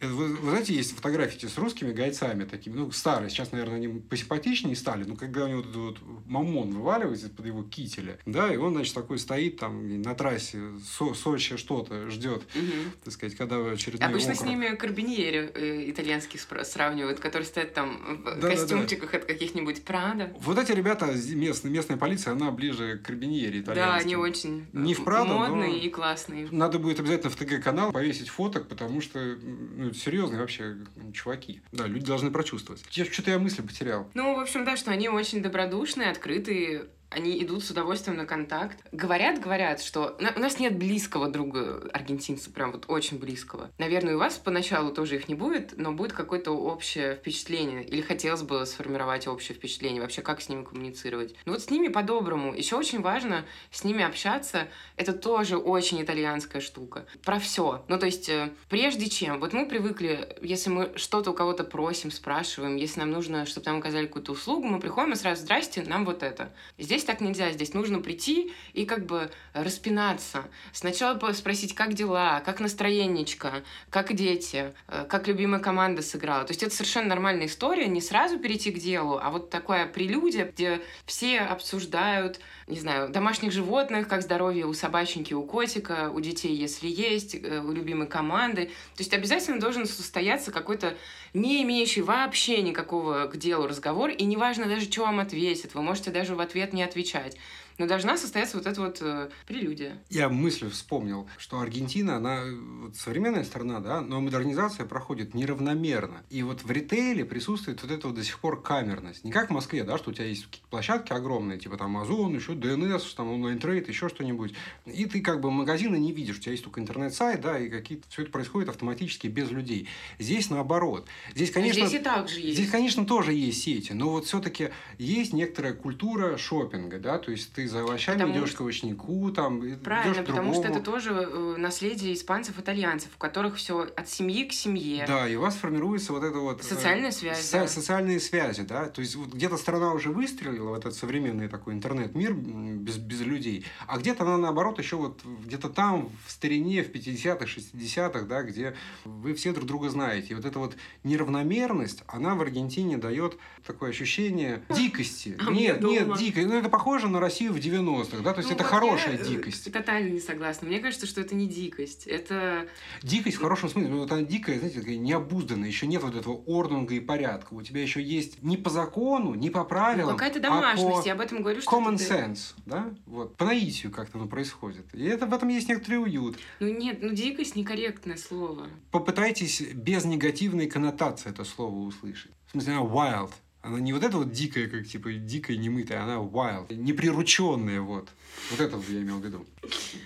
э, 0.00 0.06
вы, 0.06 0.36
вы 0.36 0.50
знаете, 0.50 0.74
есть 0.74 0.94
фотографии 0.94 1.46
с 1.46 1.58
русскими 1.58 1.92
гайцами 1.92 2.44
такими, 2.44 2.74
ну, 2.76 2.90
старые, 2.92 3.30
сейчас, 3.30 3.52
наверное, 3.52 3.76
они 3.76 3.88
посимпатичнее 3.88 4.76
стали, 4.76 5.04
но 5.04 5.16
когда 5.16 5.44
у 5.44 5.48
него 5.48 5.58
вот 5.62 5.66
этот 5.70 5.76
вот 5.76 6.26
мамон 6.26 6.70
вываливается 6.70 7.26
из-под 7.26 7.46
его 7.46 7.62
кителя, 7.62 8.18
да, 8.26 8.52
и 8.52 8.56
он, 8.56 8.74
значит, 8.74 8.94
такой 8.94 9.18
стоит 9.18 9.58
там 9.58 10.02
на 10.02 10.14
трассе, 10.14 10.60
Со- 10.84 11.14
Сочи 11.14 11.56
что-то 11.56 12.10
ждет, 12.10 12.42
Мгм. 12.54 12.92
так 13.04 13.12
сказать, 13.14 13.36
когда 13.36 13.56
очередной 13.70 14.08
Обычно 14.08 14.34
с 14.34 14.38
округ. 14.40 14.50
ними 14.50 14.76
карбиньери 14.76 15.50
э, 15.54 15.90
итальянских 15.90 16.40
сравнивают, 16.64 17.20
которые 17.20 17.46
стоят 17.46 17.74
там 17.74 18.18
в 18.20 18.24
Да-да-да. 18.24 18.50
костюмчиках 18.50 19.14
от 19.14 19.24
каких-нибудь 19.24 19.82
Прада. 19.84 20.32
Вот 20.40 20.58
эти 20.58 20.72
ребята, 20.72 21.06
местная, 21.30 21.70
местная 21.72 21.96
полиция, 21.96 22.32
она 22.34 22.50
ближе 22.50 22.98
к 22.98 23.06
карбиньери 23.06 23.60
Да, 23.60 23.72
итальянским. 23.72 24.06
они 24.06 24.16
очень 24.16 24.66
э, 24.72 24.78
Не 24.78 24.94
в 24.94 25.04
Прадо, 25.04 25.30
но- 25.30 25.38
модные 25.38 25.78
и 25.80 25.88
классные. 25.90 26.48
Надо 26.50 26.78
будет 26.78 27.00
обязательно 27.00 27.30
в 27.30 27.36
ТГ-канал 27.38 27.92
повесить 27.92 28.28
фоток, 28.28 28.68
потому 28.68 29.00
что 29.00 29.18
ну, 29.18 29.88
это 29.88 29.98
серьезные 29.98 30.40
вообще 30.40 30.76
чуваки. 31.12 31.60
Да, 31.72 31.86
люди 31.86 32.06
должны 32.06 32.30
прочувствовать. 32.30 32.82
Что-то 32.90 33.30
я 33.30 33.38
мысли 33.38 33.62
потерял. 33.62 34.10
Ну, 34.14 34.36
в 34.36 34.40
общем, 34.40 34.64
да, 34.64 34.76
что 34.76 34.90
они 34.90 35.08
очень 35.08 35.42
добродушные, 35.42 36.10
открытые, 36.10 36.88
они 37.10 37.42
идут 37.42 37.64
с 37.64 37.70
удовольствием 37.70 38.16
на 38.16 38.26
контакт. 38.26 38.78
Говорят, 38.92 39.40
говорят, 39.40 39.80
что 39.80 40.16
у 40.18 40.40
нас 40.40 40.58
нет 40.58 40.76
близкого 40.76 41.28
друга 41.28 41.88
аргентинца, 41.92 42.50
прям 42.50 42.72
вот 42.72 42.84
очень 42.88 43.18
близкого. 43.18 43.70
Наверное, 43.78 44.16
у 44.16 44.18
вас 44.18 44.38
поначалу 44.38 44.92
тоже 44.92 45.16
их 45.16 45.28
не 45.28 45.34
будет, 45.34 45.74
но 45.76 45.92
будет 45.92 46.12
какое-то 46.12 46.52
общее 46.52 47.16
впечатление. 47.16 47.84
Или 47.84 48.02
хотелось 48.02 48.42
бы 48.42 48.64
сформировать 48.66 49.26
общее 49.26 49.56
впечатление, 49.56 50.02
вообще 50.02 50.22
как 50.22 50.40
с 50.40 50.48
ними 50.48 50.64
коммуницировать. 50.64 51.34
Ну 51.46 51.52
вот 51.52 51.62
с 51.62 51.70
ними 51.70 51.88
по-доброму. 51.88 52.54
Еще 52.54 52.76
очень 52.76 53.00
важно 53.00 53.44
с 53.70 53.84
ними 53.84 54.04
общаться. 54.04 54.68
Это 54.96 55.12
тоже 55.12 55.56
очень 55.56 56.02
итальянская 56.02 56.60
штука. 56.60 57.06
Про 57.24 57.38
все. 57.38 57.84
Ну, 57.88 57.98
то 57.98 58.06
есть, 58.06 58.28
э, 58.28 58.52
прежде 58.68 59.08
чем, 59.08 59.40
вот 59.40 59.52
мы 59.52 59.66
привыкли, 59.66 60.36
если 60.42 60.70
мы 60.70 60.92
что-то 60.96 61.30
у 61.30 61.34
кого-то 61.34 61.64
просим, 61.64 62.10
спрашиваем, 62.10 62.76
если 62.76 63.00
нам 63.00 63.10
нужно, 63.10 63.46
чтобы 63.46 63.66
нам 63.66 63.78
оказали 63.78 64.06
какую-то 64.06 64.32
услугу, 64.32 64.66
мы 64.66 64.80
приходим 64.80 65.12
и 65.12 65.16
сразу, 65.16 65.42
здрасте, 65.42 65.82
нам 65.82 66.04
вот 66.04 66.22
это. 66.22 66.52
Здесь 66.78 66.97
так 67.04 67.20
нельзя, 67.20 67.50
здесь 67.52 67.74
нужно 67.74 68.00
прийти 68.00 68.52
и 68.72 68.84
как 68.84 69.06
бы 69.06 69.30
распинаться. 69.52 70.44
Сначала 70.72 71.18
спросить, 71.32 71.74
как 71.74 71.94
дела, 71.94 72.40
как 72.44 72.60
настроенечко, 72.60 73.62
как 73.90 74.14
дети, 74.14 74.72
э, 74.88 75.06
как 75.08 75.28
любимая 75.28 75.60
команда 75.60 76.02
сыграла. 76.02 76.44
То 76.44 76.52
есть 76.52 76.62
это 76.62 76.74
совершенно 76.74 77.08
нормальная 77.08 77.46
история, 77.46 77.86
не 77.86 78.00
сразу 78.00 78.38
перейти 78.38 78.70
к 78.70 78.78
делу, 78.78 79.18
а 79.22 79.30
вот 79.30 79.50
такое 79.50 79.86
прелюдия, 79.86 80.44
где 80.46 80.80
все 81.06 81.40
обсуждают, 81.40 82.40
не 82.68 82.78
знаю, 82.78 83.08
домашних 83.08 83.52
животных, 83.52 84.08
как 84.08 84.22
здоровье 84.22 84.66
у 84.66 84.74
собаченьки, 84.74 85.34
у 85.34 85.42
котика, 85.42 86.10
у 86.12 86.20
детей, 86.20 86.54
если 86.54 86.88
есть, 86.88 87.34
э, 87.34 87.60
у 87.60 87.72
любимой 87.72 88.06
команды. 88.06 88.66
То 88.66 89.00
есть 89.00 89.14
обязательно 89.14 89.58
должен 89.58 89.86
состояться 89.86 90.52
какой-то 90.52 90.96
не 91.32 91.62
имеющий 91.62 92.02
вообще 92.02 92.62
никакого 92.62 93.26
к 93.26 93.36
делу 93.36 93.66
разговор, 93.66 94.10
и 94.10 94.24
неважно 94.24 94.66
даже, 94.66 94.90
что 94.90 95.02
вам 95.02 95.20
ответят, 95.20 95.74
вы 95.74 95.82
можете 95.82 96.10
даже 96.10 96.34
в 96.34 96.40
ответ 96.40 96.72
не 96.72 96.82
отвечать. 96.82 97.36
Но 97.78 97.86
должна 97.86 98.16
состояться 98.16 98.56
вот 98.56 98.66
эта 98.66 98.80
вот 98.80 98.98
э, 99.00 99.30
прелюдия. 99.46 100.02
Я 100.10 100.28
мысль 100.28 100.68
вспомнил, 100.68 101.28
что 101.38 101.60
Аргентина, 101.60 102.16
она 102.16 102.42
вот 102.82 102.96
современная 102.96 103.44
страна, 103.44 103.78
да, 103.78 104.00
но 104.00 104.20
модернизация 104.20 104.84
проходит 104.84 105.32
неравномерно. 105.32 106.24
И 106.28 106.42
вот 106.42 106.64
в 106.64 106.70
ритейле 106.70 107.24
присутствует 107.24 107.80
вот 107.82 107.92
эта 107.92 108.08
вот 108.08 108.16
до 108.16 108.24
сих 108.24 108.40
пор 108.40 108.60
камерность. 108.60 109.22
Не 109.22 109.30
как 109.30 109.50
в 109.50 109.52
Москве, 109.52 109.84
да, 109.84 109.96
что 109.96 110.10
у 110.10 110.12
тебя 110.12 110.26
есть 110.26 110.46
какие-то 110.46 110.68
площадки 110.68 111.12
огромные, 111.12 111.58
типа 111.58 111.76
там 111.76 111.96
Озон, 111.96 112.34
еще 112.34 112.54
ДНС, 112.54 113.14
там 113.14 113.30
онлайн-трейд, 113.30 113.88
еще 113.88 114.08
что-нибудь. 114.08 114.54
И 114.84 115.04
ты 115.06 115.20
как 115.20 115.40
бы 115.40 115.52
магазины 115.52 115.96
не 115.96 116.12
видишь, 116.12 116.38
у 116.38 116.40
тебя 116.40 116.52
есть 116.52 116.64
только 116.64 116.80
интернет-сайт, 116.80 117.40
да, 117.40 117.60
и 117.60 117.68
какие-то 117.68 118.08
все 118.08 118.22
это 118.22 118.32
происходит 118.32 118.70
автоматически 118.70 119.28
без 119.28 119.52
людей. 119.52 119.88
Здесь 120.18 120.50
наоборот. 120.50 121.06
Здесь, 121.32 121.52
конечно, 121.52 121.86
Здесь 121.86 122.00
и 122.00 122.02
так 122.02 122.28
же 122.28 122.40
есть. 122.40 122.54
Здесь, 122.54 122.70
конечно, 122.70 123.06
тоже 123.06 123.34
есть 123.34 123.62
сети, 123.62 123.92
но 123.92 124.10
вот 124.10 124.26
все-таки 124.26 124.70
есть 124.98 125.32
некоторая 125.32 125.74
культура 125.74 126.36
шопинга, 126.38 126.98
да, 126.98 127.18
то 127.18 127.30
есть 127.30 127.52
ты 127.52 127.67
за 127.68 127.80
овощами 127.82 128.18
Потому 128.18 128.38
идешь 128.38 128.52
к 128.52 128.60
овощнику, 128.60 129.30
там, 129.30 129.62
Правильно, 129.84 130.22
потому 130.22 130.54
что 130.54 130.68
это 130.68 130.80
тоже 130.80 131.10
э, 131.12 131.54
наследие 131.58 132.14
испанцев, 132.14 132.58
итальянцев, 132.58 133.10
у 133.14 133.18
которых 133.18 133.56
все 133.56 133.88
от 133.96 134.08
семьи 134.08 134.44
к 134.44 134.52
семье. 134.52 135.04
Да, 135.06 135.28
и 135.28 135.36
у 135.36 135.40
вас 135.40 135.54
формируется 135.56 136.12
вот 136.12 136.24
это 136.24 136.38
вот... 136.38 136.60
э, 136.60 136.64
Социальная 136.64 137.10
связь, 137.10 137.40
со- 137.44 137.60
да. 137.60 137.68
Социальные 137.68 138.20
связи, 138.20 138.62
да. 138.62 138.86
То 138.86 139.00
есть 139.00 139.14
вот 139.16 139.32
где-то 139.34 139.56
страна 139.56 139.92
уже 139.92 140.10
выстрелила 140.10 140.70
в 140.70 140.74
этот 140.74 140.94
современный 140.94 141.48
такой 141.48 141.74
интернет-мир 141.74 142.32
без, 142.32 142.96
без 142.96 143.20
людей, 143.20 143.64
а 143.86 143.98
где-то 143.98 144.24
она, 144.24 144.38
наоборот, 144.38 144.78
еще 144.78 144.96
вот 144.96 145.22
где-то 145.44 145.68
там, 145.68 146.10
в 146.26 146.30
старине, 146.30 146.82
в 146.82 146.90
50-х, 146.90 147.44
60-х, 147.44 148.22
да, 148.22 148.42
где 148.42 148.74
вы 149.04 149.34
все 149.34 149.52
друг 149.52 149.66
друга 149.66 149.88
знаете. 149.90 150.28
И 150.30 150.34
вот 150.34 150.44
эта 150.44 150.58
вот 150.58 150.76
неравномерность, 151.04 152.02
она 152.06 152.34
в 152.34 152.40
Аргентине 152.42 152.96
дает 152.98 153.36
такое 153.66 153.90
ощущение 153.90 154.62
дикости. 154.70 155.36
А 155.38 155.50
нет, 155.50 155.82
нет, 155.82 156.16
дикой. 156.16 156.44
Ну, 156.46 156.54
это 156.54 156.68
похоже 156.68 157.08
на 157.08 157.20
Россию 157.20 157.52
в 157.52 157.57
90-х, 157.58 158.22
да, 158.22 158.32
то 158.32 158.38
есть 158.38 158.50
Ну, 158.50 158.54
это 158.54 158.64
вот 158.64 158.72
хорошая 158.72 159.14
я, 159.16 159.20
э, 159.20 159.24
дикость. 159.24 159.72
Тотально 159.72 160.10
не 160.10 160.20
согласна. 160.20 160.68
Мне 160.68 160.80
кажется, 160.80 161.06
что 161.06 161.20
это 161.20 161.34
не 161.34 161.46
дикость. 161.46 162.06
Это 162.06 162.68
Дикость 163.02 163.36
в 163.36 163.40
хорошем 163.40 163.68
смысле, 163.68 163.90
ну, 163.90 163.98
вот 164.00 164.12
она 164.12 164.22
дикая, 164.22 164.58
знаете, 164.58 164.80
такая 164.80 164.96
необузданная, 164.96 165.68
еще 165.68 165.86
нет 165.86 166.02
вот 166.02 166.14
этого 166.14 166.42
ордунга 166.46 166.94
и 166.94 167.00
порядка. 167.00 167.54
У 167.54 167.62
тебя 167.62 167.82
еще 167.82 168.02
есть 168.02 168.42
не 168.42 168.56
по 168.56 168.70
закону, 168.70 169.34
не 169.34 169.50
по 169.50 169.60
ну, 169.60 169.66
правилам, 169.66 170.16
какая-то 170.16 170.38
а 170.38 170.42
домашность. 170.42 171.02
по 171.02 171.06
Я 171.06 171.12
об 171.12 171.20
этом 171.20 171.42
говорю, 171.42 171.60
что 171.60 171.70
common 171.70 171.94
это- 171.96 172.14
sense, 172.14 172.54
да, 172.66 172.94
вот, 173.06 173.36
по 173.36 173.44
наитию 173.44 173.92
как-то 173.92 174.18
оно 174.18 174.28
происходит. 174.28 174.86
И 174.94 175.04
это, 175.04 175.26
в 175.26 175.34
этом 175.34 175.48
есть 175.48 175.68
некоторый 175.68 175.96
уют. 176.02 176.36
Ну 176.60 176.68
нет, 176.68 176.98
ну 177.02 177.10
дикость 177.10 177.56
некорректное 177.56 178.16
слово. 178.16 178.68
Попытайтесь 178.90 179.60
без 179.60 180.04
негативной 180.04 180.66
коннотации 180.66 181.30
это 181.30 181.44
слово 181.44 181.74
услышать. 181.74 182.32
В 182.46 182.52
смысле, 182.52 182.74
wild. 182.74 183.30
Она 183.60 183.80
не 183.80 183.92
вот 183.92 184.04
эта 184.04 184.16
вот 184.16 184.30
дикая, 184.32 184.68
как 184.68 184.86
типа 184.86 185.12
дикая, 185.12 185.56
немытая, 185.56 186.02
она 186.02 186.16
wild. 186.16 186.72
Неприрученная, 186.74 187.80
вот. 187.80 188.08
Вот 188.50 188.60
это 188.60 188.80
я 188.88 189.00
имел 189.00 189.18
в 189.18 189.24
виду. 189.24 189.46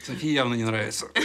Софии 0.03 0.31
явно 0.31 0.55
не 0.55 0.65
нравится. 0.65 1.09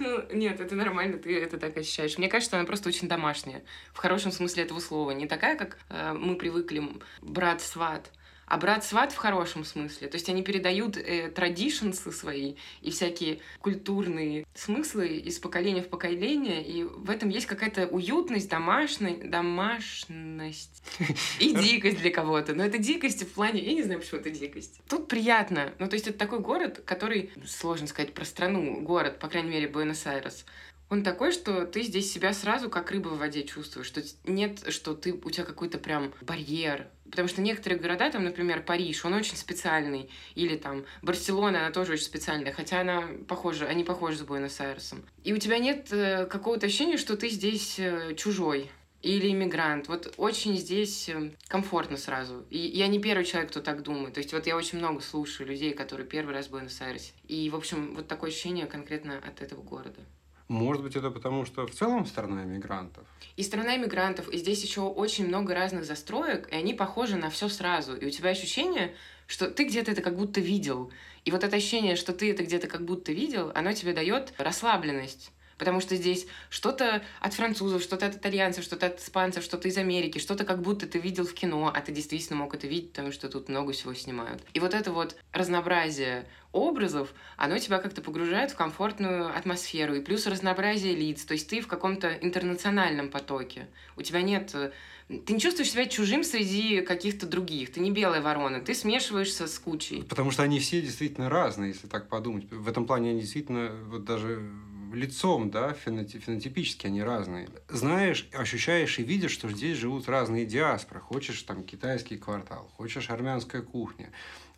Ну, 0.00 0.22
нет, 0.32 0.60
это 0.60 0.74
нормально, 0.74 1.18
ты 1.18 1.38
это 1.38 1.56
так 1.56 1.76
ощущаешь. 1.76 2.18
Мне 2.18 2.28
кажется, 2.28 2.56
она 2.56 2.66
просто 2.66 2.88
очень 2.88 3.08
домашняя. 3.08 3.62
В 3.94 3.98
хорошем 3.98 4.32
смысле 4.32 4.64
этого 4.64 4.80
слова. 4.80 5.12
Не 5.12 5.26
такая, 5.26 5.56
как 5.56 5.78
э, 5.88 6.12
мы 6.12 6.36
привыкли 6.36 6.82
брат-сват, 7.22 8.10
а 8.46 8.58
брат-сват 8.58 9.12
в 9.12 9.16
хорошем 9.16 9.64
смысле. 9.64 10.08
То 10.08 10.16
есть 10.16 10.28
они 10.28 10.42
передают 10.42 10.96
э, 10.96 11.28
традишнсы 11.28 12.12
свои 12.12 12.54
и 12.80 12.90
всякие 12.90 13.40
культурные 13.60 14.46
смыслы 14.54 15.08
из 15.08 15.38
поколения 15.38 15.82
в 15.82 15.88
поколение, 15.88 16.64
и 16.64 16.84
в 16.84 17.10
этом 17.10 17.28
есть 17.28 17.46
какая-то 17.46 17.86
уютность, 17.88 18.48
домашность, 18.48 19.28
домашность 19.28 20.82
и 21.40 21.54
дикость 21.54 21.98
для 21.98 22.10
кого-то. 22.10 22.54
Но 22.54 22.64
это 22.64 22.78
дикость 22.78 23.22
в 23.24 23.32
плане... 23.32 23.60
Я 23.60 23.72
не 23.72 23.82
знаю, 23.82 24.00
почему 24.00 24.20
это 24.20 24.30
дикость. 24.30 24.80
Тут 24.88 25.08
приятно. 25.08 25.72
Ну, 25.78 25.88
то 25.88 25.94
есть 25.94 26.06
это 26.06 26.18
такой 26.18 26.38
город, 26.38 26.82
который, 26.84 27.30
сложно 27.44 27.86
сказать 27.88 28.14
про 28.14 28.24
страну, 28.24 28.80
город, 28.80 29.18
по 29.18 29.28
крайней 29.28 29.50
мере, 29.50 29.68
Буэнос-Айрес, 29.68 30.44
он 30.88 31.02
такой, 31.02 31.32
что 31.32 31.66
ты 31.66 31.82
здесь 31.82 32.12
себя 32.12 32.32
сразу 32.32 32.70
как 32.70 32.90
рыба 32.90 33.08
в 33.08 33.18
воде 33.18 33.42
чувствуешь, 33.42 33.86
что 33.86 34.02
нет, 34.24 34.64
что 34.72 34.94
ты 34.94 35.12
у 35.12 35.30
тебя 35.30 35.44
какой-то 35.44 35.78
прям 35.78 36.12
барьер. 36.20 36.86
Потому 37.10 37.28
что 37.28 37.40
некоторые 37.40 37.78
города, 37.78 38.10
там, 38.10 38.24
например, 38.24 38.62
Париж, 38.62 39.04
он 39.04 39.14
очень 39.14 39.36
специальный. 39.36 40.10
Или 40.34 40.56
там 40.56 40.84
Барселона, 41.02 41.60
она 41.60 41.70
тоже 41.70 41.92
очень 41.92 42.04
специальная, 42.04 42.52
хотя 42.52 42.80
она 42.80 43.04
похожа, 43.28 43.66
они 43.66 43.84
похожи 43.84 44.18
с 44.18 44.22
Буэнос-Айресом. 44.22 45.04
И 45.24 45.32
у 45.32 45.38
тебя 45.38 45.58
нет 45.58 45.92
э, 45.92 46.26
какого-то 46.26 46.66
ощущения, 46.66 46.96
что 46.96 47.16
ты 47.16 47.28
здесь 47.28 47.78
э, 47.78 48.14
чужой 48.16 48.70
или 49.02 49.30
иммигрант. 49.30 49.88
Вот 49.88 50.14
очень 50.16 50.56
здесь 50.56 51.08
э, 51.08 51.30
комфортно 51.46 51.96
сразу. 51.96 52.44
И 52.50 52.58
я 52.58 52.88
не 52.88 53.00
первый 53.00 53.24
человек, 53.24 53.50
кто 53.50 53.60
так 53.60 53.82
думает. 53.82 54.14
То 54.14 54.18
есть 54.18 54.32
вот 54.32 54.46
я 54.46 54.56
очень 54.56 54.78
много 54.78 55.00
слушаю 55.00 55.48
людей, 55.48 55.74
которые 55.74 56.06
первый 56.08 56.34
раз 56.34 56.46
в 56.46 56.50
Буэнос-Айресе. 56.50 57.12
И, 57.28 57.48
в 57.50 57.56
общем, 57.56 57.94
вот 57.94 58.08
такое 58.08 58.30
ощущение 58.30 58.66
конкретно 58.66 59.18
от 59.18 59.42
этого 59.42 59.62
города. 59.62 60.00
Может 60.48 60.82
быть, 60.82 60.94
это 60.94 61.10
потому, 61.10 61.44
что 61.44 61.66
в 61.66 61.72
целом 61.72 62.06
страна 62.06 62.44
иммигрантов? 62.44 63.04
И 63.36 63.42
страна 63.42 63.76
иммигрантов, 63.76 64.28
и 64.28 64.38
здесь 64.38 64.62
еще 64.62 64.82
очень 64.82 65.26
много 65.26 65.54
разных 65.54 65.84
застроек, 65.84 66.48
и 66.52 66.54
они 66.54 66.72
похожи 66.72 67.16
на 67.16 67.30
все 67.30 67.48
сразу. 67.48 67.96
И 67.96 68.06
у 68.06 68.10
тебя 68.10 68.30
ощущение, 68.30 68.94
что 69.26 69.50
ты 69.50 69.64
где-то 69.64 69.90
это 69.90 70.02
как 70.02 70.16
будто 70.16 70.40
видел. 70.40 70.92
И 71.24 71.32
вот 71.32 71.42
это 71.42 71.56
ощущение, 71.56 71.96
что 71.96 72.12
ты 72.12 72.30
это 72.30 72.44
где-то 72.44 72.68
как 72.68 72.84
будто 72.84 73.12
видел, 73.12 73.50
оно 73.54 73.72
тебе 73.72 73.92
дает 73.92 74.32
расслабленность. 74.38 75.32
Потому 75.58 75.80
что 75.80 75.96
здесь 75.96 76.26
что-то 76.50 77.02
от 77.20 77.34
французов, 77.34 77.82
что-то 77.82 78.06
от 78.06 78.16
итальянцев, 78.16 78.64
что-то 78.64 78.86
от 78.86 79.00
испанцев, 79.00 79.44
что-то 79.44 79.68
из 79.68 79.78
Америки, 79.78 80.18
что-то 80.18 80.44
как 80.44 80.60
будто 80.60 80.86
ты 80.86 80.98
видел 80.98 81.26
в 81.26 81.32
кино, 81.34 81.72
а 81.74 81.80
ты 81.80 81.92
действительно 81.92 82.38
мог 82.38 82.54
это 82.54 82.66
видеть, 82.66 82.90
потому 82.90 83.12
что 83.12 83.28
тут 83.28 83.48
много 83.48 83.72
всего 83.72 83.94
снимают. 83.94 84.42
И 84.54 84.60
вот 84.60 84.74
это 84.74 84.92
вот 84.92 85.16
разнообразие 85.32 86.26
образов, 86.52 87.12
оно 87.36 87.58
тебя 87.58 87.78
как-то 87.78 88.02
погружает 88.02 88.50
в 88.50 88.56
комфортную 88.56 89.36
атмосферу. 89.36 89.94
И 89.94 90.00
плюс 90.00 90.26
разнообразие 90.26 90.94
лиц. 90.94 91.24
То 91.24 91.34
есть 91.34 91.48
ты 91.48 91.60
в 91.60 91.66
каком-то 91.66 92.12
интернациональном 92.14 93.10
потоке. 93.10 93.68
У 93.96 94.02
тебя 94.02 94.22
нет 94.22 94.50
э, 94.54 94.72
ты 95.08 95.34
не 95.34 95.40
чувствуешь 95.40 95.70
себя 95.70 95.86
чужим 95.86 96.24
среди 96.24 96.80
каких-то 96.80 97.26
других. 97.26 97.72
Ты 97.72 97.80
не 97.80 97.92
белая 97.92 98.20
ворона, 98.20 98.60
ты 98.60 98.74
смешиваешься 98.74 99.46
с 99.46 99.58
кучей. 99.58 100.02
Потому 100.02 100.32
что 100.32 100.42
они 100.42 100.58
все 100.58 100.82
действительно 100.82 101.28
разные, 101.28 101.70
если 101.70 101.86
так 101.86 102.08
подумать. 102.08 102.50
В 102.50 102.68
этом 102.68 102.86
плане 102.86 103.10
они 103.10 103.20
действительно 103.20 103.70
вот 103.88 104.04
даже 104.04 104.50
лицом, 104.94 105.50
да, 105.50 105.72
фенотипически 105.72 106.86
они 106.86 107.02
разные. 107.02 107.48
Знаешь, 107.68 108.28
ощущаешь 108.32 108.98
и 108.98 109.02
видишь, 109.02 109.32
что 109.32 109.50
здесь 109.50 109.78
живут 109.78 110.08
разные 110.08 110.46
диаспоры. 110.46 111.00
Хочешь 111.00 111.42
там 111.42 111.62
китайский 111.62 112.16
квартал, 112.16 112.70
хочешь 112.76 113.10
армянская 113.10 113.62
кухня, 113.62 114.10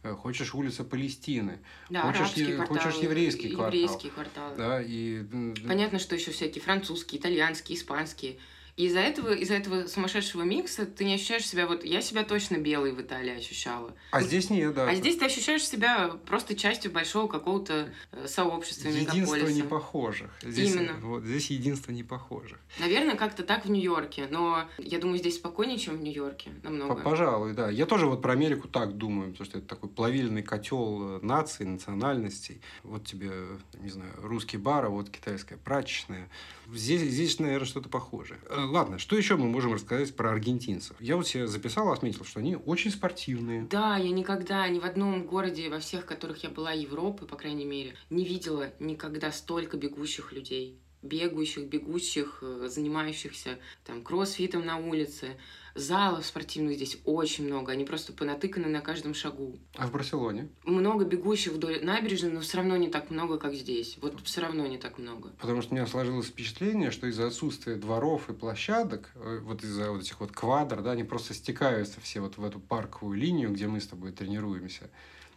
э, 0.02 0.12
хочешь 0.14 0.54
улица 0.54 0.84
Палестины, 0.84 1.58
да, 1.90 2.02
хочешь, 2.02 2.32
е- 2.34 2.56
квартал, 2.56 2.76
хочешь 2.76 3.00
еврейский 3.00 3.48
квартал. 3.50 3.80
Еврейский 3.80 4.10
квартал. 4.10 4.54
Да, 4.56 4.82
и... 4.82 5.24
Понятно, 5.66 5.98
что 5.98 6.14
еще 6.14 6.30
всякие 6.30 6.62
французские, 6.62 7.20
итальянские, 7.20 7.78
испанские. 7.78 8.38
И 8.78 8.84
из-за 8.84 9.00
этого, 9.00 9.32
из-за 9.34 9.54
этого 9.54 9.88
сумасшедшего 9.88 10.42
микса 10.42 10.86
ты 10.86 11.04
не 11.04 11.14
ощущаешь 11.14 11.44
себя, 11.44 11.66
вот 11.66 11.84
я 11.84 12.00
себя 12.00 12.22
точно 12.22 12.58
белой 12.58 12.92
в 12.92 13.00
Италии 13.00 13.36
ощущала. 13.36 13.92
А 14.12 14.22
здесь 14.22 14.50
нет, 14.50 14.72
да. 14.72 14.88
А 14.88 14.94
здесь 14.94 15.16
ты 15.16 15.24
ощущаешь 15.24 15.66
себя 15.66 16.12
просто 16.26 16.54
частью 16.54 16.92
большого 16.92 17.26
какого-то 17.26 17.92
э, 18.12 18.28
сообщества, 18.28 18.88
Единство 18.88 19.34
непохожих. 19.34 20.30
Здесь, 20.42 20.76
Именно. 20.76 20.92
Вот, 21.00 21.24
здесь 21.24 21.50
единство 21.50 21.90
непохожих. 21.90 22.56
Наверное, 22.78 23.16
как-то 23.16 23.42
так 23.42 23.66
в 23.66 23.70
Нью-Йорке, 23.70 24.28
но 24.30 24.68
я 24.78 25.00
думаю, 25.00 25.18
здесь 25.18 25.34
спокойнее, 25.34 25.78
чем 25.78 25.96
в 25.96 26.00
Нью-Йорке, 26.00 26.52
намного. 26.62 27.02
Пожалуй, 27.02 27.54
да. 27.54 27.70
Я 27.70 27.84
тоже 27.84 28.06
вот 28.06 28.22
про 28.22 28.34
Америку 28.34 28.68
так 28.68 28.96
думаю, 28.96 29.32
потому 29.32 29.44
что 29.44 29.58
это 29.58 29.66
такой 29.66 29.90
плавильный 29.90 30.44
котел 30.44 31.16
э, 31.16 31.20
наций, 31.22 31.66
национальностей. 31.66 32.60
Вот 32.84 33.04
тебе, 33.04 33.32
не 33.80 33.90
знаю, 33.90 34.12
русский 34.18 34.56
бар, 34.56 34.84
а 34.84 34.88
вот 34.88 35.10
китайская 35.10 35.56
прачечная. 35.56 36.28
Здесь, 36.72 37.00
здесь 37.00 37.40
наверное, 37.40 37.66
что-то 37.66 37.88
похожее. 37.88 38.38
Ладно, 38.68 38.98
что 38.98 39.16
еще 39.16 39.36
мы 39.36 39.48
можем 39.48 39.72
рассказать 39.72 40.14
про 40.14 40.30
аргентинцев? 40.30 40.94
Я 41.00 41.16
вот 41.16 41.26
себе 41.26 41.46
записал, 41.46 41.90
отметил, 41.90 42.24
что 42.26 42.40
они 42.40 42.56
очень 42.56 42.90
спортивные. 42.90 43.62
Да, 43.62 43.96
я 43.96 44.10
никогда 44.10 44.68
ни 44.68 44.78
в 44.78 44.84
одном 44.84 45.24
городе, 45.24 45.70
во 45.70 45.78
всех, 45.78 46.04
которых 46.04 46.42
я 46.42 46.50
была, 46.50 46.72
Европы, 46.72 47.24
по 47.24 47.36
крайней 47.36 47.64
мере, 47.64 47.94
не 48.10 48.26
видела 48.26 48.70
никогда 48.78 49.32
столько 49.32 49.78
бегущих 49.78 50.32
людей 50.32 50.78
бегающих, 51.00 51.68
бегущих, 51.68 52.38
э, 52.42 52.68
занимающихся 52.68 53.58
там 53.84 54.02
кроссфитом 54.02 54.66
на 54.66 54.78
улице. 54.78 55.36
Залов 55.78 56.26
спортивных 56.26 56.76
здесь 56.76 56.98
очень 57.04 57.46
много, 57.46 57.72
они 57.72 57.84
просто 57.84 58.12
понатыканы 58.12 58.68
на 58.68 58.80
каждом 58.80 59.14
шагу. 59.14 59.58
А 59.76 59.86
в 59.86 59.92
Барселоне? 59.92 60.48
Много 60.64 61.04
бегущих 61.04 61.52
вдоль 61.52 61.84
набережной, 61.84 62.30
но 62.30 62.40
все 62.40 62.58
равно 62.58 62.76
не 62.76 62.88
так 62.88 63.10
много, 63.10 63.38
как 63.38 63.54
здесь. 63.54 63.98
Вот 64.00 64.20
все 64.24 64.40
равно 64.40 64.66
не 64.66 64.78
так 64.78 64.98
много. 64.98 65.30
Потому 65.40 65.62
что 65.62 65.72
у 65.72 65.76
меня 65.76 65.86
сложилось 65.86 66.26
впечатление, 66.26 66.90
что 66.90 67.06
из-за 67.06 67.26
отсутствия 67.26 67.76
дворов 67.76 68.28
и 68.28 68.32
площадок, 68.32 69.10
э, 69.14 69.40
вот 69.42 69.62
из-за 69.62 69.90
вот 69.92 70.02
этих 70.02 70.20
вот 70.20 70.32
квадр, 70.32 70.82
да, 70.82 70.92
они 70.92 71.04
просто 71.04 71.34
стекаются 71.34 72.00
все 72.00 72.20
вот 72.20 72.36
в 72.36 72.44
эту 72.44 72.60
парковую 72.60 73.18
линию, 73.18 73.52
где 73.52 73.66
мы 73.66 73.80
с 73.80 73.86
тобой 73.86 74.12
тренируемся. 74.12 74.90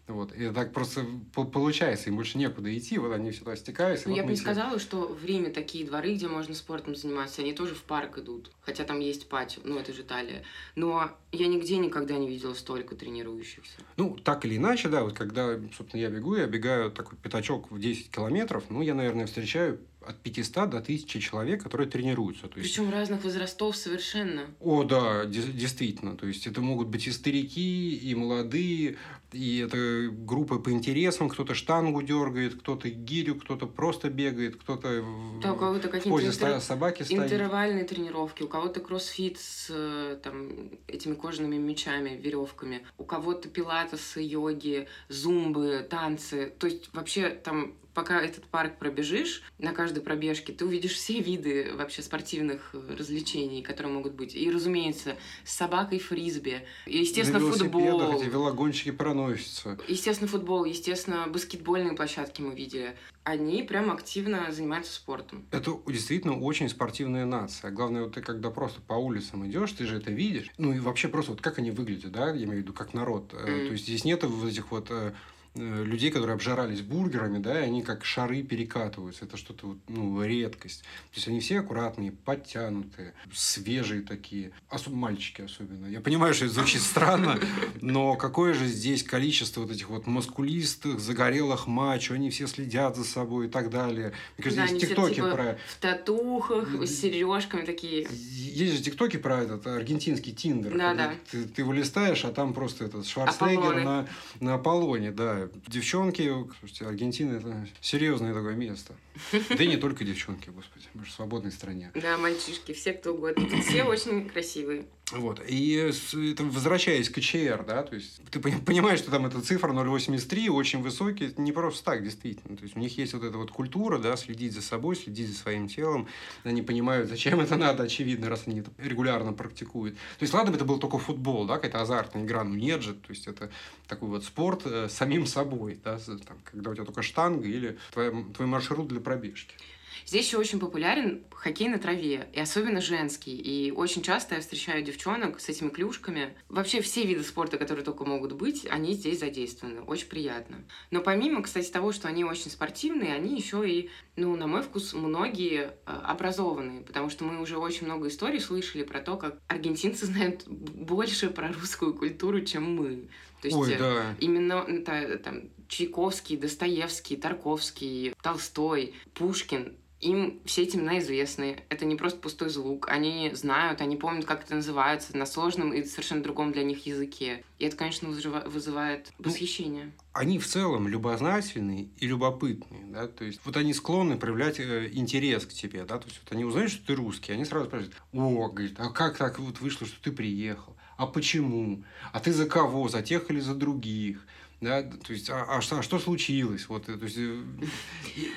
Вот. 0.08 0.34
И 0.34 0.50
так 0.50 0.74
просто 0.74 1.06
получается, 1.34 2.10
им 2.10 2.18
больше 2.18 2.38
некуда 2.38 2.76
идти, 2.78 2.98
вот 2.98 3.14
они 3.14 3.32
сюда 3.32 3.56
стекаются. 3.56 4.08
Ну, 4.08 4.16
вот 4.16 4.18
я 4.18 4.24
бы 4.24 4.32
не 4.32 4.36
сказала, 4.36 4.80
что 4.80 5.08
в 5.08 5.24
Риме 5.26 5.50
такие 5.50 5.86
дворы, 5.86 6.16
где 6.16 6.28
можно 6.28 6.54
спортом 6.54 6.96
заниматься, 6.96 7.42
они 7.42 7.54
тоже 7.54 7.76
в 7.76 7.84
парк 7.84 8.18
идут. 8.18 8.52
Хотя 8.62 8.84
там 8.84 9.00
есть 9.00 9.30
патио, 9.30 9.62
ну 9.64 9.78
это 9.78 9.94
же 9.94 10.02
Италия. 10.02 10.44
Но 10.76 11.12
я 11.32 11.48
нигде 11.48 11.78
никогда 11.78 12.18
не 12.18 12.28
видела 12.28 12.54
столько 12.54 12.96
тренирующихся. 12.96 13.80
Ну, 13.98 14.18
так 14.18 14.46
или 14.46 14.58
иначе, 14.58 14.90
да, 14.90 15.04
вот 15.04 15.14
когда, 15.14 15.60
собственно, 15.76 16.02
я 16.02 16.10
бегу, 16.10 16.36
я 16.36 16.48
бегаю 16.48 16.92
такой 16.92 17.18
пятачок 17.18 17.72
в 17.72 17.80
10 17.80 18.12
километров, 18.12 18.66
ну, 18.70 18.82
я, 18.82 18.94
наверное, 18.94 19.28
встречаю 19.28 19.80
от 20.06 20.18
500 20.18 20.70
до 20.70 20.78
1000 20.78 21.20
человек, 21.20 21.64
которые 21.64 21.88
тренируются. 21.90 22.48
То 22.48 22.60
есть... 22.60 22.76
Причем 22.76 22.92
разных 22.92 23.24
возрастов 23.24 23.76
совершенно. 23.76 24.48
О, 24.60 24.84
да, 24.84 25.26
действительно. 25.26 26.16
То 26.16 26.28
есть 26.28 26.48
это 26.48 26.62
могут 26.62 26.88
быть 26.88 27.08
и 27.08 27.12
старики, 27.12 27.96
и 27.96 28.16
молодые, 28.16 28.98
и 29.32 29.60
это 29.60 30.10
группы 30.12 30.60
по 30.60 30.72
интересам. 30.72 31.30
Кто-то 31.30 31.54
штангу 31.54 32.02
дергает, 32.02 32.56
кто-то 32.60 32.90
гирю, 32.90 33.36
кто-то 33.36 33.68
просто 33.68 34.10
бегает, 34.10 34.56
кто-то 34.56 35.04
да, 35.42 35.54
кого-то 35.54 35.90
в 35.90 36.04
позе 36.04 36.28
интер... 36.28 36.60
собаки 36.60 37.04
стоит. 37.04 37.32
Интервальные 37.32 37.84
тренировки, 37.84 38.44
у 38.44 38.48
кого-то 38.48 38.80
кроссфит 38.80 39.38
с 39.40 40.20
там, 40.24 40.72
этими 40.88 41.14
кожаными 41.14 41.58
мечами, 41.58 42.20
веревками, 42.22 42.86
у 42.98 43.04
кого-то 43.04 43.50
пилатесы, 43.50 44.22
йоги, 44.22 44.88
зумбы, 45.10 45.86
танцы. 45.90 46.54
То 46.58 46.68
есть 46.68 46.90
вообще 46.94 47.30
там 47.30 47.76
пока 47.94 48.22
этот 48.22 48.46
парк 48.46 48.78
пробежишь, 48.78 49.44
на 49.58 49.74
каждой 49.74 50.02
пробежке 50.02 50.54
ты 50.54 50.66
увидишь 50.66 50.94
все 50.94 51.20
виды 51.20 51.72
вообще 51.76 52.02
спортивных 52.02 52.70
э, 52.74 52.96
развлечений, 52.98 53.62
которые 53.62 53.94
могут 53.94 54.14
быть. 54.14 54.36
И, 54.36 54.50
разумеется, 54.52 55.18
с 55.44 55.56
собакой 55.56 56.00
фрисби, 56.00 56.66
и, 56.86 57.00
естественно, 57.00 57.40
на 57.40 57.52
футбол. 57.52 58.20
эти 58.20 58.30
велогонщики 58.30 58.92
проносятся. 58.92 59.78
Естественно, 59.88 60.30
футбол, 60.30 60.66
естественно, 60.66 61.28
баскетбольные 61.28 61.94
площадки 61.94 62.42
мы 62.42 62.54
видели. 62.54 62.96
Они 63.24 63.64
прям 63.64 63.92
активно 63.92 64.52
занимаются 64.52 64.94
спортом. 64.94 65.46
Это 65.52 65.78
действительно 65.88 66.40
очень 66.40 66.70
спортивная 66.70 67.26
нация. 67.26 67.72
Главное, 67.72 68.04
вот 68.04 68.14
ты 68.16 68.22
когда 68.22 68.50
просто 68.50 68.82
по 68.82 68.94
улицам 68.94 69.46
идешь, 69.48 69.72
ты 69.74 69.86
же 69.86 69.98
это 69.98 70.12
видишь. 70.12 70.50
Ну 70.58 70.74
и 70.74 70.80
вообще 70.80 71.08
просто 71.08 71.32
вот 71.32 71.42
как 71.42 71.60
они 71.60 71.72
выглядят, 71.72 72.12
да, 72.12 72.30
я 72.30 72.44
имею 72.44 72.60
в 72.60 72.64
виду, 72.64 72.74
как 72.74 72.94
народ. 72.94 73.34
Mm. 73.34 73.68
То 73.68 73.74
есть 73.74 73.84
здесь 73.84 74.06
нет 74.06 74.24
вот 74.24 74.50
этих 74.50 74.72
вот 74.72 74.92
Э, 74.92 75.14
людей, 75.56 76.12
которые 76.12 76.36
обжирались 76.36 76.82
бургерами, 76.82 77.40
да, 77.40 77.60
и 77.60 77.64
они 77.64 77.82
как 77.82 78.06
шары 78.06 78.42
перекатываются. 78.42 79.26
Это 79.26 79.36
что-то, 79.36 79.78
ну, 79.88 80.24
редкость. 80.24 80.82
То 80.82 81.16
есть, 81.16 81.28
они 81.28 81.40
все 81.42 81.60
аккуратные, 81.60 82.12
подтянутые, 82.12 83.14
свежие 83.34 84.02
такие. 84.02 84.52
Особ... 84.70 84.94
Мальчики 84.94 85.42
особенно. 85.42 85.88
Я 85.88 86.00
понимаю, 86.00 86.34
что 86.34 86.46
это 86.46 86.54
звучит 86.54 86.82
странно, 86.82 87.40
но 87.82 88.16
какое 88.16 88.54
же 88.54 88.68
здесь 88.68 89.04
количество 89.04 89.62
вот 89.62 89.72
этих 89.72 89.90
вот 89.90 90.06
маскулистых, 90.06 91.00
загорелых 91.00 91.68
мачо, 91.68 92.14
они 92.14 92.30
все 92.30 92.48
следят 92.48 92.96
за 92.96 93.04
собой 93.04 93.48
и 93.48 93.50
так 93.50 93.70
далее. 93.70 94.14
Мне 94.38 94.44
кажется, 94.44 94.66
да, 94.68 94.74
есть 94.74 94.88
тиктоки 94.88 95.16
типа 95.16 95.32
про... 95.32 95.58
В 95.68 95.80
татухах, 95.80 96.84
с 96.84 97.02
сережками 97.02 97.66
такие. 97.66 98.08
Есть 98.12 98.78
же 98.78 98.84
тиктоки 98.84 99.18
про 99.18 99.42
этот 99.42 99.66
аргентинский 99.68 100.34
тиндер. 100.34 100.78
Да, 100.78 100.94
да. 100.94 101.14
Ты, 101.32 101.46
ты 101.46 101.62
его 101.62 101.74
листаешь, 101.74 102.24
а 102.26 102.32
там 102.32 102.54
просто 102.54 102.86
этот 102.86 103.08
Шварценеггер 103.08 103.84
на, 103.84 104.08
на 104.40 104.56
Аполлоне, 104.56 105.12
да, 105.12 105.41
девчонки, 105.68 106.32
слушайте, 106.60 106.86
Аргентина 106.86 107.38
это 107.38 107.68
серьезное 107.82 108.34
такое 108.34 108.56
место. 108.56 108.96
Да 109.32 109.64
и 109.64 109.68
не 109.68 109.78
только 109.78 110.04
девчонки, 110.04 110.50
господи, 110.50 110.86
мы 110.94 111.06
же 111.06 111.12
в 111.12 111.14
свободной 111.14 111.52
стране. 111.52 111.92
Да, 111.96 112.18
мальчишки, 112.18 112.74
все 112.74 112.94
кто 112.94 113.14
угодно. 113.14 113.48
Все 113.62 113.84
очень 113.84 114.30
красивые. 114.30 114.86
Вот. 115.12 115.42
И 115.46 115.74
это, 115.74 116.44
возвращаясь 116.44 117.10
к 117.10 117.20
ЧР, 117.20 117.66
да, 117.68 117.84
то 117.84 117.96
есть 117.96 118.22
ты 118.30 118.40
понимаешь, 118.40 119.00
что 119.00 119.12
там 119.12 119.26
эта 119.26 119.42
цифра 119.42 119.74
0,83 119.74 120.50
очень 120.50 120.82
высокий, 120.82 121.26
это 121.26 121.42
не 121.42 121.52
просто 121.52 121.84
так, 121.84 122.04
действительно. 122.04 122.56
То 122.56 122.64
есть 122.64 122.78
у 122.78 122.80
них 122.80 122.98
есть 122.98 123.14
вот 123.14 123.24
эта 123.24 123.38
вот 123.38 123.52
культура, 123.52 123.98
да, 123.98 124.16
следить 124.16 124.54
за 124.54 124.62
собой, 124.62 124.96
следить 124.96 125.30
за 125.30 125.36
своим 125.36 125.68
телом. 125.68 126.08
Они 126.44 126.62
понимают, 126.62 127.10
зачем 127.10 127.40
это 127.42 127.58
надо, 127.58 127.84
очевидно, 127.84 128.30
раз 128.30 128.44
они 128.46 128.62
это 128.62 128.72
регулярно 128.78 129.34
практикуют. 129.34 129.96
То 129.96 130.24
есть, 130.24 130.34
ладно 130.34 130.52
бы 130.52 130.56
это 130.56 130.66
был 130.66 130.80
только 130.80 130.98
футбол, 130.98 131.46
да, 131.46 131.56
какая-то 131.56 131.82
азартная 131.82 132.24
игра, 132.24 132.44
но 132.44 132.56
нет 132.56 132.82
же, 132.82 132.94
то 132.94 133.10
есть 133.10 133.28
это 133.28 133.52
такой 133.88 134.10
вот 134.10 134.24
спорт 134.24 134.62
э, 134.66 134.88
самим 134.90 135.28
собой, 135.32 135.80
да, 135.84 135.98
там, 136.28 136.38
когда 136.44 136.72
у 136.72 136.76
тебя 136.76 136.86
только 136.86 137.02
штанга 137.02 137.48
или 137.48 137.78
твой, 137.92 138.12
твой 138.34 138.48
маршрут 138.48 138.88
для 138.88 139.00
пробежки. 139.00 139.56
Здесь 140.06 140.28
еще 140.28 140.38
очень 140.38 140.60
популярен 140.60 141.24
хоккей 141.32 141.70
на 141.70 141.80
траве, 141.80 142.30
и 142.34 142.40
особенно 142.40 142.82
женский. 142.82 143.36
И 143.36 143.72
очень 143.72 144.02
часто 144.02 144.36
я 144.36 144.42
встречаю 144.42 144.84
девчонок 144.84 145.40
с 145.40 145.50
этими 145.50 145.70
клюшками. 145.70 146.36
Вообще 146.50 146.82
все 146.82 147.04
виды 147.06 147.24
спорта, 147.24 147.58
которые 147.58 147.84
только 147.84 148.06
могут 148.06 148.34
быть, 148.34 148.68
они 148.70 148.94
здесь 148.94 149.20
задействованы. 149.20 149.82
Очень 149.82 150.08
приятно. 150.08 150.64
Но 150.92 151.02
помимо, 151.02 151.42
кстати, 151.42 151.70
того, 151.70 151.92
что 151.92 152.08
они 152.08 152.24
очень 152.24 152.52
спортивные, 152.52 153.16
они 153.16 153.36
еще 153.36 153.68
и, 153.68 153.90
ну, 154.16 154.36
на 154.36 154.48
мой 154.48 154.62
вкус, 154.62 154.94
многие 154.94 155.62
э, 155.62 155.72
образованные, 155.86 156.82
потому 156.82 157.10
что 157.10 157.24
мы 157.24 157.42
уже 157.42 157.58
очень 157.58 157.86
много 157.86 158.08
историй 158.08 158.40
слышали 158.40 158.84
про 158.84 159.02
то, 159.02 159.18
как 159.18 159.40
аргентинцы 159.48 160.06
знают 160.08 160.48
больше 160.48 161.30
про 161.30 161.52
русскую 161.52 161.94
культуру, 161.94 162.42
чем 162.42 162.76
мы. 162.76 163.10
То 163.42 163.48
есть 163.48 163.58
Ой, 163.58 163.76
да. 163.78 164.16
именно 164.20 164.64
это, 164.68 165.18
там, 165.18 165.50
Чайковский, 165.68 166.38
Достоевский, 166.38 167.16
Тарковский, 167.18 168.14
Толстой, 168.22 168.94
Пушкин 169.16 169.78
им 170.02 170.42
все 170.46 170.64
эти 170.64 170.76
имена 170.76 171.00
известны. 171.00 171.58
Это 171.70 171.86
не 171.86 171.96
просто 171.96 172.20
пустой 172.20 172.50
звук. 172.50 172.90
Они 172.90 173.32
знают, 173.34 173.82
они 173.82 173.96
помнят, 173.96 174.26
как 174.26 174.44
это 174.44 174.56
называется 174.56 175.16
на 175.16 175.26
сложном 175.26 175.74
и 175.74 175.84
совершенно 175.84 176.24
другом 176.24 176.52
для 176.52 176.64
них 176.64 176.86
языке. 176.86 177.44
И 177.60 177.66
это, 177.66 177.78
конечно, 177.78 178.10
вызывает 178.10 179.14
ну, 179.20 179.30
восхищение. 179.30 179.86
Ну, 179.86 179.92
они 180.14 180.40
в 180.40 180.48
целом 180.48 180.88
любознательные 180.88 181.90
и 181.98 182.08
любопытные, 182.08 182.84
да, 182.86 183.08
то 183.08 183.24
есть 183.24 183.40
вот 183.46 183.56
они 183.56 183.74
склонны 183.74 184.18
проявлять 184.18 184.60
э, 184.60 184.90
интерес 184.92 185.46
к 185.46 185.54
тебе, 185.54 185.86
да, 185.86 186.00
то 186.00 186.08
есть 186.08 186.20
вот 186.24 186.34
они 186.34 186.44
узнают, 186.44 186.72
что 186.72 186.86
ты 186.88 186.96
русский, 186.96 187.32
они 187.32 187.46
сразу 187.46 187.68
спрашивают, 187.68 187.96
о, 188.12 188.50
говорит, 188.50 188.76
а 188.78 188.90
как 188.90 189.18
так 189.18 189.40
вот 189.40 189.62
вышло, 189.62 189.88
что 189.88 190.02
ты 190.02 190.12
приехал? 190.12 190.76
А 190.98 191.08
почему? 191.08 191.84
А 192.12 192.20
ты 192.20 192.32
за 192.32 192.46
кого? 192.46 192.88
За 192.90 193.02
тех 193.02 193.32
или 193.32 193.40
за 193.40 193.56
других? 193.56 194.26
Да, 194.62 194.84
то 194.84 195.12
есть, 195.12 195.30
а, 195.32 195.44
а, 195.48 195.62
что, 195.62 195.80
а 195.80 195.84
что 195.84 195.98
случилось, 195.98 196.70
вот, 196.70 196.86
то 196.86 196.94
есть... 196.94 197.18
Э, 197.18 197.42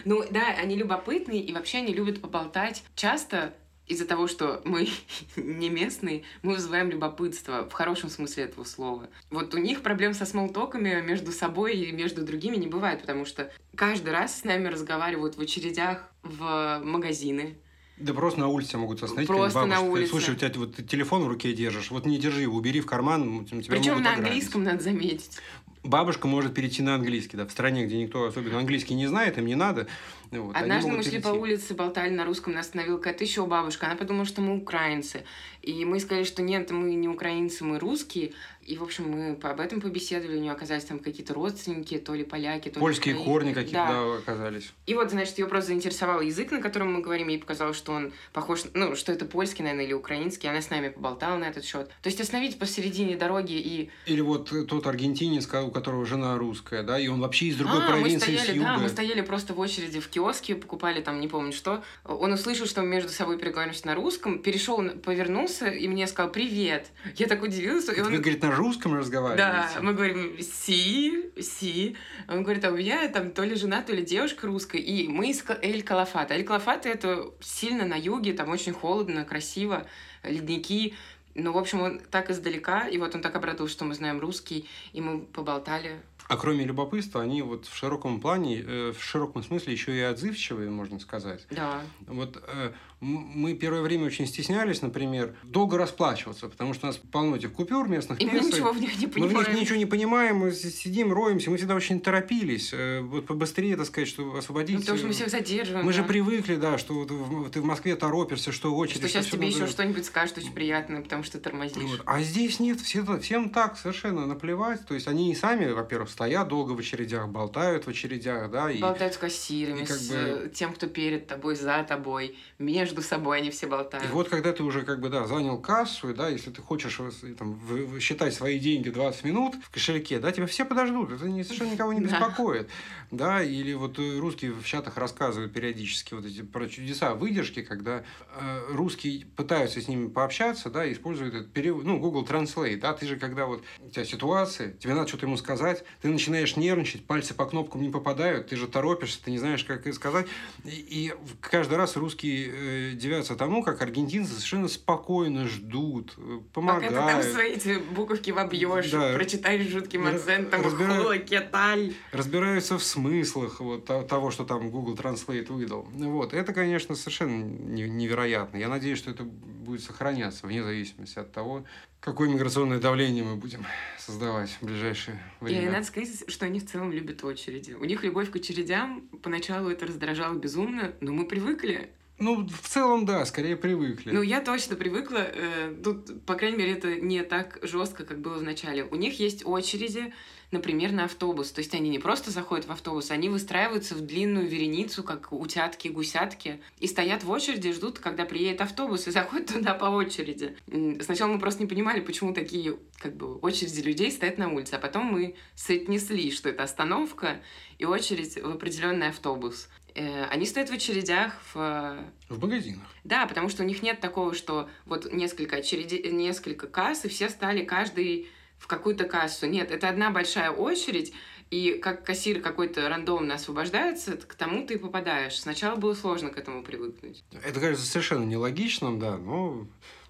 ну, 0.07 0.25
да, 0.31 0.49
они 0.59 0.75
любопытные, 0.75 1.43
и 1.43 1.53
вообще 1.53 1.79
они 1.79 1.93
любят 1.93 2.23
поболтать. 2.23 2.83
Часто 2.95 3.55
из-за 3.87 4.07
того, 4.07 4.27
что 4.27 4.63
мы 4.65 4.89
не 5.37 5.69
местные, 5.69 6.23
мы 6.43 6.55
вызываем 6.55 6.89
любопытство 6.89 7.69
в 7.69 7.73
хорошем 7.75 8.09
смысле 8.09 8.45
этого 8.45 8.65
слова. 8.65 9.09
Вот 9.31 9.55
у 9.55 9.59
них 9.59 9.83
проблем 9.83 10.15
со 10.15 10.25
смолтоками 10.25 11.03
между 11.03 11.31
собой 11.31 11.77
и 11.77 11.93
между 11.93 12.25
другими 12.25 12.57
не 12.57 12.69
бывает, 12.69 13.03
потому 13.03 13.27
что 13.27 13.53
каждый 13.77 14.13
раз 14.13 14.41
с 14.41 14.45
нами 14.45 14.69
разговаривают 14.69 15.37
в 15.37 15.41
очередях 15.41 16.11
в 16.23 16.81
магазины, 16.83 17.59
да 17.97 18.13
просто 18.13 18.41
на 18.41 18.49
улице 18.49 18.77
могут 18.77 19.03
остановить. 19.03 19.29
Просто 19.29 19.67
на 19.67 19.81
улице. 19.81 20.11
Слушай, 20.11 20.35
у 20.35 20.37
тебя 20.37 20.51
вот 20.57 20.75
ты 20.75 20.83
телефон 20.83 21.23
в 21.23 21.29
руке 21.29 21.53
держишь, 21.53 21.93
вот 21.93 22.07
не 22.07 22.19
держи 22.19 22.43
его, 22.43 22.57
убери 22.57 22.81
в 22.81 22.87
карман, 22.87 23.45
тебя 23.45 23.63
Причем 23.69 24.03
на 24.03 24.15
английском 24.15 24.65
надо 24.65 24.83
заметить 24.83 25.39
бабушка 25.85 26.27
может 26.27 26.55
перейти 26.55 26.83
на 26.83 26.95
английский, 26.97 27.37
да, 27.37 27.47
в 27.47 27.51
стране, 27.51 27.85
где 27.85 28.03
никто 28.03 28.25
особенно 28.25 28.59
английский 28.59 28.95
не 28.95 29.07
знает, 29.07 29.39
им 29.39 29.47
не 29.47 29.55
надо. 29.55 29.87
Вот, 30.31 30.57
Однажды 30.57 30.91
мы 30.91 31.03
шли 31.03 31.13
перейти. 31.13 31.29
по 31.29 31.33
улице, 31.33 31.75
болтали 31.75 32.11
на 32.11 32.25
русском, 32.25 32.55
нас 32.55 32.67
остановила 32.67 32.97
какая-то 32.97 33.23
еще 33.23 33.47
бабушка, 33.47 33.87
она 33.87 33.95
подумала, 33.95 34.25
что 34.25 34.41
мы 34.41 34.57
украинцы. 34.57 35.25
И 35.63 35.85
мы 35.85 36.01
сказали, 36.01 36.25
что 36.25 36.43
нет, 36.43 36.71
мы 36.71 36.95
не 36.95 37.09
украинцы, 37.09 37.63
мы 37.65 37.79
русские. 37.79 38.33
И, 38.67 38.77
в 38.77 38.83
общем, 38.83 39.11
мы 39.11 39.39
об 39.41 39.61
этом 39.61 39.81
побеседовали, 39.81 40.37
у 40.37 40.41
нее 40.41 40.53
оказались 40.53 40.85
там 40.85 40.99
какие-то 40.99 41.35
родственники, 41.35 41.99
то 41.99 42.15
ли 42.15 42.25
поляки, 42.25 42.69
то 42.69 42.75
ли... 42.75 42.81
Польские 42.81 43.15
корни 43.15 43.53
какие-то 43.53 43.87
да. 43.87 43.93
да, 43.93 44.17
оказались. 44.17 44.73
И 44.87 44.95
вот, 44.95 45.11
значит, 45.11 45.39
ее 45.39 45.47
просто 45.47 45.69
заинтересовал 45.69 46.21
язык, 46.21 46.51
на 46.51 46.61
котором 46.61 46.95
мы 46.95 47.01
говорим, 47.01 47.29
ей 47.29 47.39
показалось, 47.39 47.77
что 47.77 47.93
он 47.93 48.13
похож, 48.33 48.63
ну, 48.75 48.97
что 48.97 49.13
это 49.13 49.25
польский, 49.25 49.63
наверное, 49.63 49.85
или 49.85 49.93
украинский, 49.93 50.49
она 50.49 50.61
с 50.61 50.71
нами 50.71 50.89
поболтала 50.89 51.37
на 51.37 51.45
этот 51.45 51.65
счет. 51.65 51.89
То 52.03 52.09
есть 52.09 52.21
остановить 52.21 52.59
посередине 52.59 53.17
дороги 53.17 53.53
и... 53.53 53.91
Или 54.07 54.21
вот 54.21 54.53
тот 54.69 54.87
аргентинец, 54.87 55.47
у 55.53 55.71
которого 55.71 56.07
жена 56.07 56.37
русская, 56.39 56.83
да, 56.83 56.99
и 56.99 57.09
он 57.09 57.21
вообще 57.21 57.47
из 57.47 57.57
другой 57.57 57.85
а, 57.85 57.89
провинции, 57.89 58.33
мы 58.33 58.39
стояли, 58.39 58.53
с 58.53 58.55
юга. 58.55 58.67
Да, 58.67 58.79
мы 58.79 58.89
стояли 58.89 59.21
просто 59.21 59.55
в 59.55 59.61
очереди 59.61 60.01
в 60.01 60.09
киоске, 60.09 60.55
покупали 60.55 61.01
там, 61.01 61.21
не 61.21 61.29
помню 61.29 61.53
что. 61.53 61.83
Он 62.05 62.33
услышал, 62.33 62.67
что 62.67 62.83
мы 62.83 62.89
между 62.89 63.11
собой 63.11 63.39
переговариваемся 63.39 63.87
на 63.87 63.95
русском, 63.95 64.39
перешел, 64.39 64.83
повернулся 64.91 65.67
и 65.67 65.89
мне 65.89 66.07
сказал 66.07 66.33
«Привет». 66.33 66.89
Я 67.17 67.27
так 67.27 67.43
удивилась. 67.43 67.89
И 67.89 68.01
он... 68.01 68.11
Вы, 68.11 68.19
говорит, 68.19 68.43
на 68.43 68.54
русском 68.55 68.95
разговариваете? 68.95 69.75
Да, 69.75 69.83
мы 69.83 69.95
говорим 69.95 70.41
«Си», 70.41 71.31
«Си». 71.41 71.97
Он 72.29 72.43
говорит, 72.43 72.65
а 72.65 72.71
у 72.71 72.77
меня 72.77 73.09
там 73.09 73.31
то 73.31 73.45
ли 73.45 73.55
жена, 73.55 73.83
то 73.83 73.93
ли 73.93 74.05
девушка 74.05 74.47
русская. 74.47 74.81
И 74.81 75.09
мы 75.09 75.31
из 75.31 75.45
Эль-Калафата. 75.63 76.35
Эль-Калафата— 76.35 76.89
это 76.91 77.31
сильно 77.41 77.85
на 77.85 77.95
юге, 77.95 78.33
там 78.33 78.49
очень 78.51 78.73
холодно, 78.73 79.25
красиво, 79.25 79.87
ледники. 80.23 80.95
Ну, 81.35 81.53
в 81.53 81.59
общем, 81.59 81.81
он 81.81 82.01
так 82.11 82.31
издалека, 82.31 82.87
и 82.87 82.99
вот 82.99 83.15
он 83.15 83.21
так 83.21 83.35
обрадовался, 83.35 83.75
что 83.75 83.85
мы 83.85 83.95
знаем 83.95 84.21
русский, 84.21 84.69
и 84.93 85.01
мы 85.01 85.21
поболтали 85.21 86.01
а 86.27 86.37
кроме 86.37 86.65
любопытства, 86.65 87.21
они 87.21 87.43
вот 87.43 87.67
в 87.67 87.77
широком 87.77 88.21
плане, 88.21 88.61
э, 88.61 88.93
в 88.93 89.03
широком 89.03 89.43
смысле 89.43 89.75
еще 89.75 89.95
и 89.95 90.01
отзывчивые, 90.01 90.71
можно 90.71 90.99
сказать. 90.99 91.47
Да. 91.51 91.83
Вот 92.07 92.43
э, 92.47 92.73
мы 93.05 93.55
первое 93.55 93.83
время 93.83 94.07
очень 94.07 94.27
стеснялись, 94.27 94.83
например, 94.83 95.35
долго 95.43 95.77
расплачиваться, 95.77 96.49
потому 96.49 96.75
что 96.75 96.87
у 96.87 96.89
нас 96.89 96.97
полно 96.97 97.37
этих 97.37 97.53
купюр 97.53 97.89
местных. 97.89 98.21
И 98.21 98.27
мы 98.27 98.41
ничего 98.41 98.73
в 98.73 98.81
них 98.81 98.99
не 98.99 99.07
понимаем. 99.07 99.37
Мы 99.37 99.45
в 99.45 99.49
них 99.49 99.61
ничего 99.61 99.77
не 99.77 99.87
понимаем, 99.87 100.37
мы 100.37 100.53
сидим, 100.53 101.13
роемся, 101.13 101.51
мы 101.51 101.59
всегда 101.59 101.75
очень 101.75 102.01
торопились. 102.01 102.71
Э, 102.73 103.01
вот 103.01 103.27
побыстрее, 103.27 103.77
так 103.77 103.87
сказать, 103.87 104.09
что 104.09 104.37
освободить. 104.37 104.77
Ну, 104.77 104.81
потому 104.81 104.99
что 104.99 105.07
мы 105.07 105.13
всех 105.13 105.29
задерживаем. 105.29 105.85
Мы 105.85 105.93
да. 105.93 105.99
же 105.99 106.05
привыкли, 106.05 106.57
да, 106.57 106.79
что 106.79 106.95
вот 106.95 107.53
ты 107.53 107.61
в 107.61 107.65
Москве 107.65 107.95
торопишься, 107.97 108.53
что 108.53 108.75
очередь. 108.75 109.01
Что 109.01 109.09
сейчас 109.09 109.27
тебе 109.27 109.49
еще 109.49 109.67
что-нибудь 109.67 110.07
скажут 110.07 110.39
очень 110.39 110.53
приятное, 110.53 111.03
потому 111.03 111.23
что 111.25 111.39
тормозишь. 111.39 111.83
Вот. 111.83 112.03
А 112.07 112.23
здесь 112.23 112.59
нет, 112.59 112.81
все, 112.81 113.05
всем 113.19 113.51
так 113.51 113.77
совершенно 113.77 114.27
наплевать. 114.27 114.87
То 114.87 114.95
есть 114.95 115.09
они 115.09 115.31
и 115.33 115.35
сами, 115.35 115.71
во-первых, 115.71 116.09
стоят 116.09 116.49
долго 116.49 116.73
в 116.73 116.79
очередях, 116.79 117.29
болтают 117.29 117.85
в 117.85 117.89
очередях, 117.89 118.51
да. 118.51 118.71
И, 118.71 118.81
болтают 118.81 119.15
с 119.15 119.19
кассирами, 119.19 119.83
и 119.83 119.87
как 119.87 119.97
с 119.97 120.09
бы... 120.09 120.53
тем, 120.55 120.73
кто 120.73 120.87
перед 120.87 121.27
тобой, 121.27 121.57
за 121.57 121.85
тобой, 121.85 122.37
между 122.59 122.94
собой 123.03 123.39
они 123.39 123.51
все 123.51 123.67
болтают. 123.67 124.07
И 124.07 124.13
вот 124.13 124.29
когда 124.29 124.53
ты 124.53 124.63
уже 124.63 124.83
как 124.83 125.01
бы, 125.01 125.09
да, 125.09 125.27
занял 125.27 125.59
кассу, 125.59 126.15
да, 126.15 126.29
если 126.29 126.51
ты 126.51 126.63
хочешь 126.63 127.01
там, 127.39 127.59
считать 128.01 128.35
свои 128.35 128.59
деньги 128.59 128.91
20 128.91 129.25
минут 129.25 129.55
в 129.63 129.71
кошельке, 129.71 130.19
да, 130.19 130.33
тебя 130.33 130.47
все 130.47 130.65
подождут, 130.65 131.13
это 131.13 131.29
не, 131.29 131.45
совершенно 131.45 131.73
никого 131.73 131.93
не 131.93 132.01
беспокоит. 132.01 132.69
Да, 133.17 133.43
или 133.43 133.73
вот 133.73 133.99
русские 133.99 134.53
в 134.53 134.65
чатах 134.65 134.97
рассказывают 134.97 135.53
периодически 135.53 136.15
вот 136.15 136.25
эти 136.25 136.43
про 136.43 136.69
чудеса 136.69 137.15
выдержки, 137.15 137.63
когда 137.63 138.05
э, 138.37 138.61
русские 138.71 139.27
пытаются 139.37 139.81
с 139.81 139.89
ними 139.89 140.09
пообщаться, 140.09 140.71
да, 140.71 140.91
используют 140.91 141.35
этот 141.35 141.53
перевод, 141.53 141.85
ну, 141.85 141.99
Google 141.99 142.25
Translate, 142.25 142.79
да, 142.79 142.93
ты 142.93 143.07
же 143.07 143.17
когда 143.17 143.47
вот 143.47 143.63
у 143.81 143.91
тебя 143.91 144.05
ситуация, 144.05 144.73
тебе 144.73 144.95
надо 144.95 145.09
что-то 145.09 145.27
ему 145.27 145.37
сказать, 145.37 145.85
ты 146.03 146.09
начинаешь 146.09 146.57
нервничать, 146.57 147.07
пальцы 147.07 147.35
по 147.35 147.47
кнопкам 147.47 147.83
не 147.83 147.91
попадают, 147.91 148.49
ты 148.49 148.57
же 148.57 148.69
торопишься, 148.69 149.23
ты 149.23 149.31
не 149.31 149.39
знаешь, 149.39 149.65
как 149.65 149.85
сказать. 149.95 150.27
И, 150.65 150.71
и 150.71 151.15
каждый 151.41 151.77
раз 151.79 151.97
русские 151.97 152.51
э, 152.53 152.93
девятся 152.95 153.37
тому, 153.37 153.63
как 153.63 153.81
аргентинцы 153.83 154.33
совершенно 154.33 154.69
спокойно 154.69 155.47
ждут, 155.47 156.17
помогают. 156.53 156.95
Пока 156.95 157.07
ты 157.07 157.23
там 157.23 157.33
свои 157.33 157.53
эти 157.53 157.79
буковки 157.79 158.31
вобьешь, 158.31 158.91
да. 158.91 159.13
прочитаешь 159.15 159.69
жутким 159.69 160.07
акцентом 160.07 160.63
Разбира... 160.63 161.19
кеталь. 161.19 161.95
Разбираются 162.13 162.79
в 162.79 162.85
смыслах 163.05 163.61
вот, 163.61 163.85
того, 163.85 164.31
что 164.31 164.45
там 164.45 164.71
Google 164.71 164.95
Translate 164.95 165.53
выдал. 165.53 165.87
Вот. 165.93 166.33
Это, 166.33 166.53
конечно, 166.53 166.95
совершенно 166.95 167.45
невероятно. 167.45 168.57
Я 168.57 168.69
надеюсь, 168.69 168.99
что 168.99 169.11
это 169.11 169.25
будет 169.25 169.83
сохраняться 169.83 170.47
вне 170.47 170.63
зависимости 170.63 171.19
от 171.19 171.33
того, 171.33 171.65
какое 172.01 172.29
миграционное 172.29 172.79
давление 172.79 173.25
мы 173.25 173.37
будем 173.37 173.67
создавать 173.99 174.51
в 174.61 174.65
ближайшее 174.65 175.21
время. 175.41 175.63
И 175.63 175.71
надо 175.71 175.85
сказать, 175.85 176.25
что 176.29 176.47
они 176.47 176.61
в 176.61 176.67
целом 176.67 176.93
любят 176.93 177.23
очереди. 177.25 177.73
У 177.73 177.85
них 177.85 178.03
любовь 178.03 178.31
к 178.31 178.37
очередям, 178.37 179.03
поначалу 179.23 179.69
это 179.69 179.87
раздражало 179.87 180.35
безумно, 180.35 180.93
но 181.01 181.13
мы 181.13 181.27
привыкли. 181.27 181.91
Ну, 182.19 182.47
в 182.47 182.69
целом, 182.69 183.07
да, 183.07 183.25
скорее 183.27 183.57
привыкли. 183.57 184.13
Ну, 184.13 184.23
я 184.23 184.41
точно 184.41 184.77
привыкла. 184.77 185.19
Э, 185.19 185.75
тут, 185.83 186.25
по 186.25 186.37
крайней 186.37 186.59
мере, 186.59 186.73
это 186.75 186.95
не 186.95 187.23
так 187.25 187.59
жестко, 187.63 188.05
как 188.05 188.21
было 188.21 188.39
в 188.39 188.43
начале. 188.43 188.85
У 188.85 188.95
них 188.95 189.19
есть 189.19 189.45
очереди, 189.45 190.15
например, 190.55 190.93
на 190.93 191.05
автобус. 191.05 191.51
То 191.51 191.61
есть 191.61 191.75
они 191.75 191.91
не 191.91 191.99
просто 191.99 192.31
заходят 192.31 192.67
в 192.67 192.73
автобус, 192.73 193.11
они 193.11 193.29
выстраиваются 193.29 193.95
в 193.95 194.01
длинную 194.01 194.49
вереницу, 194.49 195.03
как 195.03 195.33
утятки, 195.33 195.89
гусятки, 195.89 196.63
и 196.79 196.87
стоят 196.87 197.25
в 197.25 197.31
очереди, 197.31 197.73
ждут, 197.73 197.99
когда 197.99 198.25
приедет 198.25 198.63
автобус, 198.63 199.07
и 199.07 199.11
заходят 199.19 199.53
туда 199.53 199.75
по 199.75 199.87
очереди. 199.87 200.57
Сначала 201.03 201.33
мы 201.33 201.39
просто 201.39 201.63
не 201.63 201.69
понимали, 201.69 202.01
почему 202.01 202.33
такие 202.33 202.79
как 202.99 203.15
бы 203.17 203.37
очереди 203.37 203.81
людей 203.81 204.11
стоят 204.11 204.39
на 204.39 204.51
улице, 204.51 204.75
а 204.75 204.79
потом 204.79 205.07
мы 205.07 205.35
соотнесли, 205.55 206.31
что 206.31 206.49
это 206.49 206.63
остановка 206.63 207.43
и 207.79 207.85
очередь 207.85 208.37
в 208.41 208.51
определенный 208.51 209.09
автобус. 209.09 209.69
Э, 209.95 210.25
они 210.25 210.47
стоят 210.47 210.71
в 210.71 210.73
очередях 210.73 211.35
в... 211.53 211.99
В 212.29 212.41
магазинах. 212.41 212.83
Да, 213.05 213.27
потому 213.27 213.49
что 213.49 213.63
у 213.63 213.67
них 213.67 213.83
нет 213.83 214.01
такого, 214.01 214.35
что 214.35 214.69
вот 214.87 215.13
несколько 215.13 215.57
очередей, 215.57 216.11
несколько 216.11 216.67
касс, 216.67 217.05
и 217.05 217.09
все 217.09 217.29
стали 217.29 217.65
каждый 217.65 218.29
в 218.65 218.67
какую-то 218.67 219.05
кассу. 219.05 219.47
Нет, 219.47 219.71
это 219.71 219.91
одна 219.91 220.11
большая 220.11 220.51
очередь, 220.51 221.13
и 221.51 221.75
как 221.75 222.03
кассир 222.03 222.41
какой-то 222.41 222.89
рандомно 222.89 223.35
освобождается, 223.35 224.17
к 224.17 224.35
тому 224.35 224.67
ты 224.67 224.75
и 224.75 224.79
попадаешь. 224.79 225.39
Сначала 225.39 225.77
было 225.77 225.93
сложно 225.93 226.31
к 226.31 226.39
этому 226.39 226.65
привыкнуть. 226.65 227.23
Это 227.45 227.61
кажется 227.61 227.85
совершенно 227.85 228.25
нелогичным, 228.25 228.99
да, 228.99 229.19
но 229.19 229.67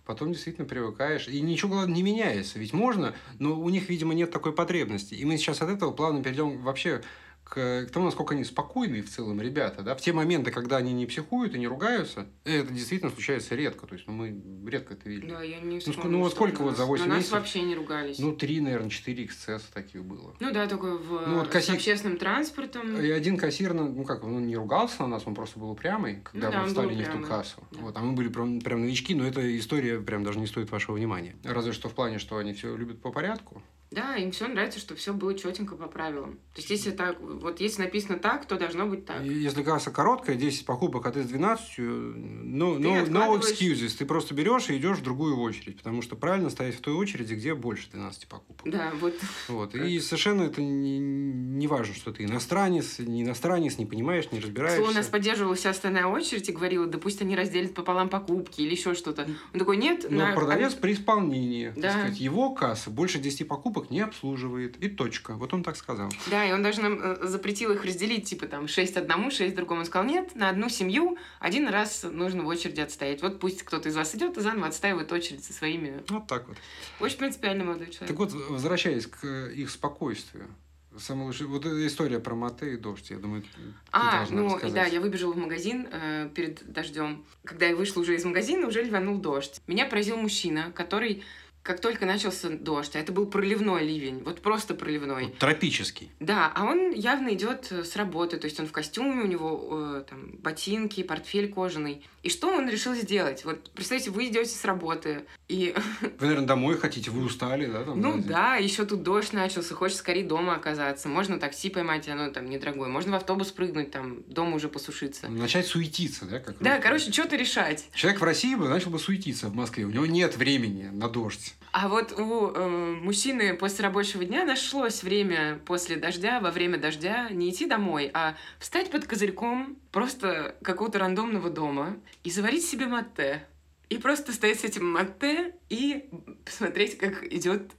потом 0.07 0.33
действительно 0.33 0.69
привыкаешь. 0.69 1.27
И 1.27 1.41
ничего, 1.41 1.73
главное, 1.73 1.97
не 1.97 2.05
меняется. 2.05 2.61
Ведь 2.61 2.73
можно, 2.73 3.17
но 3.41 3.59
у 3.59 3.69
них, 3.71 3.89
видимо, 3.89 4.15
нет 4.15 4.31
такой 4.31 4.53
потребности. 4.53 5.15
И 5.15 5.25
мы 5.25 5.37
сейчас 5.37 5.61
от 5.61 5.69
этого 5.69 5.91
плавно 5.91 6.23
перейдем 6.23 6.63
вообще 6.63 7.03
к, 7.45 7.87
к 7.87 7.91
тому, 7.93 8.07
насколько 8.07 8.35
они 8.35 8.43
спокойные 8.43 9.03
в 9.03 9.11
целом 9.11 9.41
ребята, 9.41 9.83
да, 9.83 9.95
в 9.95 10.01
те 10.01 10.13
моменты, 10.13 10.51
когда 10.51 10.79
они 10.79 10.93
не 10.93 11.07
психуют 11.07 11.55
и 11.55 11.59
не 11.59 11.67
ругаются, 11.67 12.27
это 12.45 12.73
действительно 12.73 13.11
случается 13.11 13.55
редко, 13.55 13.87
то 13.87 13.95
есть, 13.95 14.07
ну, 14.07 14.15
мы 14.15 14.69
редко 14.69 14.95
это 14.95 15.09
видели. 15.09 15.31
Да, 15.31 15.43
я 15.43 15.61
не 15.61 15.79
вспомню, 15.79 16.03
Ну, 16.05 16.11
ну 16.11 16.21
вот 16.21 16.33
сколько 16.33 16.63
вот 16.63 16.77
за 16.77 16.87
8 16.87 17.05
месяцев? 17.05 17.17
месяцев? 17.17 17.33
нас 17.33 17.41
вообще 17.41 17.63
не 17.63 17.75
ругались. 17.75 18.19
Ну, 18.19 18.35
три, 18.35 18.61
наверное, 18.61 18.91
четыре 18.91 19.25
эксцесса 19.25 19.73
таких 19.73 20.05
было. 20.05 20.35
Ну 20.41 20.53
да, 20.53 20.67
только 20.67 20.97
в, 20.97 21.29
ну, 21.29 21.39
вот 21.41 21.49
кассир... 21.49 21.75
с 21.75 21.77
общественным 21.77 22.17
транспортом. 22.17 22.97
И 22.99 23.11
один 23.11 23.37
кассир, 23.37 23.75
ну, 23.75 23.89
ну 23.89 24.05
как, 24.05 24.25
он 24.25 24.47
не 24.47 24.57
ругался 24.57 25.03
на 25.03 25.09
нас, 25.09 25.23
он 25.27 25.35
просто 25.35 25.59
был 25.59 25.71
упрямый, 25.71 26.23
когда 26.23 26.47
ну, 26.47 26.53
да, 26.53 26.63
мы 26.63 26.69
встали 26.69 26.95
не 26.95 27.03
в 27.03 27.11
ту 27.11 27.21
кассу. 27.21 27.63
Да. 27.71 27.81
Вот, 27.81 27.97
а 27.97 28.01
мы 28.01 28.15
были 28.15 28.29
прям, 28.29 28.61
прям 28.61 28.81
новички, 28.81 29.15
но 29.15 29.27
эта 29.27 29.59
история 29.59 30.01
прям 30.01 30.25
даже 30.25 30.39
не 30.39 30.47
стоит 30.47 30.71
вашего 30.71 30.97
внимания. 30.97 31.37
Разве 31.45 31.73
что 31.73 31.89
в 31.89 31.95
плане, 31.95 32.19
что 32.19 32.39
они 32.39 32.53
все 32.55 32.75
любят 32.75 33.01
по 33.01 33.13
порядку. 33.13 33.63
Да, 33.95 34.17
им 34.17 34.33
все 34.33 34.49
нравится, 34.49 34.81
что 34.81 34.97
все 34.97 35.13
было 35.13 35.35
четенько 35.35 35.77
по 35.77 35.87
правилам. 35.87 36.35
То 36.53 36.61
есть, 36.61 36.71
если 36.71 36.91
так, 36.91 37.21
вот 37.21 37.61
если 37.61 37.83
написано 37.83 38.19
так, 38.19 38.45
то 38.45 38.59
должно 38.59 38.87
быть 38.87 39.07
так. 39.07 39.23
Если 39.23 39.63
касса 39.63 39.93
короткая, 39.93 40.35
10 40.35 40.67
покупок, 40.67 41.07
а 41.07 41.13
ты 41.13 41.23
с 41.23 41.27
12, 41.27 41.79
ну, 41.79 42.79
no, 42.79 43.07
no 43.07 43.39
excuses. 43.39 43.97
Ты 43.97 44.05
просто 44.05 44.35
берешь 44.35 44.69
и 44.69 44.77
идешь 44.77 44.99
в 44.99 45.03
другую 45.03 45.39
очередь, 45.39 45.77
потому 45.77 46.03
что 46.03 46.17
правильно 46.17 46.51
стоять 46.51 46.75
в 46.75 46.81
той 46.81 46.95
очереди, 46.95 47.35
где 47.35 47.55
больше 47.55 47.89
12 47.93 48.27
покупок. 48.27 48.69
Да, 48.69 48.93
вот. 49.01 49.15
Вот. 49.49 49.75
И 49.77 50.01
совершенно 50.01 50.43
это 50.43 50.61
не, 50.61 50.99
не 50.99 51.69
важно, 51.69 51.95
что 51.95 52.13
ты 52.13 52.25
иностранец, 52.25 52.99
не 52.99 53.23
иностранец, 53.23 53.79
не 53.79 53.87
понимаешь, 53.87 54.31
не 54.33 54.41
разбираешься. 54.41 54.83
У 54.83 54.93
нас 54.93 55.07
поддерживала 55.07 55.55
вся 55.55 55.71
остальная 55.71 56.07
очередь 56.07 56.49
и 56.49 56.53
говорила, 56.53 56.87
да 56.87 56.99
пусть 56.99 57.23
они 57.23 57.37
разделят 57.37 57.75
пополам 57.75 58.09
покупки 58.09 58.61
или 58.61 58.73
еще 58.73 58.95
что-то. 58.95 59.29
Он 59.53 59.59
такой, 59.61 59.77
нет. 59.77 60.07
Но 60.11 60.27
на... 60.29 60.35
продавец 60.35 60.75
при 60.75 60.95
исполнении. 60.95 61.73
Да. 61.77 61.83
Так 61.83 61.93
сказать, 61.93 62.21
его 62.21 62.51
касса 62.51 62.91
больше 62.91 63.21
10 63.21 63.47
покупок 63.47 63.84
не 63.91 64.01
обслуживает. 64.01 64.77
И 64.79 64.89
точка. 64.89 65.35
Вот 65.35 65.53
он 65.55 65.63
так 65.63 65.77
сказал. 65.77 66.11
Да, 66.31 66.45
и 66.45 66.53
он 66.53 66.63
даже 66.63 66.81
нам 66.81 66.99
э, 67.01 67.27
запретил 67.27 67.73
их 67.73 67.85
разделить, 67.85 68.29
типа 68.29 68.47
там 68.47 68.69
6 68.69 68.97
одному, 68.97 69.31
6 69.31 69.55
другому. 69.55 69.81
Он 69.81 69.87
сказал, 69.87 70.07
нет, 70.07 70.35
на 70.35 70.49
одну 70.49 70.69
семью 70.69 71.17
один 71.41 71.69
раз 71.69 72.05
нужно 72.05 72.43
в 72.43 72.47
очереди 72.47 72.81
отстоять. 72.81 73.23
Вот 73.23 73.41
пусть 73.41 73.63
кто-то 73.63 73.89
из 73.89 73.97
вас 73.97 74.15
идет 74.15 74.37
и 74.37 74.41
заново 74.41 74.67
отстаивает 74.69 75.11
очередь 75.13 75.45
со 75.45 75.53
своими. 75.53 76.03
Вот 76.09 76.27
так 76.27 76.49
вот. 76.49 76.57
Очень 77.01 77.19
принципиальный 77.19 77.65
молодой 77.65 77.87
человек. 77.87 78.09
Так 78.09 78.17
вот, 78.19 78.33
возвращаясь 78.51 79.07
к 79.07 79.25
их 79.49 79.71
спокойствию. 79.71 80.49
Самая 80.97 81.27
лучшая... 81.27 81.49
Вот 81.49 81.67
история 81.67 82.21
про 82.21 82.37
мате 82.37 82.75
и 82.75 82.77
дождь, 82.77 83.11
я 83.11 83.17
думаю, 83.17 83.43
А, 83.91 84.25
ну, 84.31 84.47
рассказать. 84.47 84.75
да, 84.75 84.85
я 84.85 85.01
выбежала 85.01 85.33
в 85.33 85.37
магазин 85.37 85.89
э, 85.91 86.29
перед 86.33 86.71
дождем. 86.73 87.25
Когда 87.45 87.67
я 87.67 87.75
вышла 87.75 88.01
уже 88.01 88.15
из 88.15 88.25
магазина, 88.25 88.69
уже 88.69 88.83
ливанул 88.83 89.19
дождь. 89.19 89.61
Меня 89.67 89.87
поразил 89.87 90.17
мужчина, 90.17 90.71
который 90.73 91.25
как 91.65 91.81
только 91.81 92.05
начался 92.05 92.51
дождь, 92.51 92.95
а 92.95 93.01
это 93.01 93.11
был 93.11 93.27
проливной 93.27 93.87
ливень, 93.87 94.23
вот 94.23 94.43
просто 94.43 94.75
проливной. 94.75 95.25
Вот 95.25 95.39
тропический. 95.39 96.11
Да, 96.21 96.53
а 96.55 96.67
он 96.67 96.93
явно 96.93 97.33
идет 97.33 97.73
э, 97.73 97.85
с 97.85 97.97
работы, 97.97 98.37
то 98.37 98.45
есть 98.45 98.61
он 98.61 98.67
в 98.67 98.73
костюме, 98.73 99.23
у 99.23 99.27
него 99.27 99.69
э, 99.73 100.05
там 100.09 100.37
ботинки, 100.43 101.03
портфель 101.03 101.51
кожаный. 101.51 102.03
И 102.25 102.31
что 102.31 102.49
он 102.49 102.71
решил 102.71 102.95
сделать? 102.95 103.45
Вот 103.45 103.71
представьте, 103.73 104.11
вы 104.11 104.29
идете 104.29 104.49
с 104.49 104.65
работы 104.65 105.27
и... 105.47 105.75
Вы, 106.01 106.27
наверное, 106.27 106.47
домой 106.47 106.79
хотите, 106.79 107.11
вы 107.11 107.23
устали, 107.23 107.67
да? 107.67 107.85
Там, 107.85 108.01
ну 108.01 108.17
да, 108.17 108.57
еще 108.57 108.87
тут 108.87 109.03
дождь 109.03 109.35
начался, 109.35 109.75
хочешь 109.75 109.99
скорее 109.99 110.25
дома 110.25 110.55
оказаться. 110.55 111.09
Можно 111.09 111.39
такси 111.39 111.69
поймать, 111.69 112.09
оно 112.09 112.31
там 112.31 112.49
недорогое. 112.49 112.89
Можно 112.89 113.13
в 113.13 113.15
автобус 113.17 113.53
прыгнуть, 113.53 113.91
там 113.91 114.23
дома 114.23 114.57
уже 114.57 114.69
посушиться. 114.69 115.29
Начать 115.29 115.67
суетиться, 115.67 116.25
да? 116.25 116.41
Как 116.41 116.57
да, 116.61 116.79
короче, 116.79 117.13
что-то 117.13 117.37
решать. 117.37 117.91
Человек 117.93 118.23
в 118.23 118.25
России 118.25 118.55
бы 118.55 118.69
начал 118.69 118.91
бы 118.91 118.99
суетиться 118.99 119.49
в 119.49 119.55
Москве. 119.55 119.85
У 119.85 119.91
него 119.91 120.07
нет 120.07 120.39
времени 120.39 120.89
на 120.91 121.11
дождь. 121.11 121.55
А 121.73 121.89
вот 121.89 122.13
у 122.13 122.53
э, 122.53 122.95
мужчины 123.03 123.55
после 123.55 123.85
рабочего 123.85 124.25
дня 124.25 124.45
нашлось 124.45 125.03
время 125.03 125.61
после 125.67 125.97
дождя, 125.97 126.39
во 126.41 126.53
время 126.53 126.79
дождя, 126.79 127.29
не 127.31 127.51
идти 127.51 127.67
домой, 127.67 128.11
а 128.15 128.37
встать 128.61 128.91
под 128.91 129.07
козырьком 129.07 129.77
просто 129.91 130.55
какого-то 130.63 131.01
рандомного 131.01 131.51
дома 131.51 131.97
и 132.25 132.31
заварить 132.31 132.65
себе 132.65 132.87
матте. 132.87 133.47
И 133.91 133.99
просто 133.99 134.33
стоять 134.33 134.61
с 134.61 134.65
этим 134.65 134.91
матте 134.91 135.55
и 135.69 136.09
посмотреть, 136.45 136.99
как 136.99 137.23
идет 137.33 137.71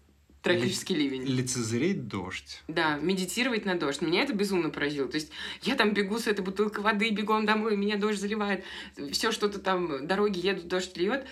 тропический 0.43 0.95
ливень. 0.95 1.23
Лицезреть 1.23 2.07
дождь. 2.07 2.61
Да, 2.67 2.97
медитировать 2.97 3.65
на 3.65 3.77
дождь. 3.77 4.01
Меня 4.01 4.21
это 4.21 4.33
безумно 4.33 4.69
поразило. 4.69 5.07
То 5.07 5.15
есть 5.15 5.31
я 5.63 5.75
там 5.75 5.93
бегу 5.93 6.19
с 6.19 6.27
этой 6.27 6.41
бутылкой 6.41 6.83
воды, 6.83 7.09
бегом 7.09 7.45
домой, 7.45 7.75
меня 7.75 7.97
дождь 7.97 8.19
заливает. 8.19 8.63
Все 9.11 9.31
что-то 9.31 9.59
там, 9.59 10.05
дороги 10.05 10.45
едут, 10.45 10.67
дождь 10.67 10.95
льет. 10.95 11.25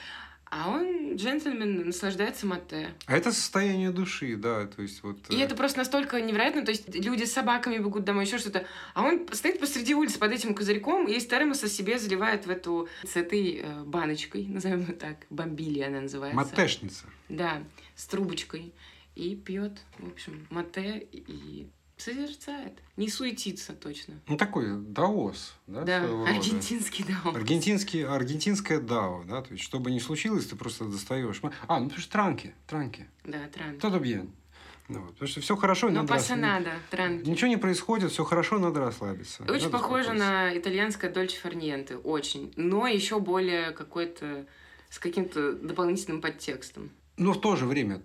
А 0.55 0.69
он 0.69 1.15
джентльмен, 1.15 1.87
наслаждается 1.87 2.45
мате. 2.45 2.93
А 3.07 3.17
это 3.17 3.31
состояние 3.31 3.89
души, 3.89 4.35
да, 4.35 4.67
то 4.67 4.83
есть 4.83 5.01
вот... 5.01 5.17
И 5.29 5.39
это 5.39 5.55
просто 5.55 5.79
настолько 5.79 6.21
невероятно, 6.21 6.63
то 6.63 6.69
есть 6.69 6.93
люди 6.93 7.23
с 7.23 7.33
собаками 7.33 7.79
бегут 7.79 8.03
домой, 8.03 8.25
еще 8.25 8.37
что-то, 8.37 8.67
а 8.93 9.03
он 9.03 9.27
стоит 9.31 9.59
посреди 9.59 9.95
улицы 9.95 10.19
под 10.19 10.31
этим 10.31 10.53
козырьком 10.53 11.07
и 11.07 11.13
из 11.13 11.25
термоса 11.25 11.67
себе 11.67 11.97
заливает 11.97 12.45
в 12.45 12.51
эту... 12.51 12.87
с 13.03 13.15
этой 13.15 13.61
э, 13.63 13.83
баночкой, 13.83 14.45
назовем 14.47 14.81
ее 14.81 14.93
так, 14.93 15.25
бомбили 15.31 15.79
она 15.81 16.01
называется. 16.01 16.37
Матешница. 16.37 17.05
Да, 17.29 17.63
с 17.95 18.05
трубочкой. 18.05 18.75
И 19.15 19.35
пьет, 19.35 19.81
в 19.97 20.07
общем, 20.07 20.45
мате 20.51 21.07
и 21.11 21.67
созерцает. 22.03 22.73
Не 22.97 23.09
суетится 23.09 23.73
точно. 23.73 24.15
Ну, 24.27 24.37
такой 24.37 24.77
даос, 24.77 25.55
да? 25.67 25.83
Да, 25.83 26.03
аргентинский 26.27 27.03
даос. 27.03 27.35
Аргентинский, 27.35 28.03
аргентинское 28.03 28.79
дао, 28.79 29.23
да? 29.23 29.41
То 29.41 29.53
есть, 29.53 29.63
что 29.63 29.79
бы 29.79 29.91
ни 29.91 29.99
случилось, 29.99 30.45
ты 30.45 30.55
просто 30.55 30.85
достаешь. 30.85 31.41
А, 31.67 31.79
ну, 31.79 31.85
потому 31.85 32.01
что 32.01 32.11
транки, 32.11 32.53
транки. 32.67 33.07
Да, 33.23 33.47
транки. 33.47 33.79
Todo 33.79 33.99
bien. 33.99 34.29
Ну, 34.89 34.99
вот, 34.99 35.13
потому 35.13 35.29
что 35.29 35.39
все 35.39 35.55
хорошо, 35.55 35.87
Но 35.89 36.01
надо 36.01 36.13
рас... 36.13 36.29
надо, 36.29 36.71
транки. 36.91 37.27
Ничего 37.27 37.47
не 37.47 37.57
происходит, 37.57 38.11
все 38.11 38.25
хорошо, 38.25 38.59
надо 38.59 38.81
расслабиться. 38.81 39.43
Очень 39.43 39.53
надо 39.53 39.69
похоже 39.69 40.13
на 40.13 40.57
итальянское 40.57 41.09
дольче 41.09 41.37
фарниенте, 41.39 41.95
очень. 41.95 42.51
Но 42.57 42.85
еще 42.85 43.19
более 43.19 43.71
какой-то 43.71 44.45
с 44.89 44.99
каким-то 44.99 45.53
дополнительным 45.53 46.21
подтекстом. 46.21 46.91
Но 47.15 47.31
в 47.33 47.39
то 47.39 47.55
же 47.55 47.65
время, 47.65 48.01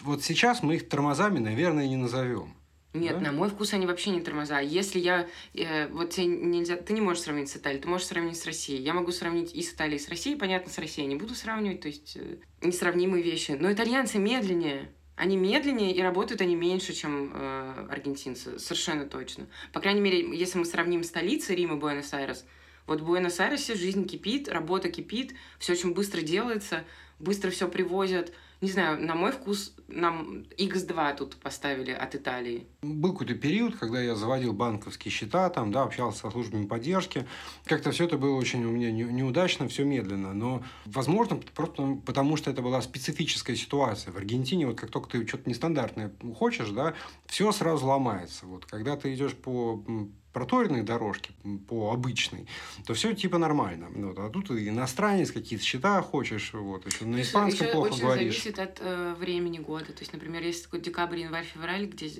вот 0.00 0.24
сейчас 0.24 0.62
мы 0.62 0.76
их 0.76 0.88
тормозами, 0.88 1.38
наверное, 1.38 1.86
не 1.86 1.96
назовем. 1.96 2.54
Нет, 2.94 3.14
да? 3.14 3.20
на 3.20 3.32
мой 3.32 3.48
вкус 3.48 3.72
они 3.72 3.86
вообще 3.86 4.10
не 4.10 4.20
тормоза. 4.20 4.60
Если 4.60 4.98
я... 4.98 5.26
Э, 5.54 5.88
вот 5.88 6.10
тебе 6.10 6.26
нельзя... 6.26 6.76
Ты 6.76 6.92
не 6.92 7.00
можешь 7.00 7.22
сравнить 7.22 7.48
с 7.48 7.56
Италией, 7.56 7.80
ты 7.80 7.88
можешь 7.88 8.06
сравнить 8.06 8.38
с 8.38 8.44
Россией. 8.44 8.82
Я 8.82 8.92
могу 8.92 9.12
сравнить 9.12 9.54
и 9.54 9.62
с 9.62 9.72
Италией, 9.72 9.96
и 9.96 10.00
с 10.00 10.08
Россией. 10.08 10.36
Понятно, 10.36 10.70
с 10.70 10.78
Россией 10.78 11.08
не 11.08 11.16
буду 11.16 11.34
сравнивать, 11.34 11.80
то 11.80 11.88
есть 11.88 12.16
э, 12.16 12.36
несравнимые 12.60 13.22
вещи. 13.22 13.56
Но 13.58 13.72
итальянцы 13.72 14.18
медленнее. 14.18 14.92
Они 15.16 15.36
медленнее 15.36 15.94
и 15.94 16.02
работают 16.02 16.40
они 16.42 16.54
меньше, 16.54 16.92
чем 16.92 17.32
э, 17.34 17.86
аргентинцы. 17.90 18.58
Совершенно 18.58 19.06
точно. 19.06 19.46
По 19.72 19.80
крайней 19.80 20.00
мере, 20.00 20.36
если 20.36 20.58
мы 20.58 20.64
сравним 20.66 21.02
столицы 21.02 21.54
Рима 21.54 21.76
и 21.76 21.78
Буэнос-Айрес, 21.78 22.44
вот 22.86 23.00
в 23.00 23.06
Буэнос-Айресе 23.06 23.74
жизнь 23.74 24.06
кипит, 24.06 24.48
работа 24.48 24.90
кипит, 24.90 25.34
все 25.58 25.72
очень 25.72 25.94
быстро 25.94 26.20
делается, 26.20 26.84
быстро 27.18 27.50
все 27.50 27.68
привозят 27.68 28.32
не 28.62 28.70
знаю, 28.70 29.04
на 29.04 29.16
мой 29.16 29.32
вкус 29.32 29.74
нам 29.88 30.44
X2 30.56 31.16
тут 31.16 31.36
поставили 31.36 31.90
от 31.90 32.14
Италии. 32.14 32.68
Был 32.82 33.12
какой-то 33.12 33.34
период, 33.34 33.76
когда 33.76 34.00
я 34.00 34.14
заводил 34.14 34.52
банковские 34.52 35.10
счета, 35.10 35.50
там, 35.50 35.72
да, 35.72 35.82
общался 35.82 36.20
со 36.20 36.30
службами 36.30 36.66
поддержки. 36.66 37.26
Как-то 37.64 37.90
все 37.90 38.04
это 38.04 38.16
было 38.16 38.36
очень 38.36 38.64
у 38.64 38.70
меня 38.70 38.92
неудачно, 38.92 39.66
все 39.66 39.84
медленно. 39.84 40.32
Но, 40.32 40.62
возможно, 40.86 41.40
просто 41.54 41.98
потому 42.06 42.36
что 42.36 42.52
это 42.52 42.62
была 42.62 42.80
специфическая 42.82 43.56
ситуация. 43.56 44.12
В 44.12 44.16
Аргентине, 44.16 44.68
вот 44.68 44.78
как 44.78 44.90
только 44.90 45.10
ты 45.10 45.26
что-то 45.26 45.50
нестандартное 45.50 46.12
хочешь, 46.38 46.70
да, 46.70 46.94
все 47.26 47.50
сразу 47.50 47.86
ломается. 47.86 48.46
Вот 48.46 48.64
когда 48.66 48.96
ты 48.96 49.12
идешь 49.12 49.34
по 49.34 49.84
проторенной 50.32 50.82
дорожке 50.82 51.30
по 51.68 51.92
обычной, 51.92 52.46
то 52.86 52.94
все 52.94 53.14
типа 53.14 53.38
нормально. 53.38 53.88
Вот. 53.94 54.18
А 54.18 54.30
тут 54.30 54.50
иностранец, 54.50 55.30
какие-то 55.30 55.64
счета 55.64 56.00
хочешь, 56.02 56.52
вот, 56.54 56.86
еще 56.86 57.04
на 57.04 57.20
испанском 57.20 57.66
еще 57.66 57.72
плохо 57.72 57.92
очень 57.92 58.02
говоришь. 58.02 58.42
зависит 58.42 58.58
от 58.58 58.78
э, 58.80 59.14
времени 59.18 59.58
года. 59.58 59.86
То 59.86 60.00
есть, 60.00 60.12
например, 60.12 60.42
есть 60.42 60.64
такой 60.64 60.80
декабрь, 60.80 61.18
январь, 61.18 61.44
февраль, 61.44 61.86
где 61.86 62.10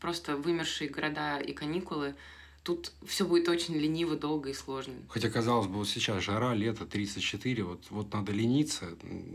просто 0.00 0.36
вымершие 0.36 0.90
города 0.90 1.38
и 1.38 1.52
каникулы, 1.52 2.14
Тут 2.68 2.92
все 3.06 3.24
будет 3.24 3.48
очень 3.48 3.76
лениво, 3.76 4.14
долго 4.14 4.50
и 4.50 4.52
сложно. 4.52 4.92
Хотя, 5.08 5.30
казалось 5.30 5.68
бы, 5.68 5.76
вот 5.76 5.88
сейчас 5.88 6.22
жара, 6.22 6.52
лето, 6.52 6.84
34, 6.84 7.64
вот, 7.64 7.86
вот 7.88 8.12
надо 8.12 8.30
лениться, 8.32 8.84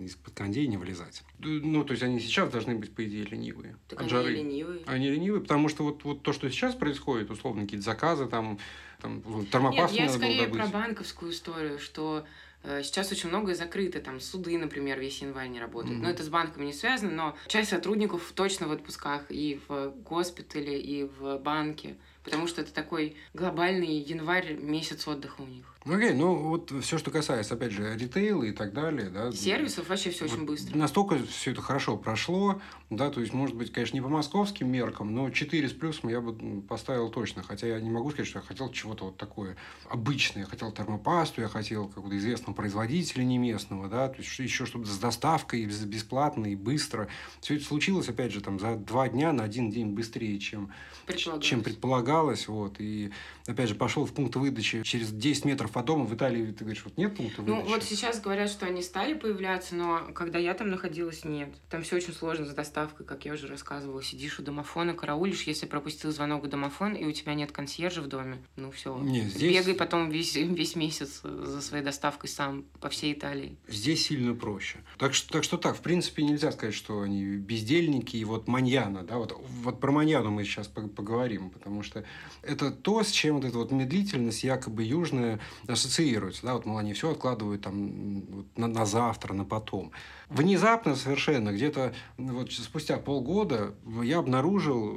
из-под 0.06 0.36
кондей 0.36 0.67
не 0.67 0.78
вылезать. 0.78 1.24
Ну, 1.39 1.84
то 1.84 1.93
есть 1.93 2.04
они 2.04 2.19
сейчас 2.19 2.52
должны 2.52 2.76
быть, 2.76 2.93
по 2.93 3.04
идее, 3.04 3.24
ленивые. 3.24 3.76
Так 3.88 3.98
от 3.98 4.02
они 4.02 4.10
жары. 4.12 4.34
ленивые. 4.36 4.84
Они 4.86 5.10
ленивые, 5.10 5.41
потому 5.41 5.67
что 5.67 5.84
вот, 5.84 6.04
вот 6.04 6.22
то, 6.22 6.32
что 6.32 6.48
сейчас 6.52 6.76
происходит, 6.76 7.32
условно, 7.32 7.63
какие-то 7.63 7.84
заказы, 7.84 8.28
там, 8.28 8.60
там 9.02 9.24
термопасту 9.48 9.98
Нет, 9.98 10.12
я 10.12 10.15
скорее 10.15 10.48
про 10.50 10.67
банковскую 10.67 11.32
историю, 11.32 11.80
что 11.80 12.28
Э, 12.63 12.82
сейчас 12.82 13.12
очень 13.12 13.30
многое 13.30 13.56
закрыто, 13.56 14.00
там 14.00 14.19
суды, 14.19 14.58
например, 14.58 15.00
весь 15.00 15.22
январь 15.22 15.50
не 15.50 15.60
работают. 15.60 15.98
Mm-hmm. 15.98 16.04
Но 16.04 16.10
это 16.10 16.24
с 16.24 16.30
банками 16.30 16.65
не 16.65 16.74
связано, 16.74 17.12
но 17.12 17.38
часть 17.48 17.69
сотрудников 17.69 18.32
точно 18.34 18.67
в 18.67 18.72
отпусках 18.72 19.26
и 19.30 19.60
в 19.67 19.93
госпитале, 20.04 20.80
и 20.80 21.04
в 21.04 21.38
банке, 21.39 21.98
потому 22.24 22.48
что 22.48 22.62
это 22.62 22.74
такой 22.74 23.16
глобальный 23.34 24.00
январь, 24.00 24.54
месяц 24.54 25.08
отдыха 25.08 25.42
у 25.42 25.46
них. 25.46 25.73
Ну, 25.86 25.98
окей, 25.98 26.13
ну 26.13 26.36
вот 26.36 26.72
все, 26.82 26.98
что 26.98 27.12
касается, 27.12 27.56
опять 27.56 27.72
же, 27.72 27.98
ритейла 27.98 28.43
и 28.43 28.52
так 28.52 28.74
далее, 28.74 29.10
да. 29.10 29.32
Сервисов 29.32 29.89
вообще 29.89 30.12
все 30.12 30.26
вот 30.26 30.34
очень 30.34 30.46
быстро. 30.46 30.78
Настолько 30.78 31.17
все 31.26 31.52
это 31.52 31.62
хорошо 31.62 31.98
прошло, 31.98 32.62
да, 32.89 33.10
то 33.10 33.19
есть, 33.19 33.34
может 33.34 33.56
быть, 33.56 33.74
конечно, 33.74 33.96
не 33.96 34.02
по 34.02 34.08
московским 34.08 34.72
меркам, 34.72 35.13
но 35.13 35.29
4 35.29 35.67
с 35.67 35.73
плюсом 35.73 36.10
я 36.10 36.21
бы 36.21 36.62
поставил 36.62 37.10
точно, 37.10 37.44
хотя 37.44 37.67
я 37.67 37.81
не 37.81 37.90
могу 37.90 38.12
сказать, 38.12 38.27
что 38.27 38.40
я 38.40 38.46
хотел 38.46 38.71
чего-то 38.71 39.06
вот 39.06 39.17
такое 39.17 39.58
обычное, 39.90 40.44
я 40.44 40.50
хотел 40.50 40.71
термопасту, 40.71 41.42
я 41.42 41.50
хотел 41.50 41.90
какого-то 41.90 42.17
известного 42.17 42.56
производителя 42.56 43.23
не 43.23 43.38
местного, 43.38 43.90
да, 43.90 44.08
то 44.08 44.17
есть 44.19 44.40
еще 44.40 44.65
что-то 44.65 44.88
с 44.88 44.98
доставкой, 44.98 45.65
бесплатно 45.65 46.46
и 46.46 46.56
быстро. 46.56 47.10
Все 47.42 47.56
это 47.56 47.65
случилось, 47.65 48.08
опять 48.08 48.31
же, 48.31 48.40
там 48.40 48.58
за 48.58 48.75
два 48.75 49.10
дня 49.10 49.34
на 49.34 49.44
один 49.44 49.69
день 49.69 49.88
быстрее, 49.88 50.40
чем 50.40 50.71
предполагалось, 51.06 51.46
чем 51.46 51.62
предполагалось 51.62 52.48
вот, 52.48 52.79
и 52.79 53.12
опять 53.48 53.67
же, 53.67 53.75
пошел 53.75 54.06
в 54.06 54.13
пункт 54.13 54.36
выдачи 54.38 54.81
через 54.84 55.12
10 55.12 55.44
метров 55.44 55.73
по 55.74 55.84
дому 55.84 56.06
в 56.06 56.13
Италии, 56.13 56.52
ты 56.52 56.63
говоришь, 56.63 56.84
вот 56.86 56.98
нет 56.98 57.15
пункта 57.15 57.42
выдачи? 57.42 57.63
Ну, 57.65 57.69
вот 57.69 57.84
сейчас 57.84 58.21
говорят, 58.21 58.50
что 58.50 58.65
они 58.65 58.82
стали 58.82 59.13
появляться, 59.13 59.76
но 59.76 60.12
когда 60.13 60.40
я 60.40 60.54
там 60.54 60.69
находилась, 60.69 61.26
нет. 61.26 61.50
Там 61.69 61.82
все 61.84 61.98
очень 61.98 62.13
сложно 62.13 62.46
с 62.46 62.54
доставкой, 62.54 63.06
как 63.06 63.26
я 63.26 63.34
уже 63.34 63.48
рассказывала. 63.48 64.04
Сидишь 64.04 64.40
у 64.40 64.44
домофона, 64.44 64.94
караулишь, 64.94 65.44
если 65.44 65.65
пропустил 65.65 66.12
звонок 66.12 66.44
в 66.44 66.48
домофон, 66.48 66.94
и 66.94 67.06
у 67.06 67.12
тебя 67.12 67.34
нет 67.34 67.52
консьержа 67.52 68.02
в 68.02 68.08
доме, 68.08 68.38
ну 68.56 68.71
все. 68.71 68.98
Нет, 68.98 69.26
здесь... 69.26 69.58
Бегай 69.58 69.74
потом 69.74 70.10
весь, 70.10 70.36
весь 70.36 70.76
месяц 70.76 71.21
за 71.24 71.62
своей 71.62 71.84
доставкой 71.84 72.30
сам 72.30 72.63
по 72.80 72.90
всей 72.90 73.13
Италии. 73.13 73.58
Здесь 73.67 74.06
сильно 74.06 74.36
проще. 74.36 74.78
Так 74.98 75.13
что, 75.13 75.32
так 75.34 75.44
что 75.44 75.58
так, 75.58 75.76
в 75.76 75.82
принципе, 75.82 76.24
нельзя 76.24 76.52
сказать, 76.52 76.76
что 76.76 77.02
они 77.02 77.24
бездельники, 77.38 78.15
и 78.15 78.24
вот 78.24 78.48
маньяна, 78.48 79.04
да, 79.04 79.17
вот, 79.17 79.36
вот 79.63 79.80
про 79.80 79.92
маньяну 79.92 80.30
мы 80.30 80.44
сейчас 80.44 80.67
поговорим, 80.67 81.50
потому 81.50 81.82
что 81.82 82.06
это 82.44 82.71
то, 82.71 83.04
с 83.04 83.12
чем 83.12 83.36
вот 83.38 83.46
эта 83.46 83.58
вот 83.58 83.71
медлительность 83.71 84.44
якобы 84.44 84.84
южная 84.84 85.40
ассоциируется. 85.68 86.44
Да? 86.44 86.54
Вот, 86.54 86.66
мол, 86.66 86.78
они 86.78 86.94
все 86.94 87.12
откладывают 87.12 87.62
там 87.62 88.48
на, 88.56 88.68
на 88.68 88.86
завтра, 88.86 89.34
на 89.34 89.46
потом. 89.46 89.92
Внезапно 90.34 90.96
совершенно, 90.96 91.52
где-то 91.52 91.94
вот 92.17 92.52
спустя 92.52 92.98
полгода 92.98 93.75
я 94.04 94.17
обнаружил, 94.17 94.94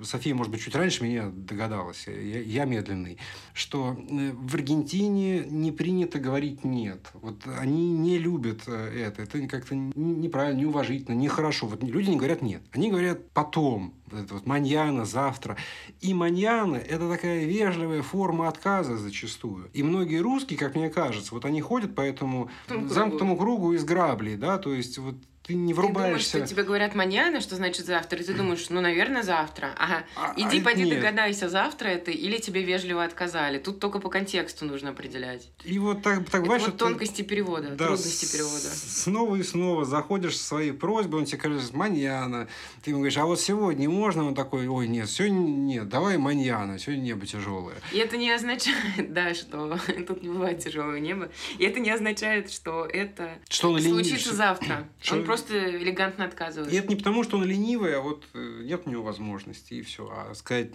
э, 0.00 0.04
София, 0.04 0.34
может 0.34 0.52
быть, 0.52 0.60
чуть 0.60 0.74
раньше 0.74 1.02
меня 1.02 1.30
догадалась, 1.34 2.06
я, 2.06 2.40
я 2.40 2.64
медленный, 2.66 3.16
что 3.54 3.96
э, 3.96 4.32
в 4.32 4.54
Аргентине 4.54 5.44
не 5.46 5.72
принято 5.72 6.18
говорить 6.18 6.64
«нет». 6.64 7.10
Вот 7.14 7.46
они 7.58 7.92
не 7.92 8.18
любят 8.18 8.64
э, 8.66 9.06
это. 9.06 9.22
Это 9.22 9.46
как-то 9.46 9.74
неправильно, 9.74 10.60
неуважительно, 10.60 11.14
нехорошо. 11.14 11.66
Вот 11.66 11.82
люди 11.82 12.10
не 12.10 12.16
говорят 12.16 12.42
«нет». 12.42 12.62
Они 12.72 12.90
говорят 12.90 13.30
«потом», 13.30 13.94
это 14.12 14.34
вот 14.34 14.46
маньяна, 14.46 15.04
завтра. 15.04 15.56
И 16.00 16.14
маньяна– 16.14 16.76
это 16.88 17.08
такая 17.08 17.44
вежливая 17.44 18.02
форма 18.02 18.48
отказа 18.48 18.96
зачастую. 18.96 19.70
И 19.72 19.82
многие 19.82 20.18
русские, 20.20 20.58
как 20.58 20.74
мне 20.74 20.90
кажется, 20.90 21.34
вот 21.34 21.44
они 21.44 21.60
ходят 21.60 21.94
по 21.94 22.00
этому 22.00 22.50
замкнутому 22.68 23.36
кругу 23.36 23.72
из 23.72 23.84
граблей, 23.84 24.36
да, 24.36 24.58
то 24.58 24.73
есть 24.74 24.98
вот 24.98 25.16
ты 25.46 25.54
не 25.54 25.74
врубаешься. 25.74 25.98
Ты 26.02 26.08
думаешь, 26.08 26.48
что 26.48 26.54
тебе 26.54 26.62
говорят 26.62 26.94
маньяна, 26.94 27.40
что 27.42 27.56
значит 27.56 27.84
завтра, 27.84 28.18
и 28.18 28.24
ты 28.24 28.32
думаешь, 28.32 28.70
ну, 28.70 28.80
наверное, 28.80 29.22
завтра. 29.22 29.74
Ага, 29.76 30.04
а, 30.16 30.32
иди, 30.38 30.60
а, 30.60 30.64
пойди 30.64 30.84
нет. 30.84 31.00
догадайся, 31.00 31.50
завтра 31.50 31.88
это 31.88 32.10
или 32.10 32.38
тебе 32.38 32.62
вежливо 32.62 33.04
отказали. 33.04 33.58
Тут 33.58 33.78
только 33.78 33.98
по 33.98 34.08
контексту 34.08 34.64
нужно 34.64 34.90
определять. 34.90 35.50
И 35.64 35.78
вот 35.78 36.02
так, 36.02 36.28
так 36.30 36.46
это 36.46 36.58
вот 36.58 36.78
тонкости 36.78 37.20
перевода, 37.20 37.70
да, 37.70 37.88
трудности 37.88 38.32
перевода. 38.32 38.68
Снова 38.74 39.36
и 39.36 39.42
снова 39.42 39.84
заходишь 39.84 40.38
со 40.38 40.44
своей 40.44 40.72
просьбой, 40.72 41.20
он 41.20 41.26
тебе 41.26 41.38
говорит, 41.38 41.74
маньяна. 41.74 42.48
Ты 42.82 42.90
ему 42.90 43.00
говоришь, 43.00 43.18
а 43.18 43.26
вот 43.26 43.38
сегодня 43.38 43.90
можно? 43.90 44.26
Он 44.26 44.34
такой, 44.34 44.66
ой, 44.66 44.88
нет, 44.88 45.10
сегодня 45.10 45.36
нет, 45.36 45.88
давай 45.90 46.16
маньяна, 46.16 46.78
сегодня 46.78 47.02
небо 47.02 47.26
тяжелое. 47.26 47.76
И 47.92 47.98
это 47.98 48.16
не 48.16 48.30
означает, 48.30 49.12
да, 49.12 49.34
что 49.34 49.78
тут 50.08 50.22
не 50.22 50.28
бывает 50.28 50.60
тяжелого 50.60 50.96
неба. 50.96 51.28
И 51.58 51.64
это 51.64 51.80
не 51.80 51.90
означает, 51.90 52.50
что 52.50 52.86
это 52.86 53.38
что 53.50 53.78
случится 53.78 54.30
лени... 54.30 54.36
завтра. 54.36 54.88
Что... 55.02 55.16
Он 55.16 55.24
просто 55.36 55.76
элегантно 55.76 56.24
отказывается. 56.24 56.74
И 56.74 56.78
это 56.78 56.88
не 56.88 56.96
потому, 56.96 57.22
что 57.24 57.38
он 57.38 57.44
ленивый, 57.44 57.96
а 57.96 58.00
вот 58.00 58.24
э, 58.34 58.62
нет 58.64 58.82
у 58.84 58.90
него 58.90 59.02
возможности, 59.02 59.74
и 59.74 59.82
все. 59.82 60.08
А 60.10 60.34
сказать 60.34 60.70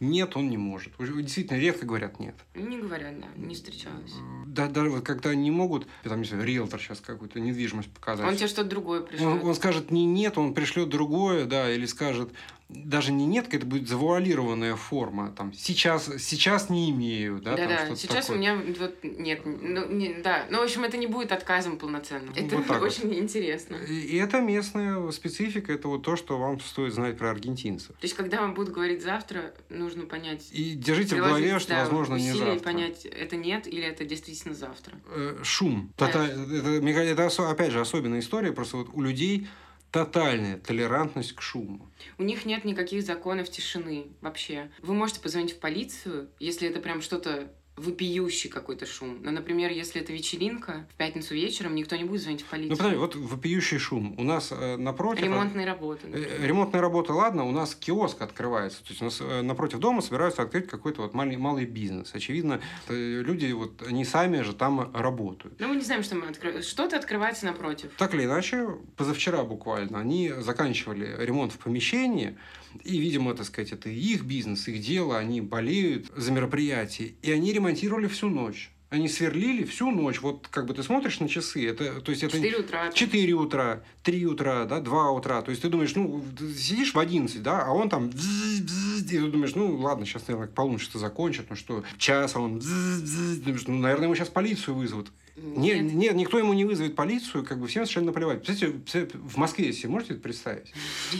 нет 0.00 0.36
он 0.36 0.48
не 0.48 0.56
может. 0.56 0.92
Действительно 0.98 1.58
редко 1.58 1.86
говорят 1.86 2.20
нет. 2.20 2.34
Не 2.54 2.78
говорят, 2.78 3.18
да, 3.20 3.26
не 3.36 3.54
встречалась. 3.54 4.12
Да, 4.46 4.68
даже 4.68 4.90
вот 4.90 5.04
когда 5.04 5.30
они 5.30 5.50
могут, 5.50 5.86
там, 6.04 6.20
не 6.20 6.26
знаю, 6.26 6.44
риэлтор 6.44 6.80
сейчас 6.80 7.00
какую-то 7.00 7.40
недвижимость 7.40 7.90
показать. 7.92 8.26
Он 8.26 8.36
тебе 8.36 8.48
что-то 8.48 8.68
другое 8.68 9.00
пришлет. 9.00 9.26
Он, 9.26 9.44
он 9.44 9.54
скажет 9.54 9.90
не 9.90 10.04
нет, 10.04 10.38
он 10.38 10.54
пришлет 10.54 10.88
другое, 10.88 11.44
да, 11.44 11.70
или 11.70 11.86
скажет 11.86 12.30
даже 12.72 13.12
не 13.12 13.26
нет, 13.26 13.52
это 13.52 13.66
будет 13.66 13.88
завуалированная 13.88 14.76
форма. 14.76 15.32
Там, 15.36 15.52
сейчас, 15.52 16.10
сейчас 16.18 16.70
не 16.70 16.90
имею. 16.90 17.40
Да, 17.40 17.56
да, 17.56 17.66
да. 17.66 17.96
сейчас 17.96 18.26
такое. 18.26 18.36
у 18.36 18.40
меня 18.40 18.62
вот 18.78 18.96
нет. 19.02 19.40
Ну, 19.44 19.88
не, 19.88 20.14
да. 20.14 20.46
Ну, 20.50 20.58
в 20.58 20.62
общем, 20.62 20.84
это 20.84 20.96
не 20.96 21.06
будет 21.06 21.32
отказом 21.32 21.78
полноценным. 21.78 22.32
Это 22.34 22.56
вот 22.56 22.70
очень 22.82 23.08
вот. 23.08 23.16
интересно. 23.16 23.76
И 23.76 24.16
это 24.16 24.40
местная 24.40 25.10
специфика, 25.10 25.72
это 25.72 25.88
вот 25.88 26.02
то, 26.02 26.16
что 26.16 26.38
вам 26.38 26.60
стоит 26.60 26.94
знать 26.94 27.16
про 27.18 27.30
аргентинцев. 27.30 27.88
То 27.88 28.04
есть, 28.04 28.14
когда 28.14 28.40
вам 28.40 28.54
будут 28.54 28.72
говорить 28.72 29.02
завтра, 29.02 29.52
нужно 29.68 30.06
понять. 30.06 30.48
И 30.52 30.74
держите 30.74 31.16
в 31.16 31.18
голове, 31.18 31.58
что, 31.58 31.70
да, 31.70 31.80
возможно, 31.80 32.16
не 32.16 32.32
завтра. 32.32 32.60
понять, 32.60 33.04
это 33.04 33.36
нет 33.36 33.66
или 33.66 33.82
это 33.82 34.04
действительно 34.04 34.54
завтра. 34.54 34.94
Э, 35.08 35.38
шум. 35.42 35.92
Да. 35.98 36.08
Это, 36.08 36.18
это, 36.24 37.22
это, 37.22 37.50
опять 37.50 37.72
же, 37.72 37.80
особенная 37.80 38.20
история. 38.20 38.52
Просто 38.52 38.78
вот 38.78 38.88
у 38.92 39.00
людей 39.00 39.48
тотальная 39.90 40.56
толерантность 40.58 41.34
к 41.34 41.42
шуму. 41.42 41.90
У 42.18 42.22
них 42.22 42.44
нет 42.44 42.64
никаких 42.64 43.02
законов 43.02 43.50
тишины 43.50 44.08
вообще. 44.20 44.70
Вы 44.82 44.94
можете 44.94 45.20
позвонить 45.20 45.52
в 45.52 45.58
полицию, 45.58 46.30
если 46.38 46.68
это 46.68 46.80
прям 46.80 47.02
что-то 47.02 47.52
вопиющий 47.80 48.50
какой-то 48.50 48.86
шум. 48.86 49.18
Но, 49.22 49.30
например, 49.30 49.70
если 49.70 50.00
это 50.00 50.12
вечеринка, 50.12 50.86
в 50.92 50.94
пятницу 50.96 51.34
вечером 51.34 51.74
никто 51.74 51.96
не 51.96 52.04
будет 52.04 52.22
звонить 52.22 52.42
в 52.42 52.46
полицию. 52.46 52.70
Ну, 52.70 52.76
подожди, 52.76 52.96
вот 52.96 53.14
вопиющий 53.16 53.78
шум. 53.78 54.14
У 54.18 54.22
нас 54.22 54.52
э, 54.52 54.76
напротив... 54.76 55.24
Ремонтные 55.24 55.66
работы. 55.66 56.06
Например. 56.06 56.28
Э, 56.40 56.46
ремонтные 56.46 56.80
работы, 56.80 57.12
ладно, 57.12 57.44
у 57.44 57.52
нас 57.52 57.74
киоск 57.74 58.20
открывается. 58.22 58.82
То 58.84 58.90
есть 58.90 59.02
у 59.02 59.04
нас 59.04 59.20
э, 59.20 59.42
напротив 59.42 59.78
дома 59.78 60.02
собираются 60.02 60.42
открыть 60.42 60.68
какой-то 60.68 61.02
вот 61.02 61.14
малый, 61.14 61.36
малый 61.36 61.64
бизнес. 61.64 62.14
Очевидно, 62.14 62.60
э, 62.88 63.22
люди, 63.22 63.50
вот 63.52 63.82
они 63.86 64.04
сами 64.04 64.42
же 64.42 64.52
там 64.52 64.94
работают. 64.94 65.58
Ну, 65.58 65.68
мы 65.68 65.76
не 65.76 65.82
знаем, 65.82 66.02
что 66.02 66.16
мы 66.16 66.28
открываем. 66.28 66.62
Что-то 66.62 66.96
открывается 66.96 67.46
напротив. 67.46 67.90
Так 67.96 68.14
или 68.14 68.24
иначе, 68.24 68.68
позавчера 68.96 69.42
буквально 69.44 70.00
они 70.00 70.32
заканчивали 70.38 71.16
ремонт 71.18 71.52
в 71.52 71.58
помещении, 71.58 72.36
и, 72.84 72.98
видимо, 72.98 73.34
так 73.34 73.46
сказать, 73.46 73.72
это 73.72 73.88
их 73.88 74.24
бизнес, 74.24 74.68
их 74.68 74.80
дело, 74.80 75.18
они 75.18 75.40
болеют 75.40 76.06
за 76.16 76.32
мероприятие. 76.32 77.14
И 77.22 77.30
они 77.30 77.52
ремонтировали 77.52 78.06
всю 78.06 78.28
ночь. 78.28 78.70
Они 78.90 79.08
сверлили 79.08 79.64
всю 79.64 79.92
ночь. 79.92 80.20
Вот 80.20 80.48
как 80.48 80.66
бы 80.66 80.74
ты 80.74 80.82
смотришь 80.82 81.20
на 81.20 81.28
часы, 81.28 81.64
это, 81.68 82.00
то 82.00 82.10
есть 82.10 82.24
это 82.24 82.36
4 82.36 82.56
утра. 82.56 82.90
4 82.92 83.32
утра, 83.34 83.84
3 84.02 84.26
утра, 84.26 84.64
да, 84.64 84.80
2 84.80 85.10
утра. 85.12 85.42
То 85.42 85.50
есть 85.50 85.62
ты 85.62 85.68
думаешь, 85.68 85.94
ну, 85.94 86.24
ты 86.36 86.52
сидишь 86.54 86.92
в 86.92 86.98
11, 86.98 87.40
да, 87.40 87.64
а 87.64 87.70
он 87.70 87.88
там 87.88 88.08
и 88.08 89.02
ты 89.02 89.20
думаешь, 89.28 89.54
ну, 89.54 89.76
ладно, 89.76 90.06
сейчас, 90.06 90.26
наверное, 90.26 90.48
к 90.48 90.54
полуночи 90.54 90.84
что 90.84 90.98
закончат, 90.98 91.46
ну 91.50 91.56
что, 91.56 91.84
час, 91.98 92.34
а 92.34 92.40
он 92.40 92.58
думаешь, 92.58 93.66
ну, 93.68 93.78
наверное, 93.78 94.06
ему 94.06 94.16
сейчас 94.16 94.28
полицию 94.28 94.74
вызовут. 94.74 95.12
Нет. 95.36 95.82
нет, 95.82 95.94
нет, 95.94 96.14
никто 96.14 96.38
ему 96.38 96.52
не 96.52 96.64
вызовет 96.64 96.96
полицию, 96.96 97.44
как 97.44 97.58
бы 97.58 97.66
всем 97.66 97.84
совершенно 97.84 98.06
наплевать. 98.06 98.44
Представляете, 98.44 99.10
в 99.14 99.36
Москве 99.36 99.72
себе 99.72 99.90
можете 99.90 100.14
это 100.14 100.22
представить? 100.22 100.72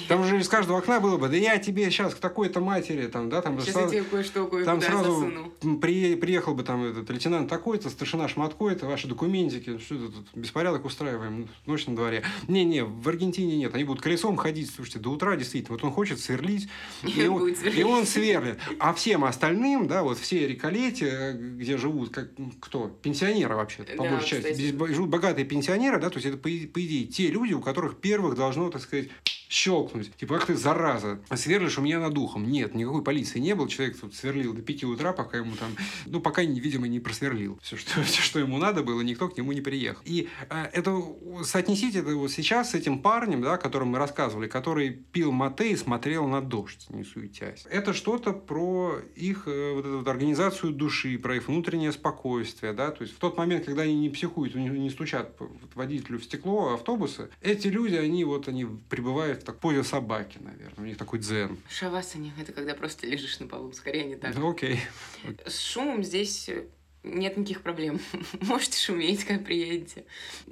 Там 0.09 0.23
уже 0.23 0.39
из 0.39 0.49
каждого 0.49 0.79
окна 0.79 1.01
было 1.01 1.17
бы, 1.17 1.29
да 1.29 1.37
я 1.37 1.59
тебе 1.59 1.91
сейчас 1.91 2.15
к 2.15 2.19
такой-то 2.19 2.61
матери, 2.61 3.07
там, 3.07 3.29
да, 3.29 3.43
там 3.43 3.61
сейчас 3.61 3.75
сразу, 3.75 3.95
я 3.95 4.01
тебе 4.01 4.11
кое-что 4.11 4.47
кое 4.47 4.65
там 4.65 4.81
сразу 4.81 5.53
при, 5.81 6.17
приехал 6.17 6.55
бы 6.55 6.63
там 6.63 6.85
этот 6.85 7.09
лейтенант 7.11 7.49
такой-то, 7.49 7.91
старшина 7.91 8.29
шматкой-то, 8.29 8.87
ваши 8.87 9.07
документики, 9.07 9.79
что 9.79 9.95
это 9.95 10.09
тут 10.09 10.27
беспорядок 10.35 10.85
устраиваем, 10.85 11.49
ночь 11.67 11.87
на 11.87 11.97
дворе. 11.97 12.23
Не-не, 12.49 12.85
в 12.85 13.09
Аргентине 13.09 13.57
нет, 13.57 13.75
они 13.75 13.85
будут 13.85 14.03
колесом 14.03 14.37
ходить, 14.37 14.71
слушайте, 14.75 14.99
до 14.99 15.11
утра 15.11 15.37
действительно. 15.37 15.77
Вот 15.77 15.85
он 15.85 15.93
хочет 15.93 16.21
сверлить, 16.21 16.69
и, 17.03 17.27
он, 17.27 17.49
и 17.49 17.83
он 17.83 18.07
сверлит. 18.07 18.59
А 18.79 18.93
всем 18.95 19.25
остальным, 19.25 19.87
да, 19.87 20.03
вот 20.03 20.19
все 20.19 20.47
реколети, 20.47 21.33
где 21.33 21.77
живут, 21.77 22.11
как 22.11 22.31
кто, 22.61 22.89
пенсионеры 22.89 23.55
вообще-то, 23.55 24.00
по 24.05 24.09
большей 24.09 24.43
части. 24.43 24.73
Богатые 24.73 25.45
пенсионеры, 25.45 25.99
да, 26.01 26.11
то 26.11 26.17
есть 26.17 26.27
это, 26.27 26.37
по, 26.37 26.43
по 26.43 26.85
идее, 26.85 27.07
те 27.07 27.29
люди, 27.29 27.53
у 27.53 27.61
которых 27.61 28.01
первых 28.01 28.35
должно, 28.37 28.71
так 28.71 28.83
сказать, 28.83 29.09
щелкнуть. 29.51 30.15
Типа, 30.17 30.37
ах 30.37 30.47
ты, 30.47 30.55
зараза, 30.55 31.21
сверлишь 31.35 31.77
у 31.77 31.83
меня 31.83 31.99
над 31.99 32.17
ухом. 32.17 32.49
Нет, 32.49 32.75
никакой 32.75 33.03
полиции 33.03 33.41
не 33.41 33.55
было. 33.55 33.69
Человек 33.69 33.99
тут 33.99 34.15
сверлил 34.15 34.55
до 34.55 34.63
5 34.63 34.85
утра, 34.85 35.13
пока 35.13 35.39
ему 35.39 35.57
там... 35.57 35.71
Ну, 36.07 36.21
пока, 36.21 36.43
видимо, 36.43 36.87
не 36.87 37.01
просверлил. 37.01 37.59
Все, 37.61 37.77
что, 37.77 38.03
все, 38.05 38.23
что 38.23 38.39
ему 38.39 38.59
надо 38.59 38.83
было, 38.83 39.01
никто 39.01 39.29
к 39.29 39.37
нему 39.37 39.53
не 39.53 39.61
приехал. 39.61 40.01
И 40.05 40.29
э, 40.49 40.65
это 40.73 41.03
соотнесите 41.43 41.99
это 41.99 42.15
вот 42.15 42.31
сейчас 42.31 42.71
с 42.71 42.75
этим 42.75 43.01
парнем, 43.01 43.43
да, 43.43 43.55
о 43.55 43.59
котором 43.59 43.89
мы 43.89 43.99
рассказывали, 43.99 44.47
который 44.47 44.91
пил 44.91 45.33
мате 45.33 45.73
и 45.73 45.77
смотрел 45.77 46.29
на 46.29 46.41
дождь, 46.41 46.87
не 46.91 47.03
суетясь. 47.03 47.65
Это 47.69 47.93
что-то 47.93 48.33
про 48.33 49.01
их 49.17 49.45
э, 49.47 49.73
вот 49.75 49.85
эту 49.85 49.99
вот 49.99 50.09
организацию 50.09 50.73
души, 50.73 51.19
про 51.19 51.37
их 51.37 51.49
внутреннее 51.49 51.91
спокойствие, 51.91 52.73
да, 52.73 52.93
то 52.93 53.03
есть 53.03 53.17
в 53.17 53.19
тот 53.19 53.37
момент, 53.37 53.65
когда 53.65 53.83
они 53.83 53.99
не 53.99 54.11
психуют, 54.11 54.55
не, 54.55 54.91
стучат 54.91 55.37
водителю 55.75 56.21
в 56.21 56.25
стекло 56.25 56.75
автобуса, 56.75 57.31
эти 57.41 57.67
люди, 57.67 57.97
они 57.97 58.25
вот, 58.25 58.47
они 58.47 58.67
пребывают 58.89 59.40
в 59.41 59.45
так 59.45 59.59
позе 59.59 59.83
собаки, 59.83 60.39
наверное, 60.39 60.85
у 60.85 60.87
них 60.87 60.97
такой 60.97 61.19
дзен. 61.19 61.59
Шавасани– 61.69 62.33
это 62.41 62.53
когда 62.53 62.75
просто 62.75 63.07
лежишь 63.07 63.39
на 63.41 63.47
полу, 63.47 63.73
скорее 63.73 64.05
не 64.05 64.17
так. 64.17 64.35
Ну, 64.37 64.51
окей. 64.51 64.81
С 65.47 65.61
шумом 65.61 66.03
здесь 66.03 66.51
нет 67.03 67.37
никаких 67.37 67.63
проблем. 67.63 68.01
Можете 68.41 68.79
шуметь, 68.79 69.25
как 69.25 69.45
приедете. 69.45 70.05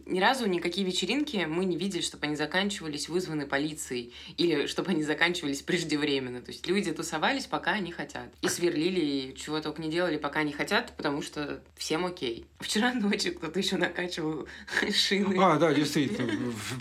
Ни 0.07 0.21
разу 0.21 0.47
никакие 0.47 0.87
вечеринки 0.87 1.47
мы 1.49 1.65
не 1.65 1.77
видели, 1.77 2.01
чтобы 2.01 2.27
они 2.27 2.37
заканчивались 2.37 3.09
вызваны 3.09 3.47
полицией 3.47 4.15
или 4.37 4.67
чтобы 4.67 4.91
они 4.93 5.03
заканчивались 5.03 5.63
преждевременно. 5.63 6.41
То 6.41 6.51
есть 6.51 6.67
люди 6.67 6.93
тусовались, 6.93 7.47
пока 7.47 7.73
они 7.73 7.93
хотят. 7.93 8.33
И 8.41 8.49
сверлили, 8.49 9.01
и 9.01 9.37
чего 9.37 9.61
только 9.61 9.83
не 9.83 9.91
делали, 9.91 10.17
пока 10.17 10.41
они 10.41 10.53
хотят, 10.53 10.95
потому 10.97 11.21
что 11.23 11.63
всем 11.77 12.07
окей. 12.07 12.47
Вчера 12.61 12.95
ночью 12.95 13.35
кто-то 13.35 13.59
еще 13.59 13.77
накачивал 13.77 14.49
шины. 14.93 15.37
А, 15.39 15.59
да, 15.59 15.75
действительно. 15.75 16.33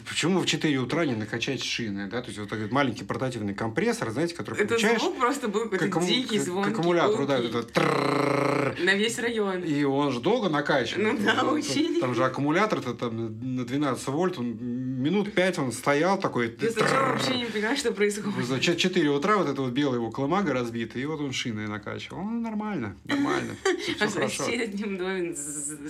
Почему 0.08 0.40
в 0.40 0.46
4 0.46 0.78
утра 0.78 1.06
не 1.06 1.16
накачать 1.16 1.64
шины? 1.64 2.08
Да? 2.08 2.22
То 2.22 2.28
есть 2.28 2.40
вот 2.40 2.52
этот 2.52 2.72
маленький 2.72 3.04
портативный 3.04 3.54
компрессор, 3.54 4.12
знаете, 4.12 4.34
который 4.34 4.62
Это 4.62 4.76
включаешь... 4.76 5.02
звук 5.02 5.18
просто 5.20 5.50
был 5.50 5.70
какой-то 5.70 6.00
дикий, 6.06 6.40
звонкий, 6.40 6.72
К 6.72 6.74
аккумулятору, 6.74 7.28
да, 7.28 7.40
это 7.40 7.64
На 8.80 8.94
весь 8.96 9.18
район. 9.20 9.64
И 9.64 9.84
он 9.84 10.12
же 10.12 10.20
долго 10.20 10.50
накачивает. 10.50 11.20
Ну 11.20 11.26
да, 11.26 11.44
очень. 11.44 12.00
Там 12.00 12.14
же 12.14 12.24
аккумулятор-то 12.24 12.94
там 12.94 13.56
на 13.56 13.66
12 13.66 14.08
вольт, 14.08 14.38
он 14.38 14.58
минут 14.98 15.34
5 15.34 15.60
он 15.60 15.72
стоял 15.72 16.20
такой. 16.20 16.56
Я 16.62 16.72
сначала 16.72 17.14
вообще 17.14 17.38
не 17.38 17.46
понимаю, 17.46 17.78
что 17.78 17.92
происходит. 17.92 18.36
В 18.36 18.60
4 18.60 19.10
утра 19.10 19.38
вот 19.38 19.48
это 19.48 19.62
вот 19.62 19.72
белая 19.72 19.96
его 19.96 20.12
колымага 20.12 20.54
разбита, 20.54 21.00
и 21.00 21.06
вот 21.06 21.22
он 21.22 21.32
шины 21.32 21.68
накачивал. 21.68 22.22
Ну, 22.22 22.40
нормально, 22.40 22.96
нормально. 23.06 23.56
Все 23.82 23.96
А 24.00 24.08
хорошо. 24.08 24.44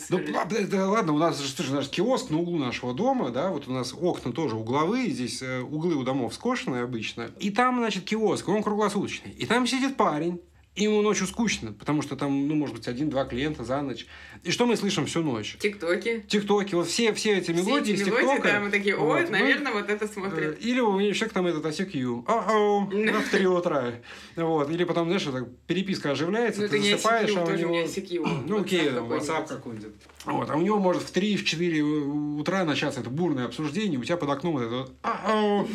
Ну, 0.10 0.20
а, 0.36 0.46
да, 0.46 0.90
ладно, 0.90 1.14
у 1.14 1.18
нас 1.18 1.40
же 1.40 1.74
наш 1.74 1.90
киоск 1.90 2.30
на 2.30 2.40
углу 2.40 2.58
нашего 2.58 2.94
дома, 2.94 3.30
да, 3.30 3.50
вот 3.50 3.68
у 3.68 3.72
нас 3.72 3.94
окна 3.94 4.32
тоже 4.32 4.56
угловые, 4.56 5.10
здесь 5.10 5.42
э, 5.42 5.62
углы 5.62 5.96
у 5.96 6.04
домов 6.04 6.34
скошенные 6.34 6.84
обычно. 6.84 7.32
И 7.40 7.50
там, 7.52 7.78
значит, 7.78 8.04
киоск, 8.04 8.48
он 8.48 8.64
круглосуточный. 8.64 9.32
И 9.32 9.46
там 9.46 9.66
сидит 9.68 9.98
парень, 9.98 10.42
и 10.78 10.84
ему 10.84 11.02
ночью 11.02 11.26
скучно, 11.28 11.74
потому 11.74 12.02
что 12.04 12.16
там, 12.16 12.48
ну, 12.48 12.54
может 12.56 12.76
быть, 12.76 12.88
один-два 12.88 13.26
клиента 13.26 13.64
за 13.64 13.82
ночь. 13.82 14.06
И 14.44 14.52
что 14.52 14.66
мы 14.68 14.78
слышим 14.78 15.08
всю 15.08 15.24
ночь? 15.24 15.58
Тиктоки. 15.60 16.24
Тиктоки, 16.28 16.76
вот 16.76 16.88
все, 16.88 17.14
все 17.14 17.34
эти 17.38 17.52
Все 17.52 17.54
мелодии 17.54 17.94
эти 17.94 18.02
из 18.02 18.08
мелодии, 18.08 18.22
ТикТока. 18.26 18.52
да, 18.54 18.60
мы 18.60 18.70
такие, 18.70 18.96
Вот, 18.96 19.16
ой, 19.16 19.24
ну, 19.26 19.32
наверное, 19.32 19.74
вот 19.74 19.90
это 19.90 20.06
Э, 20.06 20.08
смотрит. 20.08 20.64
Или 20.64 20.80
у 20.80 20.98
меня 20.98 21.12
человек 21.14 21.34
там 21.34 21.48
этот 21.48 21.66
ICQ. 21.66 22.24
О-оу, 22.28 22.86
в 22.86 23.30
3 23.32 23.48
утра. 23.48 23.94
Вот. 24.36 24.70
Или 24.70 24.84
потом, 24.84 25.08
знаешь, 25.08 25.24
так 25.24 25.48
переписка 25.66 26.12
оживляется, 26.12 26.62
Ну, 26.62 26.70
ты 26.70 26.80
засыпаешь, 26.80 27.32
ICQ, 27.32 27.40
а 27.40 27.44
у 27.46 27.58
него... 27.58 28.28
Ну, 28.48 28.62
окей, 28.62 28.90
там, 28.92 29.12
WhatsApp 29.12 29.48
какой-нибудь. 29.48 29.94
Вот. 30.28 30.50
А 30.50 30.56
у 30.56 30.62
него 30.62 30.78
может 30.80 31.04
в 31.04 31.14
3-4 31.16 32.40
утра 32.40 32.64
начаться 32.66 33.00
это 33.00 33.10
бурное 33.10 33.46
обсуждение, 33.46 33.98
у 34.00 34.04
тебя 34.04 34.18
под 34.18 34.30
окном 34.30 34.54
вот 34.54 34.64
это 34.64 34.76
вот 34.76 34.94
«Ау, 35.02 35.68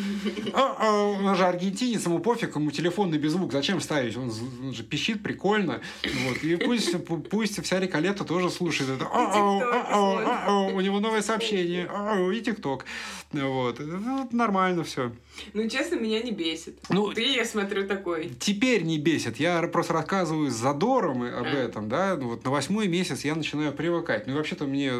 ау». 0.53 1.25
Он 1.25 1.35
же 1.35 1.45
аргентинец, 1.45 2.05
ему 2.05 2.19
пофиг, 2.19 2.55
ему 2.55 2.71
телефонный 2.71 3.17
без 3.17 3.31
звук, 3.31 3.51
зачем 3.51 3.81
ставить? 3.81 4.15
Он, 4.15 4.31
он 4.63 4.73
же 4.73 4.83
пищит 4.83 5.23
прикольно. 5.23 5.81
Вот. 6.03 6.43
И 6.43 6.55
пусть, 6.55 6.93
пу- 6.93 7.21
пусть 7.21 7.61
вся 7.63 7.79
реколета 7.79 8.23
тоже 8.23 8.49
слушает 8.49 8.91
это 8.91 9.05
«Ау, 9.05 9.59
ТикТоки 9.59 9.91
ау, 9.91 10.11
смотрит. 10.11 10.29
ау». 10.47 10.75
У 10.75 10.81
него 10.81 10.99
новое 10.99 11.21
сообщение 11.21 11.89
и 12.33 12.41
ТикТок. 12.41 12.85
Вот. 13.31 13.79
Это 13.79 14.27
нормально 14.31 14.83
все. 14.83 15.11
Ну, 15.53 15.67
честно, 15.67 15.95
меня 15.95 16.21
не 16.21 16.31
бесит. 16.31 16.79
Ну, 16.89 17.11
Ты, 17.13 17.23
я 17.33 17.45
смотрю, 17.45 17.87
такой. 17.87 18.29
Теперь 18.39 18.83
не 18.83 18.99
бесит. 18.99 19.37
Я 19.37 19.61
просто 19.67 19.93
рассказываю 19.93 20.49
с 20.51 20.53
задором 20.53 21.23
об 21.23 21.45
А. 21.45 21.49
этом, 21.49 21.89
да. 21.89 22.15
Ну, 22.15 22.29
вот 22.29 22.43
на 22.43 22.51
восьмой 22.51 22.87
месяц 22.87 23.25
я 23.25 23.35
начинаю 23.35 23.71
привыкать. 23.73 24.27
Ну, 24.27 24.35
вообще-то 24.35 24.65
мне 24.65 24.91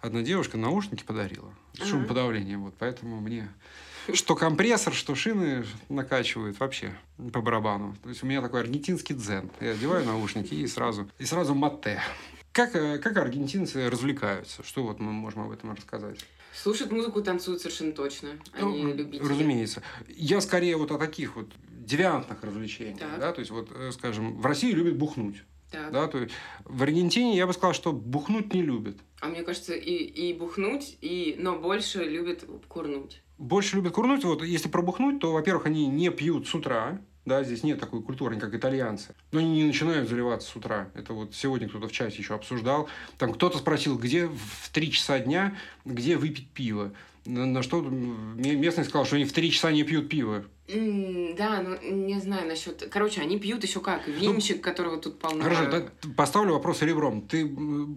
одна 0.00 0.22
девушка 0.22 0.56
наушники 0.56 1.02
подарила. 1.04 1.52
Ага. 1.78 1.86
Шумоподавлением. 1.88 2.64
Вот 2.64 2.74
поэтому 2.78 3.20
мне 3.20 3.48
что 4.12 4.34
компрессор, 4.34 4.92
что 4.92 5.14
шины 5.14 5.64
накачивают 5.88 6.58
вообще 6.58 6.92
по 7.32 7.40
барабану. 7.40 7.96
То 8.02 8.08
есть 8.08 8.22
у 8.22 8.26
меня 8.26 8.42
такой 8.42 8.60
аргентинский 8.60 9.14
дзен. 9.14 9.50
Я 9.60 9.70
одеваю 9.70 10.04
наушники 10.04 10.54
и 10.54 10.66
сразу, 10.66 11.08
и 11.20 11.24
сразу 11.24 11.54
мате. 11.54 12.00
Как, 12.50 12.74
э, 12.74 12.98
как 12.98 13.16
аргентинцы 13.16 13.88
развлекаются? 13.88 14.62
Что 14.64 14.82
вот 14.82 14.98
мы 14.98 15.12
можем 15.12 15.42
об 15.42 15.52
этом 15.52 15.72
рассказать? 15.72 16.18
Слушают 16.54 16.92
музыку, 16.92 17.22
танцуют 17.22 17.60
совершенно 17.60 17.92
точно. 17.92 18.30
Они 18.52 18.82
Ну, 18.82 18.94
любители. 18.94 19.26
Разумеется. 19.26 19.82
Я 20.08 20.40
скорее 20.40 20.76
вот 20.76 20.90
о 20.90 20.98
таких 20.98 21.36
вот 21.36 21.50
девиантных 21.70 22.42
развлечениях. 22.42 22.98
Так. 22.98 23.18
Да? 23.20 23.32
То 23.32 23.40
есть, 23.40 23.50
вот, 23.50 23.68
э, 23.72 23.90
скажем, 23.92 24.40
в 24.40 24.46
России 24.46 24.72
любят 24.72 24.96
бухнуть. 24.96 25.42
Так. 25.70 25.90
Да? 25.90 26.06
То 26.06 26.18
есть, 26.18 26.32
в 26.64 26.82
Аргентине 26.82 27.36
я 27.36 27.46
бы 27.46 27.52
сказал, 27.52 27.72
что 27.72 27.92
бухнуть 27.92 28.52
не 28.52 28.62
любят. 28.62 28.98
А 29.20 29.28
мне 29.28 29.42
кажется, 29.42 29.74
и, 29.74 29.94
и 29.94 30.34
бухнуть, 30.34 30.98
и, 31.00 31.36
но 31.38 31.58
больше 31.58 32.04
любят 32.04 32.44
курнуть. 32.68 33.22
Больше 33.38 33.76
любят 33.76 33.92
курнуть. 33.94 34.24
Вот 34.24 34.42
если 34.42 34.68
пробухнуть, 34.68 35.20
то, 35.20 35.32
во-первых, 35.32 35.66
они 35.66 35.86
не 35.86 36.10
пьют 36.10 36.46
с 36.46 36.54
утра. 36.54 37.00
Да, 37.24 37.44
здесь 37.44 37.62
нет 37.62 37.78
такой 37.78 38.02
культуры, 38.02 38.36
как 38.38 38.54
итальянцы. 38.54 39.14
Но 39.30 39.38
они 39.38 39.50
не 39.50 39.64
начинают 39.64 40.08
заливаться 40.08 40.50
с 40.50 40.56
утра. 40.56 40.90
Это 40.94 41.12
вот 41.12 41.34
сегодня 41.34 41.68
кто-то 41.68 41.86
в 41.86 41.92
чате 41.92 42.18
еще 42.18 42.34
обсуждал. 42.34 42.88
Там 43.16 43.32
кто-то 43.32 43.58
спросил, 43.58 43.96
где 43.96 44.26
в 44.26 44.70
3 44.72 44.90
часа 44.90 45.18
дня, 45.20 45.56
где 45.84 46.16
выпить 46.16 46.48
пиво. 46.48 46.92
На, 47.24 47.62
что 47.62 47.80
местный 47.80 48.84
сказал, 48.84 49.04
что 49.04 49.14
они 49.14 49.24
в 49.24 49.32
3 49.32 49.50
часа 49.52 49.70
не 49.70 49.84
пьют 49.84 50.08
пиво. 50.08 50.44
Да, 50.66 51.62
ну 51.62 51.76
не 51.90 52.18
знаю 52.18 52.48
насчет. 52.48 52.88
Короче, 52.90 53.20
они 53.20 53.38
пьют 53.38 53.62
еще 53.62 53.80
как. 53.80 54.08
Винчик, 54.08 54.60
которого 54.60 54.96
тут 54.96 55.20
полно. 55.20 55.44
Хорошо, 55.44 55.70
да, 55.70 55.84
поставлю 56.16 56.54
вопрос 56.54 56.82
ребром. 56.82 57.22
Ты 57.22 57.48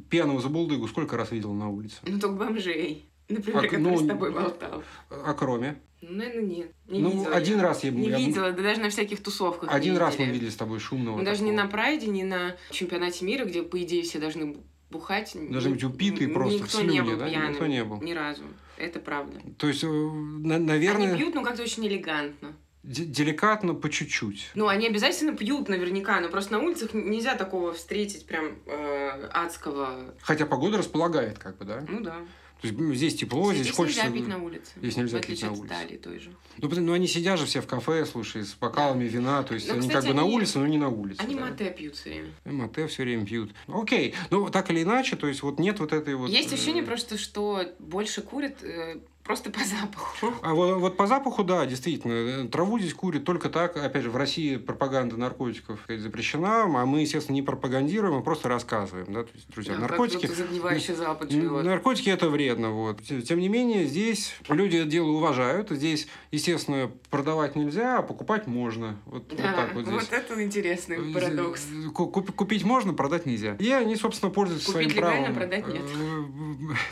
пьяного 0.09 0.39
забулдыгу 0.41 0.87
сколько 0.87 1.17
раз 1.17 1.31
видел 1.31 1.53
на 1.53 1.69
улице? 1.69 1.97
Ну, 2.03 2.19
только 2.19 2.35
бомжей. 2.35 3.05
Например, 3.27 3.59
А, 3.59 3.61
который 3.63 3.81
ну, 3.81 3.97
с 3.97 4.07
тобой 4.07 4.31
болтал. 4.31 4.83
А 5.09 5.33
кроме? 5.33 5.81
Ну, 6.01 6.11
наверное, 6.17 6.43
нет. 6.43 6.71
Не 6.87 6.99
ну, 6.99 7.09
видела 7.09 7.35
один 7.35 7.57
я. 7.57 7.63
раз 7.63 7.83
я... 7.83 7.89
Не 7.91 8.09
я- 8.09 8.17
видела, 8.17 8.51
да 8.51 8.61
даже 8.61 8.81
на 8.81 8.89
всяких 8.89 9.23
тусовках 9.23 9.69
не 9.69 9.75
Один 9.75 9.97
раз 9.97 10.13
мы 10.19 10.25
видели. 10.25 10.33
видели 10.35 10.49
с 10.51 10.55
тобой 10.55 10.79
шумного. 10.79 11.17
Ну, 11.17 11.23
даже 11.23 11.43
не 11.43 11.51
на 11.51 11.65
прайде, 11.67 12.07
не 12.07 12.23
на 12.23 12.55
чемпионате 12.69 13.25
мира, 13.25 13.45
где, 13.45 13.63
по 13.63 13.81
идее, 13.81 14.03
все 14.03 14.19
должны 14.19 14.57
бухать. 14.91 15.35
Должны 15.49 15.71
быть 15.71 15.83
упитые 15.83 16.29
просто, 16.29 16.59
в 16.59 16.61
Никто 16.61 16.81
не 16.81 16.89
слюне, 16.89 17.01
был 17.11 17.17
да? 17.17 17.27
пьяным. 17.27 17.51
Никто 17.53 17.65
не 17.65 17.83
был. 17.83 18.01
Ни 18.01 18.11
разу. 18.11 18.43
Это 18.77 18.99
правда. 18.99 19.39
То 19.57 19.67
есть, 19.67 19.83
э, 19.83 19.87
на- 19.87 20.59
наверное, 20.59 21.07
Они 21.09 21.17
пьют, 21.17 21.33
но 21.33 21.43
как-то 21.43 21.63
очень 21.63 21.87
элегантно. 21.87 22.53
де- 22.83 23.05
деликатно 23.05 23.73
по 23.73 23.89
чуть-чуть. 23.89 24.51
Ну, 24.53 24.67
они 24.67 24.85
обязательно 24.87 25.35
пьют 25.35 25.69
наверняка, 25.69 26.19
но 26.19 26.29
просто 26.29 26.51
на 26.51 26.59
улицах 26.59 26.93
нельзя 26.93 27.35
такого 27.35 27.73
встретить 27.73 28.27
прям 28.27 28.59
э, 28.67 29.27
адского. 29.33 30.13
Хотя 30.21 30.45
погода 30.45 30.77
располагает, 30.77 31.39
как 31.39 31.57
бы, 31.57 31.65
да? 31.65 31.83
Ну 31.89 32.01
да. 32.01 32.17
То 32.61 32.67
есть, 32.67 32.95
здесь 32.97 33.15
тепло, 33.15 33.53
здесь, 33.53 33.65
Здесь 33.65 33.75
хочется... 33.75 34.03
нельзя 34.03 34.15
пить 34.15 34.27
на 34.27 34.43
улице. 34.43 34.71
Здесь 34.77 34.97
нельзя 34.97 35.21
пить 35.21 35.41
на 35.43 35.51
улице. 35.51 35.65
Италии 35.65 35.97
той 35.97 36.19
же. 36.19 36.31
Ну, 36.57 36.69
ну, 36.69 36.93
они 36.93 37.07
сидят 37.07 37.37
же 37.39 37.45
все 37.45 37.61
в 37.61 37.67
кафе, 37.67 38.05
слушай, 38.05 38.43
с 38.43 38.53
бокалами 38.55 39.03
вина, 39.03 39.43
то 39.43 39.53
есть 39.53 39.67
Ну, 39.67 39.73
они 39.73 39.81
кстати, 39.87 40.05
как 40.05 40.07
бы 40.07 40.13
на 40.15 40.23
они- 40.23 40.33
улице, 40.35 40.59
но 40.59 40.67
не 40.67 40.77
на 40.77 40.89
улице. 40.89 41.19
Они 41.21 41.35
да. 41.35 41.41
мате 41.41 41.69
пьют 41.71 41.95
все 41.95 42.09
время. 42.09 42.29
И 42.45 42.49
Мате 42.49 42.87
все 42.87 43.03
время 43.03 43.25
пьют. 43.25 43.53
Окей. 43.67 44.15
Ну, 44.31 44.49
так 44.49 44.71
или 44.71 44.83
иначе, 44.83 45.15
то 45.15 45.27
есть 45.27 45.43
вот 45.43 45.59
нет 45.59 45.79
вот 45.79 45.93
этой 45.93 46.15
вот... 46.15 46.29
Есть 46.29 46.51
э, 46.51 46.55
ощущение 46.55 46.83
просто, 46.83 47.17
что 47.17 47.63
больше 47.79 48.21
курят 48.21 48.63
э, 48.63 48.99
просто 49.25 49.49
по 49.49 49.59
запаху. 49.59 50.33
А 50.43 50.53
вот, 50.53 50.77
вот 50.79 50.97
по 50.97 51.07
запаху, 51.07 51.43
да, 51.43 51.65
действительно. 51.65 52.13
Э, 52.13 52.47
Траву 52.47 52.79
здесь 52.79 52.93
курят 52.93 53.25
только 53.25 53.49
так. 53.49 53.75
Опять 53.75 54.03
же, 54.03 54.11
в 54.11 54.15
России 54.15 54.55
пропаганда 54.57 55.17
наркотиков 55.17 55.79
сказать, 55.83 56.01
запрещена, 56.01 56.63
а 56.65 56.85
мы, 56.85 57.01
естественно, 57.01 57.33
не 57.35 57.41
пропагандируем, 57.41 58.15
а 58.17 58.21
просто 58.21 58.47
рассказываем. 58.49 59.11
Да? 59.11 59.23
То 59.23 59.29
есть, 59.33 59.49
друзья, 59.49 59.73
Да, 59.73 59.81
наркотики... 59.81 60.27
Загнивающий 60.27 60.93
запах 60.93 61.29
живет. 61.31 61.63
Наркотики 61.65 62.09
это 62.09 62.29
вредно. 62.29 62.71
Вот. 62.71 63.01
Тем 63.01 63.39
не 63.39 63.49
менее, 63.49 63.85
здесь 63.85 64.35
люди 64.47 64.77
это 64.77 64.89
дело 64.89 65.07
уважают. 65.09 65.71
Здесь, 65.71 66.07
естественно, 66.31 66.91
продавать 67.09 67.55
нельзя, 67.55 67.97
а 67.99 68.01
покупать 68.03 68.45
можно. 68.47 68.97
Вот, 69.05 69.25
вот 69.29 69.37
Да, 69.37 69.53
так 69.53 69.73
вот 69.73 69.85
здесь. 69.85 69.93
вот 69.95 70.13
это 70.13 70.43
интересный 70.43 71.13
парадокс. 71.13 71.65
Э, 71.73 71.89
куп- 71.89 72.31
Купить 72.31 72.63
можно, 72.63 72.93
продать 72.93 73.25
нельзя. 73.25 73.55
И 73.55 73.71
они, 73.71 73.95
собственно, 73.95 74.31
пользуются 74.31 74.71
Купить 74.71 74.91
своим 74.91 75.03
легально, 75.03 75.33
правом. 75.33 75.39
продать 75.39 75.67
нет. 75.67 75.83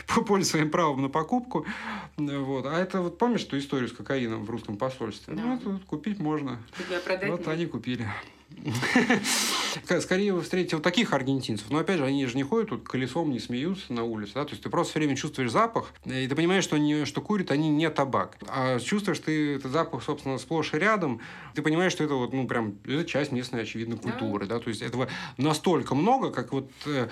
э, 0.08 0.20
Пользуются 0.24 0.50
своим 0.52 0.70
правом 0.70 1.02
на 1.02 1.08
покупку. 1.08 1.64
Вот. 2.26 2.66
А 2.66 2.78
это 2.78 3.00
вот 3.00 3.18
помнишь 3.18 3.44
ту 3.44 3.58
историю 3.58 3.88
с 3.88 3.92
кокаином 3.92 4.44
в 4.44 4.50
русском 4.50 4.76
посольстве? 4.76 5.34
Да. 5.34 5.42
Ну, 5.42 5.56
это 5.56 5.68
вот 5.70 5.84
купить 5.84 6.18
можно. 6.18 6.58
Тебя 6.76 7.00
продать 7.00 7.30
вот 7.30 7.40
нет. 7.40 7.48
они 7.48 7.66
купили. 7.66 8.06
Скорее 10.00 10.32
вы 10.32 10.42
встретите 10.42 10.76
вот 10.76 10.82
таких 10.82 11.12
аргентинцев. 11.12 11.70
Но 11.70 11.78
опять 11.78 11.98
же, 11.98 12.04
они 12.04 12.24
же 12.26 12.36
не 12.36 12.42
ходят 12.42 12.70
тут 12.70 12.88
колесом, 12.88 13.30
не 13.30 13.38
смеются 13.38 13.92
на 13.92 14.04
улице. 14.04 14.32
Да? 14.34 14.44
То 14.44 14.50
есть 14.50 14.62
ты 14.62 14.70
просто 14.70 14.92
все 14.92 15.00
время 15.00 15.16
чувствуешь 15.16 15.50
запах, 15.50 15.92
и 16.04 16.26
ты 16.26 16.34
понимаешь, 16.34 16.64
что, 16.64 16.76
они, 16.76 17.04
что 17.04 17.20
курят 17.20 17.50
они 17.50 17.68
не 17.70 17.90
табак. 17.90 18.38
А 18.48 18.78
чувствуешь 18.78 19.18
ты 19.18 19.56
этот 19.56 19.72
запах, 19.72 20.02
собственно, 20.02 20.38
сплошь 20.38 20.72
и 20.74 20.78
рядом. 20.78 21.20
Ты 21.54 21.62
понимаешь, 21.62 21.92
что 21.92 22.04
это 22.04 22.14
вот, 22.14 22.32
ну, 22.32 22.46
прям, 22.46 22.78
это 22.84 23.04
часть 23.04 23.32
местной, 23.32 23.62
очевидно, 23.62 23.96
культуры. 23.96 24.46
Да? 24.46 24.58
То 24.58 24.70
есть 24.70 24.82
этого 24.82 25.08
настолько 25.36 25.94
много, 25.94 26.30
как 26.30 26.52
вот... 26.52 26.70
Э, 26.86 27.08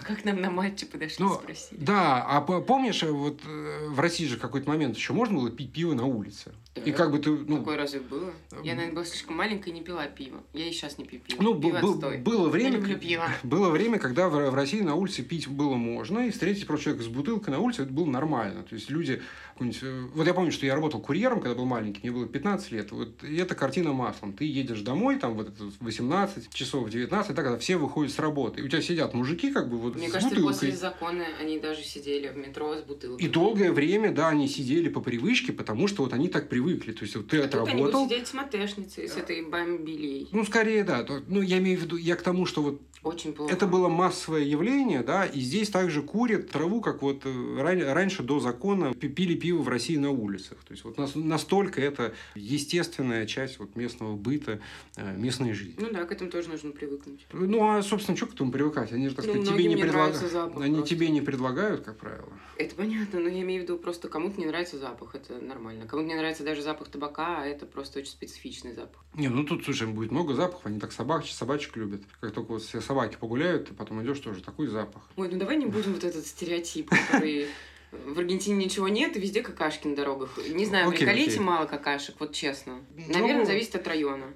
а 0.00 0.04
как 0.04 0.24
нам 0.24 0.40
на 0.40 0.50
матче 0.50 0.86
подошли, 0.86 1.24
ну, 1.24 1.34
спросили. 1.34 1.78
Да, 1.80 2.22
а 2.22 2.40
помнишь, 2.40 3.02
э, 3.02 3.10
вот 3.10 3.40
э, 3.46 3.88
в 3.88 4.00
России 4.00 4.26
же 4.26 4.36
какой-то 4.36 4.68
момент 4.68 4.96
еще 4.96 5.12
можно 5.12 5.38
было 5.38 5.50
пить 5.50 5.72
пиво 5.72 5.94
на 5.94 6.04
улице? 6.04 6.52
Да. 6.84 6.90
И 6.90 6.92
как 6.92 7.10
бы 7.10 7.18
ты... 7.18 7.30
Ну, 7.30 7.58
Такое 7.58 7.76
разве 7.76 8.00
было? 8.00 8.32
Я, 8.62 8.74
наверное, 8.74 8.94
была 8.94 9.04
слишком 9.04 9.36
маленькая 9.36 9.70
и 9.70 9.74
не 9.74 9.82
пила 9.82 10.06
пиво. 10.06 10.42
Я 10.52 10.68
и 10.68 10.72
сейчас 10.72 10.98
не 10.98 11.04
пью 11.04 11.20
пиво. 11.20 11.42
Ну, 11.42 11.60
пиво 11.60 12.16
было 12.18 12.48
время, 12.48 12.70
Я 12.70 12.76
люблю 12.76 12.98
пиво. 12.98 13.28
было 13.42 13.70
время, 13.70 13.98
когда 13.98 14.28
в, 14.28 14.50
в 14.50 14.54
России 14.54 14.80
на 14.80 14.94
улице 14.94 15.22
пить 15.22 15.48
было 15.48 15.74
можно, 15.74 16.26
и 16.26 16.30
встретить 16.30 16.66
просто 16.66 16.84
человека 16.84 17.04
с 17.04 17.08
бутылкой 17.08 17.52
на 17.52 17.60
улице, 17.60 17.82
это 17.82 17.92
было 17.92 18.06
нормально. 18.06 18.62
То 18.62 18.74
есть 18.74 18.90
люди... 18.90 19.22
Э, 19.60 20.06
вот 20.14 20.26
я 20.26 20.34
помню, 20.34 20.52
что 20.52 20.66
я 20.66 20.74
работал 20.74 21.00
курьером, 21.00 21.40
когда 21.40 21.54
был 21.54 21.64
маленький, 21.64 22.00
мне 22.02 22.12
было 22.12 22.26
15 22.26 22.72
лет. 22.72 22.92
Вот 22.92 23.22
и 23.24 23.36
эта 23.36 23.54
картина 23.54 23.92
маслом. 23.92 24.32
Ты 24.32 24.44
едешь 24.44 24.80
домой, 24.80 25.16
там 25.18 25.34
вот 25.34 25.48
это 25.48 25.70
18 25.80 26.52
часов, 26.52 26.88
19, 26.90 27.34
так, 27.34 27.44
когда 27.44 27.58
все 27.58 27.76
выходят 27.76 28.12
с 28.12 28.18
работы. 28.18 28.60
И 28.60 28.62
у 28.64 28.68
тебя 28.68 28.82
сидят 28.82 29.14
мужики 29.14 29.52
как 29.52 29.68
бы 29.68 29.78
вот 29.78 29.96
Мне 29.96 30.08
с 30.08 30.12
кажется, 30.12 30.34
бутылкой. 30.34 30.54
после 30.54 30.76
закона 30.76 31.24
они 31.40 31.58
даже 31.58 31.82
сидели 31.82 32.28
в 32.28 32.36
метро 32.36 32.74
с 32.74 32.82
бутылкой. 32.82 33.24
И 33.24 33.28
долгое 33.28 33.72
время, 33.72 34.12
да, 34.12 34.28
они 34.28 34.48
сидели 34.48 34.88
по 34.88 35.00
привычке, 35.00 35.52
потому 35.52 35.88
что 35.88 36.02
вот 36.02 36.12
они 36.12 36.28
так 36.28 36.48
привыкли. 36.48 36.92
То 36.92 37.02
есть 37.02 37.16
вот 37.16 37.28
ты 37.28 37.40
а 37.40 37.44
отработал. 37.44 37.76
Тут 37.76 37.82
они 37.82 37.92
будут 37.92 38.10
сидеть 38.10 38.28
с 38.28 38.34
матешницей, 38.34 39.08
с 39.08 39.16
этой 39.16 39.42
бомбилей. 39.42 40.28
Ну, 40.32 40.44
скорее, 40.44 40.84
да. 40.84 41.06
Ну, 41.26 41.42
я 41.42 41.58
имею 41.58 41.78
в 41.78 41.82
виду, 41.82 41.96
я 41.96 42.16
к 42.16 42.22
тому, 42.22 42.46
что 42.46 42.62
вот 42.62 42.80
очень 43.02 43.32
плохо. 43.32 43.52
Это 43.52 43.66
было 43.66 43.88
массовое 43.88 44.42
явление, 44.42 45.02
да, 45.02 45.24
и 45.24 45.40
здесь 45.40 45.70
также 45.70 46.02
курят 46.02 46.50
траву, 46.50 46.80
как 46.80 47.02
вот 47.02 47.22
э, 47.24 47.92
раньше 47.92 48.22
до 48.22 48.40
закона 48.40 48.92
пили 48.94 49.34
пиво 49.34 49.47
в 49.52 49.68
России 49.68 49.96
на 49.96 50.10
улицах. 50.10 50.58
То 50.64 50.72
есть 50.72 50.84
вот 50.84 50.96
настолько 51.14 51.80
это 51.80 52.14
естественная 52.34 53.26
часть 53.26 53.58
вот 53.58 53.76
местного 53.76 54.16
быта, 54.16 54.60
э, 54.96 55.16
местной 55.16 55.52
жизни. 55.52 55.76
Ну 55.78 55.90
да, 55.92 56.04
к 56.04 56.12
этому 56.12 56.30
тоже 56.30 56.48
нужно 56.48 56.72
привыкнуть. 56.72 57.26
Ну 57.32 57.68
а 57.68 57.82
собственно, 57.82 58.16
что 58.16 58.26
к 58.26 58.34
этому 58.34 58.52
привыкать? 58.52 58.92
Они 58.92 59.08
же, 59.08 59.14
так 59.14 59.26
ну, 59.26 59.32
сказать, 59.32 59.48
тебе 59.48 59.64
не 59.64 59.76
предлагают. 59.76 60.16
Они 60.56 60.74
просто. 60.76 60.88
тебе 60.88 61.08
не 61.08 61.20
предлагают, 61.20 61.82
как 61.82 61.96
правило. 61.98 62.32
Это 62.56 62.74
понятно, 62.74 63.20
но 63.20 63.28
я 63.28 63.42
имею 63.42 63.60
в 63.60 63.64
виду 63.64 63.78
просто 63.78 64.08
кому-то 64.08 64.40
не 64.40 64.46
нравится 64.46 64.78
запах, 64.78 65.14
это 65.14 65.38
нормально. 65.38 65.86
Кому-то 65.86 66.08
не 66.08 66.14
нравится 66.14 66.42
даже 66.42 66.62
запах 66.62 66.88
табака, 66.88 67.42
а 67.42 67.46
это 67.46 67.66
просто 67.66 68.00
очень 68.00 68.10
специфичный 68.10 68.74
запах. 68.74 69.04
Не, 69.14 69.28
ну 69.28 69.44
тут, 69.44 69.64
слушай, 69.64 69.86
будет 69.86 70.10
много 70.10 70.34
запахов, 70.34 70.66
они 70.66 70.80
так 70.80 70.92
собак, 70.92 71.24
собачек 71.26 71.76
любят. 71.76 72.02
Как 72.20 72.32
только 72.32 72.52
вот 72.52 72.62
все 72.62 72.80
собаки 72.80 73.16
погуляют, 73.18 73.68
ты 73.68 73.74
потом 73.74 74.02
идешь 74.02 74.20
тоже 74.20 74.42
такой 74.42 74.66
запах. 74.66 75.02
Ой, 75.16 75.28
ну 75.28 75.38
давай 75.38 75.56
не 75.56 75.66
будем 75.66 75.92
вот 75.94 76.04
этот 76.04 76.26
стереотип, 76.26 76.90
который 76.90 77.46
в 77.90 78.18
Аргентине 78.18 78.64
ничего 78.64 78.88
нет, 78.88 79.16
и 79.16 79.20
везде 79.20 79.42
какашки 79.42 79.86
на 79.86 79.96
дорогах. 79.96 80.38
Не 80.48 80.66
знаю, 80.66 80.90
okay, 80.90 80.96
в 80.96 81.00
Риколите 81.00 81.40
мало 81.40 81.66
какашек, 81.66 82.16
вот 82.18 82.32
честно. 82.32 82.80
Наверное, 82.96 83.40
ну... 83.40 83.46
зависит 83.46 83.74
от 83.76 83.86
района. 83.86 84.26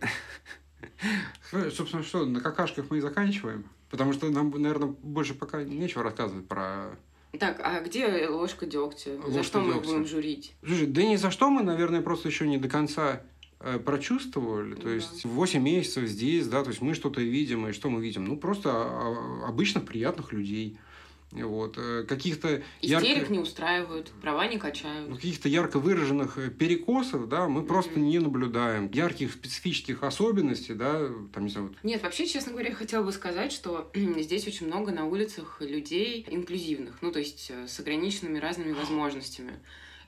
Собственно, 1.50 2.02
что, 2.02 2.24
на 2.24 2.40
какашках 2.40 2.86
мы 2.90 2.98
и 2.98 3.00
заканчиваем. 3.00 3.64
Потому 3.90 4.14
что 4.14 4.30
нам, 4.30 4.50
наверное, 4.50 4.94
больше 5.02 5.34
пока 5.34 5.62
нечего 5.62 6.02
рассказывать 6.02 6.48
про 6.48 6.96
так, 7.38 7.60
а 7.64 7.80
где 7.80 8.28
ложка 8.28 8.66
дегтя? 8.66 9.12
Ложка 9.14 9.30
за 9.30 9.42
что 9.42 9.60
дегтя. 9.60 9.74
мы 9.74 9.80
будем 9.80 10.06
журить? 10.06 10.54
Слушай, 10.64 10.86
да 10.86 11.02
ни 11.02 11.16
за 11.16 11.30
что 11.30 11.48
мы, 11.48 11.62
наверное, 11.62 12.02
просто 12.02 12.28
еще 12.28 12.46
не 12.46 12.58
до 12.58 12.68
конца 12.68 13.22
э, 13.60 13.78
прочувствовали. 13.78 14.74
То 14.74 14.84
да. 14.84 14.90
есть 14.90 15.24
8 15.24 15.62
месяцев 15.62 16.04
здесь, 16.04 16.46
да, 16.46 16.62
то 16.62 16.68
есть 16.68 16.82
мы 16.82 16.92
что-то 16.92 17.22
видим, 17.22 17.66
и 17.66 17.72
что 17.72 17.88
мы 17.88 18.02
видим? 18.02 18.26
Ну, 18.26 18.36
просто 18.36 18.70
а, 18.70 19.48
обычных 19.48 19.86
приятных 19.86 20.32
людей. 20.32 20.78
Вот. 21.32 21.78
Э, 21.78 22.04
каких-то 22.06 22.62
Истерик 22.82 23.16
ярко... 23.16 23.32
не 23.32 23.38
устраивают, 23.38 24.10
права 24.20 24.46
не 24.46 24.58
качают. 24.58 25.08
Ну, 25.08 25.16
каких-то 25.16 25.48
ярко 25.48 25.78
выраженных 25.78 26.36
э, 26.36 26.50
перекосов, 26.50 27.28
да, 27.28 27.48
мы 27.48 27.62
mm-hmm. 27.62 27.66
просто 27.66 27.98
не 27.98 28.18
наблюдаем. 28.18 28.90
Ярких 28.92 29.32
специфических 29.32 30.02
особенностей, 30.02 30.74
да, 30.74 31.08
там, 31.32 31.44
не 31.44 31.50
знаю. 31.50 31.68
Вот. 31.68 31.76
Нет, 31.82 32.02
вообще, 32.02 32.26
честно 32.26 32.52
говоря, 32.52 32.70
я 32.70 32.74
хотела 32.74 33.02
бы 33.02 33.12
сказать, 33.12 33.52
что 33.52 33.90
здесь 33.94 34.46
очень 34.46 34.66
много 34.66 34.92
на 34.92 35.06
улицах 35.06 35.60
людей 35.60 36.26
инклюзивных, 36.28 36.98
ну, 37.00 37.10
то 37.10 37.18
есть 37.18 37.50
э, 37.50 37.66
с 37.66 37.80
ограниченными 37.80 38.38
разными 38.38 38.72
возможностями. 38.72 39.54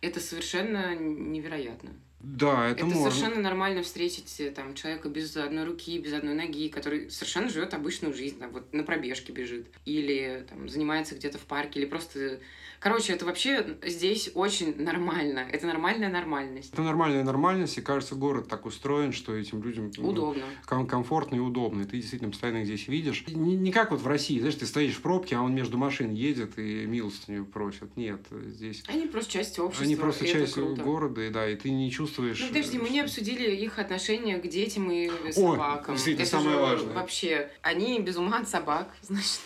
Это 0.03 0.21
совершенно 0.21 0.95
невероятно. 0.95 1.91
Да, 2.25 2.69
это, 2.69 2.79
это 2.79 2.87
можно. 2.87 3.11
совершенно 3.11 3.43
нормально 3.43 3.83
встретить 3.83 4.41
э, 4.41 4.51
там 4.51 4.75
человека 4.75 5.11
без 5.11 5.37
одной 5.37 5.65
руки, 5.65 5.99
без 5.99 6.15
одной 6.15 6.35
ноги, 6.35 6.69
который 6.69 7.11
совершенно 7.11 7.51
живет 7.51 7.75
обычную 7.75 8.15
жизнь, 8.15 8.39
там, 8.39 8.51
вот 8.51 8.73
на 8.73 8.83
пробежке 8.83 9.33
бежит, 9.33 9.67
или 9.85 10.47
там 10.49 10.69
занимается 10.69 11.15
где-то 11.15 11.37
в 11.37 11.43
парке, 11.43 11.81
или 11.81 11.87
просто 11.87 12.41
Короче, 12.85 13.15
это 13.15 13.25
вообще 13.25 13.79
здесь 13.83 14.31
очень 14.35 14.77
нормально. 14.77 15.49
Это 15.51 15.67
нормальная 15.67 16.11
нормальность. 16.11 16.71
Это 16.71 16.83
нормальная 16.83 17.25
нормальность, 17.25 17.79
и 17.79 17.81
кажется, 17.81 18.15
город 18.15 18.47
так 18.49 18.67
устроен, 18.67 19.15
что 19.15 19.35
этим 19.35 19.63
людям 19.63 19.91
ну, 19.97 20.11
удобно. 20.11 20.43
Ком- 20.67 20.87
комфортно 20.87 21.37
и 21.37 21.39
удобно. 21.39 21.81
И 21.81 21.85
ты 21.87 21.97
действительно 21.97 22.31
постоянно 22.31 22.59
их 22.59 22.67
здесь 22.67 22.87
видишь. 22.87 23.25
Не, 23.27 23.57
не 23.57 23.73
как 23.73 23.91
вот 23.91 24.03
в 24.03 24.07
России, 24.07 24.39
знаешь, 24.39 24.57
ты 24.57 24.67
стоишь 24.67 24.97
в 24.97 25.01
пробке, 25.01 25.37
а 25.37 25.41
он 25.41 25.55
между 25.55 25.79
машин 25.79 26.13
едет 26.13 26.59
и 26.59 26.85
милостыню 26.85 27.47
просит. 27.47 27.97
Нет, 27.97 28.21
здесь... 28.49 28.85
Они 28.87 29.07
просто 29.07 29.33
часть 29.33 29.59
общества. 29.59 29.87
Они 29.87 29.97
просто 29.97 30.27
часть 30.27 30.59
города, 30.59 31.23
и 31.23 31.31
да, 31.31 31.49
и 31.49 31.57
ты 31.57 31.71
не 31.71 31.91
чувствуешь... 31.91 32.14
Ну, 32.19 32.49
подожди, 32.49 32.79
мы 32.79 32.89
не 32.91 33.01
обсудили 33.01 33.55
их 33.55 33.79
отношения 33.79 34.39
к 34.39 34.47
детям 34.49 34.91
и 34.91 35.11
собакам. 35.33 35.95
О, 35.95 35.97
действительно, 35.97 36.23
это 36.23 36.31
самое 36.31 36.57
важное. 36.59 36.95
Вообще, 36.95 37.51
они 37.63 38.01
без 38.01 38.17
ума 38.17 38.39
от 38.39 38.49
собак, 38.49 38.95
значит. 39.03 39.41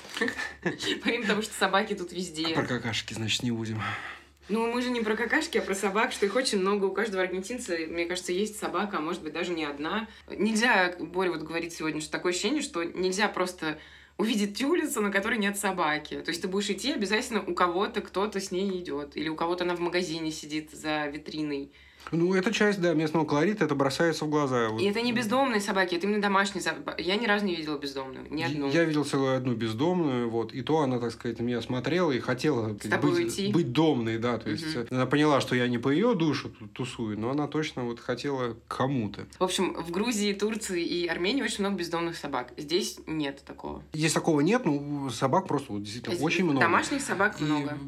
Помимо 1.02 1.26
того, 1.26 1.42
что 1.42 1.54
собаки 1.54 1.94
тут 1.94 2.12
везде. 2.12 2.48
А 2.48 2.54
про 2.54 2.66
какашки, 2.66 3.14
значит, 3.14 3.38
значит, 3.38 3.42
не 3.42 3.50
будем. 3.50 3.82
Ну, 4.48 4.72
мы 4.72 4.80
же 4.80 4.90
не 4.90 5.02
про 5.02 5.14
какашки, 5.14 5.58
а 5.58 5.62
про 5.62 5.74
собак, 5.74 6.12
что 6.12 6.24
их 6.24 6.34
очень 6.34 6.58
много. 6.58 6.86
У 6.86 6.92
каждого 6.92 7.22
аргентинца, 7.22 7.76
мне 7.76 8.06
кажется, 8.06 8.32
есть 8.32 8.58
собака, 8.58 8.96
а 8.96 9.00
может 9.00 9.22
быть 9.22 9.34
даже 9.34 9.52
не 9.52 9.64
одна. 9.64 10.08
Нельзя, 10.30 10.94
Боря 10.98 11.30
вот 11.30 11.42
говорит 11.42 11.72
сегодня, 11.74 12.00
что 12.00 12.10
такое 12.10 12.32
ощущение, 12.32 12.62
что 12.62 12.82
нельзя 12.82 13.28
просто 13.28 13.78
увидеть 14.16 14.62
улицу, 14.62 15.02
на 15.02 15.12
которой 15.12 15.38
нет 15.38 15.58
собаки. 15.58 16.20
То 16.20 16.30
есть 16.30 16.40
ты 16.40 16.48
будешь 16.48 16.70
идти, 16.70 16.92
обязательно 16.92 17.42
у 17.42 17.54
кого-то 17.54 18.00
кто-то 18.00 18.40
с 18.40 18.50
ней 18.50 18.80
идет. 18.80 19.16
Или 19.16 19.28
у 19.28 19.36
кого-то 19.36 19.64
она 19.64 19.76
в 19.76 19.80
магазине 19.80 20.32
сидит 20.32 20.70
за 20.72 21.06
витриной. 21.06 21.70
Ну, 22.10 22.34
это 22.34 22.52
часть, 22.52 22.80
да, 22.80 22.94
местного 22.94 23.24
колорита, 23.24 23.64
это 23.64 23.74
бросается 23.74 24.24
в 24.24 24.30
глаза. 24.30 24.68
И 24.78 24.84
это 24.84 25.00
не 25.00 25.12
бездомные 25.12 25.60
собаки, 25.60 25.94
это 25.94 26.06
именно 26.06 26.22
домашние 26.22 26.62
собаки. 26.62 27.02
Я 27.02 27.16
ни 27.16 27.26
разу 27.26 27.44
не 27.44 27.54
видела 27.54 27.78
бездомную, 27.78 28.26
ни 28.30 28.42
одну. 28.42 28.70
Я 28.70 28.84
видел 28.84 29.04
целую 29.04 29.36
одну 29.36 29.54
бездомную, 29.54 30.30
вот, 30.30 30.52
и 30.52 30.62
то 30.62 30.80
она, 30.80 30.98
так 30.98 31.12
сказать, 31.12 31.40
меня 31.40 31.60
смотрела 31.60 32.12
и 32.12 32.20
хотела 32.20 32.68
быть, 32.68 33.52
быть 33.52 33.72
домной, 33.72 34.18
да, 34.18 34.38
то 34.38 34.50
есть 34.50 34.76
угу. 34.76 34.86
она 34.90 35.06
поняла, 35.06 35.40
что 35.40 35.54
я 35.54 35.68
не 35.68 35.78
по 35.78 35.88
ее 35.88 36.14
душу 36.14 36.50
тусую, 36.72 37.18
но 37.18 37.30
она 37.30 37.46
точно 37.46 37.84
вот 37.84 38.00
хотела 38.00 38.56
кому-то. 38.68 39.26
В 39.38 39.44
общем, 39.44 39.74
в 39.74 39.90
Грузии, 39.90 40.32
Турции 40.32 40.84
и 40.84 41.06
Армении 41.06 41.42
очень 41.42 41.60
много 41.60 41.76
бездомных 41.76 42.16
собак. 42.16 42.52
Здесь 42.56 42.98
нет 43.06 43.42
такого. 43.44 43.82
Здесь 43.92 44.12
такого 44.12 44.40
нет, 44.40 44.64
ну, 44.64 45.10
собак 45.10 45.46
просто 45.46 45.72
вот, 45.72 45.82
действительно 45.82 46.14
Здесь 46.14 46.26
очень 46.26 46.44
много. 46.44 46.60
Домашних 46.60 47.00
собак 47.00 47.40
и... 47.40 47.44
много. 47.44 47.78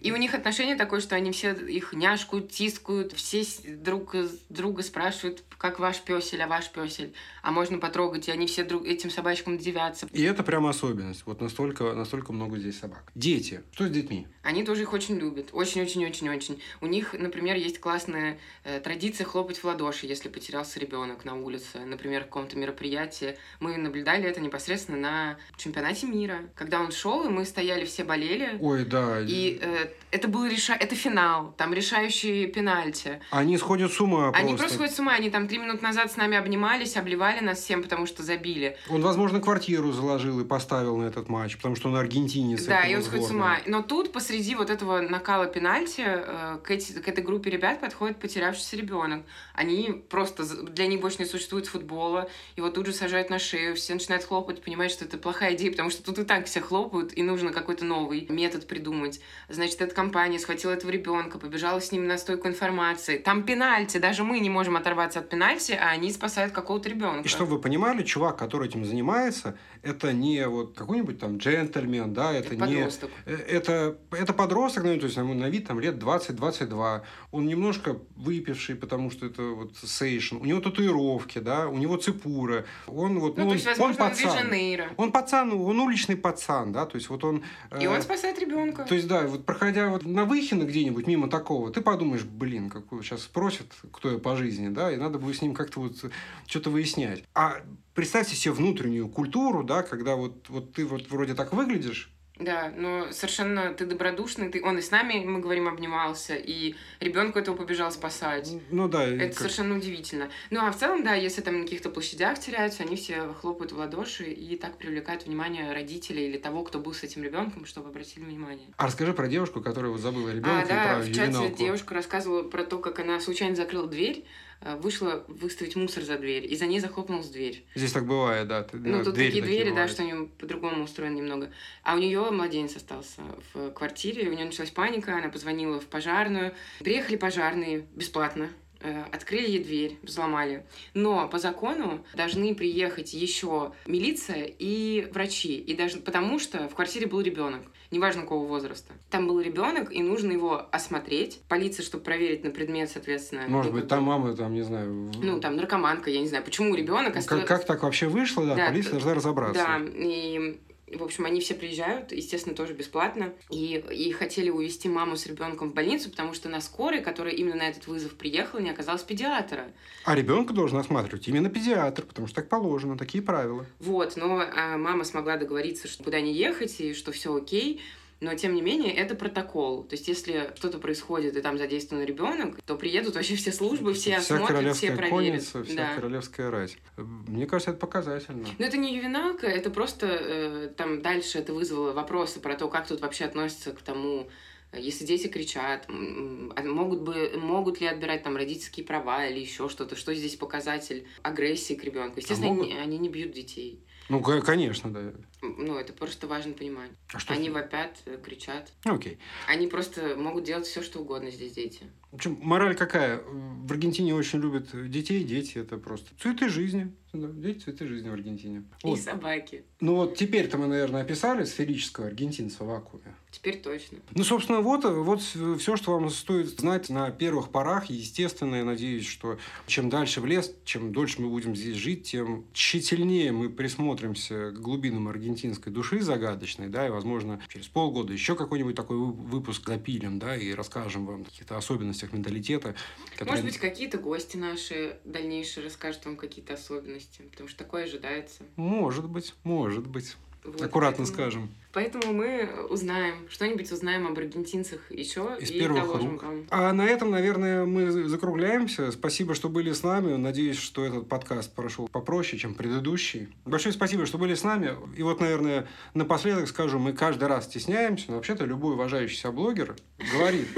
И 0.00 0.12
у 0.12 0.16
них 0.16 0.34
отношение 0.34 0.76
такое, 0.76 1.00
что 1.00 1.16
они 1.16 1.32
все 1.32 1.52
их 1.52 1.92
няшкают, 1.92 2.50
тискают, 2.50 3.12
все 3.12 3.44
друг 3.76 4.14
друга 4.48 4.82
спрашивают, 4.82 5.42
как 5.58 5.78
ваш 5.78 6.00
песель, 6.00 6.42
а 6.42 6.46
ваш 6.46 6.70
песель, 6.70 7.12
а 7.42 7.50
можно 7.50 7.78
потрогать, 7.78 8.28
и 8.28 8.30
они 8.30 8.46
все 8.46 8.64
друг 8.64 8.86
этим 8.86 9.10
собачкам 9.10 9.58
девятся. 9.58 10.06
И 10.12 10.22
это 10.22 10.42
прямо 10.42 10.70
особенность. 10.70 11.22
Вот 11.26 11.40
настолько, 11.40 11.92
настолько 11.92 12.32
много 12.32 12.58
здесь 12.58 12.78
собак. 12.78 13.04
Дети. 13.14 13.62
Что 13.72 13.86
с 13.86 13.90
детьми? 13.90 14.26
Они 14.42 14.64
тоже 14.64 14.82
их 14.82 14.92
очень 14.92 15.18
любят. 15.18 15.50
Очень-очень-очень-очень. 15.52 16.62
У 16.80 16.86
них, 16.86 17.12
например, 17.12 17.56
есть 17.56 17.78
классная 17.78 18.38
э, 18.64 18.80
традиция 18.80 19.24
хлопать 19.26 19.58
в 19.58 19.64
ладоши, 19.64 20.06
если 20.06 20.28
потерялся 20.28 20.80
ребенок 20.80 21.24
на 21.24 21.36
улице, 21.36 21.80
например, 21.84 22.22
в 22.22 22.26
каком-то 22.26 22.56
мероприятии. 22.56 23.36
Мы 23.60 23.76
наблюдали 23.76 24.24
это 24.24 24.40
непосредственно 24.40 24.98
на 24.98 25.38
чемпионате 25.56 26.06
мира. 26.06 26.38
Когда 26.54 26.80
он 26.80 26.90
шел, 26.90 27.26
и 27.26 27.28
мы 27.28 27.44
стояли, 27.44 27.84
все 27.84 28.04
болели. 28.04 28.56
Ой, 28.60 28.84
да. 28.84 29.20
И 29.20 29.58
э, 29.60 29.88
это 30.10 30.28
был 30.28 30.46
реша... 30.46 30.74
это 30.74 30.94
финал, 30.94 31.54
там 31.56 31.74
решающие 31.74 32.46
пенальти. 32.46 33.20
Они 33.30 33.58
сходят 33.60 33.92
с 33.92 34.00
ума 34.00 34.30
Они 34.34 34.54
просто 34.56 34.74
сходят 34.74 34.94
с 34.94 34.98
ума. 34.98 35.14
Они 35.14 35.30
там 35.30 35.48
три 35.48 35.58
минуты 35.58 35.82
назад 35.82 36.10
с 36.12 36.16
нами 36.16 36.36
обнимались, 36.36 36.96
обливали 36.96 37.40
нас 37.40 37.58
всем, 37.58 37.82
потому 37.82 38.06
что 38.06 38.22
забили. 38.22 38.76
Он, 38.88 39.02
возможно, 39.02 39.40
квартиру 39.40 39.92
заложил 39.92 40.40
и 40.40 40.44
поставил 40.44 40.96
на 40.96 41.04
этот 41.04 41.28
матч, 41.28 41.56
потому 41.56 41.76
что 41.76 41.88
он 41.88 41.96
аргентинец. 41.96 42.64
Да, 42.64 42.82
и 42.82 42.94
он 42.94 43.02
сходит 43.02 43.26
с 43.26 43.30
ума. 43.30 43.58
Но 43.66 43.82
тут 43.82 44.12
посреди 44.12 44.54
вот 44.54 44.70
этого 44.70 45.00
накала 45.00 45.46
пенальти 45.46 46.04
э, 46.06 46.58
к, 46.62 46.70
эти, 46.70 46.92
к 46.92 47.08
этой 47.08 47.22
группе 47.22 47.50
ребят 47.50 47.80
подходит 47.80 48.18
потерявшийся 48.18 48.76
ребенок. 48.76 49.22
Они 49.54 50.02
просто, 50.08 50.44
для 50.44 50.86
них 50.86 51.00
больше 51.00 51.18
не 51.18 51.24
существует 51.24 51.66
футбола, 51.66 52.28
его 52.56 52.70
тут 52.70 52.86
же 52.86 52.92
сажают 52.92 53.30
на 53.30 53.38
шею, 53.38 53.76
все 53.76 53.94
начинают 53.94 54.24
хлопать, 54.24 54.62
понимают, 54.62 54.92
что 54.92 55.04
это 55.04 55.18
плохая 55.18 55.54
идея, 55.54 55.70
потому 55.70 55.90
что 55.90 56.02
тут 56.02 56.18
и 56.18 56.24
так 56.24 56.46
все 56.46 56.60
хлопают, 56.60 57.16
и 57.16 57.22
нужно 57.22 57.52
какой-то 57.52 57.84
новый 57.84 58.26
метод 58.28 58.66
придумать. 58.66 59.20
Значит, 59.48 59.80
эта 59.80 59.94
компания 59.94 60.38
схватила 60.38 60.72
этого 60.72 60.90
ребенка, 60.90 61.38
побежала 61.38 61.80
с 61.80 61.92
ним 61.92 62.06
на 62.06 62.18
стойку 62.18 62.48
информации. 62.48 63.18
Там 63.18 63.39
пенальти, 63.42 63.98
даже 63.98 64.24
мы 64.24 64.40
не 64.40 64.50
можем 64.50 64.76
оторваться 64.76 65.20
от 65.20 65.28
пенальти, 65.28 65.72
а 65.72 65.90
они 65.90 66.10
спасают 66.12 66.52
какого-то 66.52 66.88
ребенка. 66.88 67.22
И 67.24 67.28
чтобы 67.28 67.52
вы 67.52 67.58
понимали, 67.60 68.02
чувак, 68.02 68.36
который 68.36 68.68
этим 68.68 68.84
занимается, 68.84 69.56
это 69.82 70.12
не 70.12 70.46
вот 70.46 70.76
какой-нибудь 70.76 71.18
там 71.18 71.38
джентльмен, 71.38 72.12
да, 72.12 72.32
это, 72.32 72.54
Это 72.54 72.66
не... 72.66 72.76
подросток. 72.76 73.10
Э, 73.26 73.34
Это, 73.34 73.96
это 74.10 74.32
подросток, 74.32 74.84
ну, 74.84 74.98
то 74.98 75.06
есть 75.06 75.16
ему 75.16 75.34
на 75.34 75.48
вид 75.48 75.66
там 75.66 75.80
лет 75.80 75.96
20-22. 75.96 77.02
Он 77.32 77.46
немножко 77.46 77.96
выпивший, 78.16 78.74
потому 78.74 79.10
что 79.10 79.26
это 79.26 79.42
вот 79.42 79.76
сейшн. 79.76 80.36
У 80.36 80.44
него 80.44 80.60
татуировки, 80.60 81.38
да, 81.38 81.68
у 81.68 81.78
него 81.78 81.96
цепура. 81.96 82.64
Он 82.86 83.18
вот, 83.18 83.36
Ну, 83.36 83.44
ну, 83.44 83.50
то 83.50 83.50
он, 83.50 83.52
есть, 83.54 83.66
он 83.66 83.72
возможно, 83.72 84.04
он 84.04 84.10
пацан. 84.10 84.32
Де-Жанейро. 84.32 84.88
Он 84.96 85.12
пацан, 85.12 85.52
он 85.52 85.80
уличный 85.80 86.16
пацан, 86.16 86.72
да, 86.72 86.86
то 86.86 86.96
есть 86.96 87.08
вот 87.08 87.24
он... 87.24 87.44
И 87.80 87.84
э, 87.84 87.88
он 87.88 88.02
спасает 88.02 88.38
ребенка. 88.38 88.84
То 88.84 88.94
есть, 88.94 89.08
да, 89.08 89.26
вот 89.26 89.46
проходя 89.46 89.88
вот 89.88 90.04
на 90.04 90.24
Выхино 90.24 90.64
где-нибудь 90.64 91.06
мимо 91.06 91.28
такого, 91.28 91.70
ты 91.70 91.80
подумаешь, 91.80 92.24
блин, 92.24 92.70
какой 92.70 93.02
сейчас 93.02 93.22
спросят, 93.30 93.72
кто 93.92 94.10
я 94.10 94.18
по 94.18 94.34
жизни, 94.36 94.68
да, 94.68 94.90
и 94.90 94.96
надо 94.96 95.18
будет 95.18 95.36
с 95.36 95.42
ним 95.42 95.54
как-то 95.54 95.80
вот 95.80 96.04
что-то 96.46 96.70
выяснять. 96.70 97.22
А 97.32 97.62
представьте 97.94 98.34
себе 98.34 98.52
внутреннюю 98.52 99.08
культуру, 99.08 99.62
да, 99.62 99.84
когда 99.84 100.16
вот, 100.16 100.48
вот 100.48 100.72
ты 100.74 100.84
вот 100.84 101.08
вроде 101.10 101.34
так 101.34 101.52
выглядишь, 101.52 102.12
Да, 102.40 102.72
но 102.76 103.08
совершенно 103.12 103.74
ты 103.74 103.84
добродушный, 103.84 104.48
ты, 104.50 104.62
он 104.64 104.78
и 104.78 104.80
с 104.82 104.90
нами, 104.90 105.22
мы 105.24 105.40
говорим, 105.40 105.68
обнимался, 105.68 106.34
и 106.34 106.74
ребенку 106.98 107.38
этого 107.38 107.54
побежал 107.56 107.92
спасать. 107.92 108.50
ну 108.70 108.88
да, 108.88 109.06
и 109.06 109.16
Это 109.16 109.26
как- 109.28 109.38
совершенно 109.38 109.76
удивительно. 109.76 110.30
Ну, 110.50 110.60
а 110.66 110.72
в 110.72 110.76
целом, 110.78 111.04
да, 111.04 111.14
если 111.14 111.42
там 111.42 111.58
на 111.58 111.64
каких-то 111.64 111.90
площадях 111.90 112.38
теряются, 112.38 112.82
они 112.82 112.96
все 112.96 113.32
хлопают 113.40 113.72
в 113.72 113.78
ладоши 113.78 114.24
и 114.24 114.56
так 114.56 114.78
привлекают 114.78 115.26
внимание 115.26 115.72
родителей 115.72 116.28
или 116.28 116.38
того, 116.38 116.62
кто 116.64 116.78
был 116.78 116.94
с 116.94 117.02
этим 117.02 117.22
ребенком, 117.22 117.66
чтобы 117.66 117.90
обратили 117.90 118.24
внимание. 118.24 118.68
А 118.76 118.86
расскажи 118.86 119.12
про 119.12 119.28
девушку, 119.28 119.60
которая 119.60 119.90
вот 119.92 120.00
забыла 120.00 120.30
ребенка 120.30 120.60
А, 120.62 120.66
да, 120.66 120.94
про 120.94 121.00
в 121.02 121.08
чате 121.08 121.20
ювеналку. 121.22 121.56
девушка 121.58 121.94
рассказывала 121.94 122.42
про 122.42 122.64
то, 122.64 122.78
как 122.78 122.98
она 123.00 123.20
случайно 123.20 123.54
закрыла 123.54 123.86
дверь, 123.86 124.24
э, 124.62 124.76
вышла 124.76 125.24
выставить 125.28 125.74
мусор 125.74 126.02
за 126.04 126.18
дверь, 126.18 126.46
и 126.50 126.54
за 126.54 126.66
ней 126.66 126.80
захлопнулась 126.80 127.28
дверь. 127.30 127.64
Здесь 127.74 127.92
так 127.92 128.06
бывает, 128.06 128.46
да. 128.48 128.62
ты- 128.62 128.76
Ну, 128.76 128.98
да, 128.98 129.04
тут 129.04 129.14
двери 129.14 129.28
такие 129.28 129.42
двери, 129.42 129.64
да, 129.64 129.70
бывают. 129.70 129.90
что 129.92 130.02
они 130.02 130.28
по-другому 130.38 130.84
устроены 130.84 131.16
немного. 131.16 131.50
А 131.82 131.94
у 131.94 131.98
нее 131.98 132.29
младенец 132.32 132.76
остался 132.76 133.22
в 133.52 133.70
квартире, 133.70 134.28
у 134.28 134.32
нее 134.32 134.44
началась 134.44 134.70
паника, 134.70 135.16
она 135.16 135.28
позвонила 135.28 135.80
в 135.80 135.86
пожарную. 135.86 136.54
Приехали 136.80 137.16
пожарные 137.16 137.86
бесплатно, 137.94 138.48
э, 138.80 139.04
открыли 139.12 139.48
ей 139.48 139.64
дверь, 139.64 139.98
взломали. 140.02 140.64
Но 140.94 141.28
по 141.28 141.38
закону 141.38 142.04
должны 142.14 142.54
приехать 142.54 143.12
еще 143.12 143.72
милиция 143.86 144.44
и 144.44 145.08
врачи. 145.12 145.58
И 145.58 145.74
даже 145.74 145.98
потому 145.98 146.38
что 146.38 146.68
в 146.68 146.74
квартире 146.74 147.06
был 147.06 147.20
ребенок, 147.20 147.62
неважно 147.90 148.22
какого 148.22 148.46
возраста. 148.46 148.92
Там 149.10 149.26
был 149.26 149.40
ребенок, 149.40 149.92
и 149.92 150.02
нужно 150.02 150.32
его 150.32 150.66
осмотреть. 150.70 151.40
Полиция, 151.48 151.84
чтобы 151.84 152.04
проверить 152.04 152.44
на 152.44 152.50
предмет, 152.50 152.90
соответственно. 152.90 153.42
Может 153.48 153.72
быть, 153.72 153.88
там 153.88 154.04
мама, 154.04 154.34
там, 154.34 154.54
не 154.54 154.62
знаю... 154.62 155.10
Ну, 155.22 155.40
там 155.40 155.56
наркоманка, 155.56 156.10
я 156.10 156.20
не 156.20 156.28
знаю, 156.28 156.44
почему 156.44 156.74
ребенок 156.74 157.14
Ну, 157.16 157.22
как, 157.22 157.46
как 157.46 157.66
так 157.66 157.82
вообще 157.82 158.06
вышло, 158.06 158.46
да, 158.46 158.54
Да, 158.54 158.66
полиция 158.68 158.92
должна 158.92 159.14
разобраться. 159.14 159.62
Да, 159.62 159.80
и 159.94 160.58
в 160.96 161.02
общем, 161.02 161.24
они 161.24 161.40
все 161.40 161.54
приезжают, 161.54 162.12
естественно, 162.12 162.54
тоже 162.54 162.72
бесплатно. 162.72 163.32
И, 163.50 163.84
и 163.90 164.12
хотели 164.12 164.50
увезти 164.50 164.88
маму 164.88 165.16
с 165.16 165.26
ребенком 165.26 165.70
в 165.70 165.74
больницу, 165.74 166.10
потому 166.10 166.34
что 166.34 166.48
на 166.48 166.60
скорой, 166.60 167.02
которая 167.02 167.34
именно 167.34 167.56
на 167.56 167.68
этот 167.68 167.86
вызов 167.86 168.14
приехала, 168.14 168.60
не 168.60 168.70
оказалось 168.70 169.02
педиатра. 169.02 169.72
А 170.04 170.14
ребенка 170.14 170.52
должен 170.52 170.78
осматривать 170.78 171.28
именно 171.28 171.48
педиатр, 171.50 172.02
потому 172.02 172.26
что 172.26 172.36
так 172.36 172.48
положено, 172.48 172.96
такие 172.96 173.22
правила. 173.22 173.66
Вот, 173.78 174.16
но 174.16 174.40
а, 174.40 174.76
мама 174.76 175.04
смогла 175.04 175.36
договориться, 175.36 175.88
что 175.88 176.04
куда 176.04 176.20
не 176.20 176.32
ехать, 176.32 176.80
и 176.80 176.94
что 176.94 177.12
все 177.12 177.34
окей. 177.34 177.80
Но, 178.20 178.34
тем 178.34 178.54
не 178.54 178.60
менее, 178.60 178.94
это 178.94 179.14
протокол. 179.14 179.82
То 179.84 179.94
есть, 179.94 180.06
если 180.06 180.52
что-то 180.54 180.78
происходит, 180.78 181.36
и 181.36 181.40
там 181.40 181.56
задействован 181.56 182.04
ребенок, 182.04 182.60
то 182.66 182.76
приедут 182.76 183.14
вообще 183.14 183.34
все 183.36 183.50
службы, 183.50 183.94
все 183.94 184.18
вся 184.20 184.36
осмотрят, 184.36 184.76
все 184.76 184.88
проверят. 184.92 185.10
конница, 185.10 185.64
вся 185.64 185.74
Да. 185.74 185.94
королевская 185.96 186.50
рать. 186.50 186.76
Мне 186.98 187.46
кажется, 187.46 187.70
это 187.70 187.80
показательно. 187.80 188.46
Но 188.58 188.66
это 188.66 188.76
не 188.76 188.94
ювеналка, 188.94 189.46
это 189.46 189.70
просто 189.70 190.06
э, 190.06 190.72
там 190.76 191.00
дальше 191.00 191.38
это 191.38 191.54
вызвало 191.54 191.92
вопросы 191.92 192.40
про 192.40 192.54
то, 192.56 192.68
как 192.68 192.86
тут 192.86 193.00
вообще 193.00 193.24
относятся 193.24 193.72
к 193.72 193.80
тому, 193.80 194.28
если 194.74 195.06
дети 195.06 195.26
кричат, 195.26 195.86
а 195.88 196.62
могут, 196.62 197.00
бы, 197.00 197.32
могут 197.36 197.80
ли 197.80 197.86
отбирать 197.86 198.22
там 198.22 198.36
родительские 198.36 198.84
права 198.84 199.26
или 199.26 199.40
еще 199.40 199.68
что-то, 199.70 199.96
что 199.96 200.14
здесь 200.14 200.36
показатель 200.36 201.06
агрессии 201.22 201.74
к 201.74 201.82
ребенку. 201.84 202.18
Естественно, 202.20 202.50
могут? 202.52 202.66
они, 202.70 202.76
они 202.78 202.98
не 202.98 203.08
бьют 203.08 203.32
детей. 203.32 203.80
Ну, 204.10 204.20
ко- 204.20 204.42
конечно, 204.42 204.92
да. 204.92 205.12
Ну, 205.42 205.76
это 205.76 205.92
просто 205.92 206.26
важно 206.26 206.52
понимать. 206.52 206.90
А 207.12 207.18
что? 207.18 207.32
Они 207.32 207.50
вопят, 207.50 207.98
э, 208.06 208.18
кричат. 208.22 208.72
Ну, 208.84 208.94
Окей. 208.94 209.18
Они 209.48 209.66
просто 209.66 210.16
могут 210.16 210.44
делать 210.44 210.66
все, 210.66 210.82
что 210.82 211.00
угодно 211.00 211.30
здесь 211.30 211.52
дети. 211.52 211.84
В 212.12 212.16
общем, 212.16 212.38
мораль 212.42 212.74
какая? 212.74 213.20
В 213.24 213.70
Аргентине 213.70 214.14
очень 214.14 214.40
любят 214.40 214.68
детей. 214.90 215.22
Дети 215.22 215.58
это 215.58 215.78
просто 215.78 216.10
цветы 216.20 216.48
жизни. 216.48 216.92
Дети 217.12 217.60
цветы 217.60 217.86
жизни 217.86 218.08
в 218.08 218.12
Аргентине. 218.12 218.64
Вот. 218.82 218.98
И 218.98 219.00
собаки. 219.00 219.64
Ну 219.80 219.94
вот 219.94 220.16
теперь-то 220.16 220.58
мы, 220.58 220.66
наверное, 220.66 221.02
описали 221.02 221.44
сферического 221.44 222.08
аргентинца 222.08 222.64
в 222.64 222.66
вакууме. 222.66 223.14
Теперь 223.30 223.60
точно. 223.60 223.98
Ну, 224.12 224.24
собственно, 224.24 224.60
вот, 224.60 224.84
вот 224.84 225.20
все, 225.22 225.76
что 225.76 225.92
вам 225.92 226.10
стоит 226.10 226.48
знать 226.48 226.88
на 226.88 227.10
первых 227.12 227.50
порах. 227.50 227.86
Естественно, 227.90 228.56
я 228.56 228.64
надеюсь, 228.64 229.06
что 229.06 229.38
чем 229.68 229.88
дальше 229.88 230.20
в 230.20 230.26
лес, 230.26 230.52
чем 230.64 230.92
дольше 230.92 231.22
мы 231.22 231.28
будем 231.28 231.54
здесь 231.54 231.76
жить, 231.76 232.10
тем 232.10 232.44
тщательнее 232.52 233.30
мы 233.30 233.48
присмотримся 233.48 234.50
к 234.50 234.60
глубинам 234.60 235.08
аргентинской 235.34 235.72
души 235.72 236.00
загадочной, 236.00 236.68
да, 236.68 236.86
и, 236.86 236.90
возможно, 236.90 237.40
через 237.48 237.68
полгода 237.68 238.12
еще 238.12 238.34
какой-нибудь 238.34 238.74
такой 238.74 238.96
вы- 238.98 239.12
выпуск 239.12 239.66
запилим, 239.66 240.18
да, 240.18 240.36
и 240.36 240.52
расскажем 240.52 241.06
вам 241.06 241.22
о 241.22 241.24
каких-то 241.24 241.56
особенностях 241.56 242.12
менталитета. 242.12 242.74
которые- 243.12 243.30
Может 243.30 243.44
быть, 243.44 243.58
какие-то 243.58 243.98
гости 243.98 244.36
наши 244.36 244.98
дальнейшие 245.04 245.64
расскажут 245.64 246.04
вам 246.06 246.16
какие-то 246.16 246.54
особенности, 246.54 247.22
потому 247.30 247.48
что 247.48 247.58
такое 247.58 247.84
ожидается. 247.84 248.42
Может 248.56 249.08
быть, 249.08 249.34
может 249.44 249.86
быть. 249.86 250.16
Вот, 250.42 250.60
Аккуратно 250.62 251.04
поэтому- 251.04 251.06
скажем. 251.06 251.50
Поэтому 251.72 252.12
мы 252.12 252.48
узнаем, 252.68 253.14
что-нибудь 253.28 253.70
узнаем 253.70 254.06
об 254.08 254.18
аргентинцах 254.18 254.80
еще 254.90 255.36
Из 255.38 255.50
и 255.50 255.58
первых 255.60 255.94
рук. 255.94 256.22
вам. 256.22 256.46
А 256.50 256.72
на 256.72 256.84
этом, 256.86 257.10
наверное, 257.10 257.64
мы 257.64 257.90
закругляемся. 258.08 258.90
Спасибо, 258.90 259.34
что 259.34 259.48
были 259.48 259.72
с 259.72 259.82
нами. 259.84 260.16
Надеюсь, 260.16 260.58
что 260.58 260.84
этот 260.84 261.08
подкаст 261.08 261.54
прошел 261.54 261.86
попроще, 261.88 262.40
чем 262.40 262.54
предыдущий. 262.54 263.28
Большое 263.44 263.72
спасибо, 263.72 264.04
что 264.06 264.18
были 264.18 264.34
с 264.34 264.42
нами. 264.42 264.74
И 264.96 265.02
вот, 265.04 265.20
наверное, 265.20 265.68
напоследок 265.94 266.48
скажу, 266.48 266.78
мы 266.80 266.92
каждый 266.92 267.28
раз 267.28 267.44
стесняемся, 267.44 268.06
но 268.08 268.16
вообще-то 268.16 268.44
любой 268.46 268.74
уважающийся 268.74 269.30
блогер 269.30 269.76
говорит. 270.12 270.48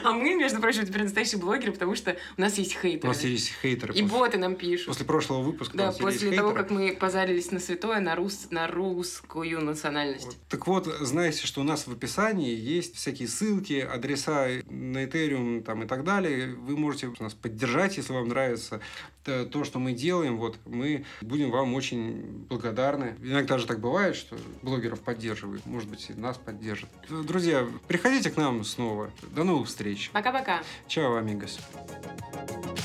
А 0.04 0.12
мы, 0.12 0.34
между 0.34 0.60
прочим, 0.60 0.86
теперь 0.86 1.02
настоящие 1.02 1.40
блогеры, 1.40 1.72
потому 1.72 1.94
что 1.94 2.16
у 2.36 2.40
нас 2.40 2.58
есть 2.58 2.76
У 2.76 2.80
хейтеры. 2.80 3.08
нас 3.08 3.22
есть 3.22 3.52
хейтеры. 3.60 3.94
И 3.94 4.02
после, 4.02 4.18
боты 4.18 4.38
нам 4.38 4.54
пишут. 4.56 4.88
после 4.88 5.06
прошлого 5.06 5.42
выпуска. 5.42 5.74
у 5.74 5.78
Да, 5.78 5.92
после 5.92 6.30
того, 6.36 6.50
хейтеры. 6.50 6.54
как 6.54 6.70
мы 6.70 6.96
позарились 6.98 7.50
на 7.50 7.60
святое, 7.60 8.00
на, 8.00 8.14
рус... 8.16 8.48
на 8.50 8.66
русскую 8.66 9.60
национальность. 9.60 10.26
Вот. 10.26 10.36
Так 10.48 10.66
вот, 10.66 10.86
знаете, 11.00 11.46
что 11.46 11.60
у 11.60 11.64
нас 11.64 11.86
в 11.86 11.92
описании 11.92 12.54
есть 12.54 12.96
всякие 12.96 13.28
ссылки, 13.28 13.80
адреса 13.80 14.48
на 14.68 15.04
Ethereum 15.04 15.62
там, 15.62 15.82
и 15.82 15.86
так 15.86 16.04
далее. 16.04 16.54
Вы 16.54 16.76
можете 16.76 17.12
нас 17.20 17.34
поддержать, 17.34 17.96
если 17.96 18.12
вам 18.12 18.28
нравится 18.28 18.80
то, 19.24 19.44
то, 19.44 19.64
что 19.64 19.78
мы 19.78 19.92
делаем. 19.92 20.38
Вот, 20.38 20.58
мы 20.66 21.04
будем 21.20 21.50
вам 21.50 21.74
очень 21.74 22.46
благодарны. 22.48 23.16
Иногда 23.22 23.58
же 23.58 23.66
так 23.66 23.80
бывает, 23.80 24.16
что 24.16 24.36
блогеров 24.62 25.00
поддерживают. 25.00 25.66
Может 25.66 25.88
быть, 25.88 26.10
и 26.10 26.14
нас 26.14 26.38
поддержат. 26.38 26.88
Друзья, 27.08 27.66
приходите 27.88 28.30
к 28.30 28.36
нам 28.36 28.64
снова. 28.64 29.10
До 29.34 29.44
новых 29.44 29.68
встреч 29.68 29.89
встреч. 29.94 30.10
Пока-пока. 30.12 30.60
Чао, 30.88 31.16
амигос. 31.16 31.58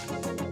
Thank 0.07 0.39
you 0.39 0.44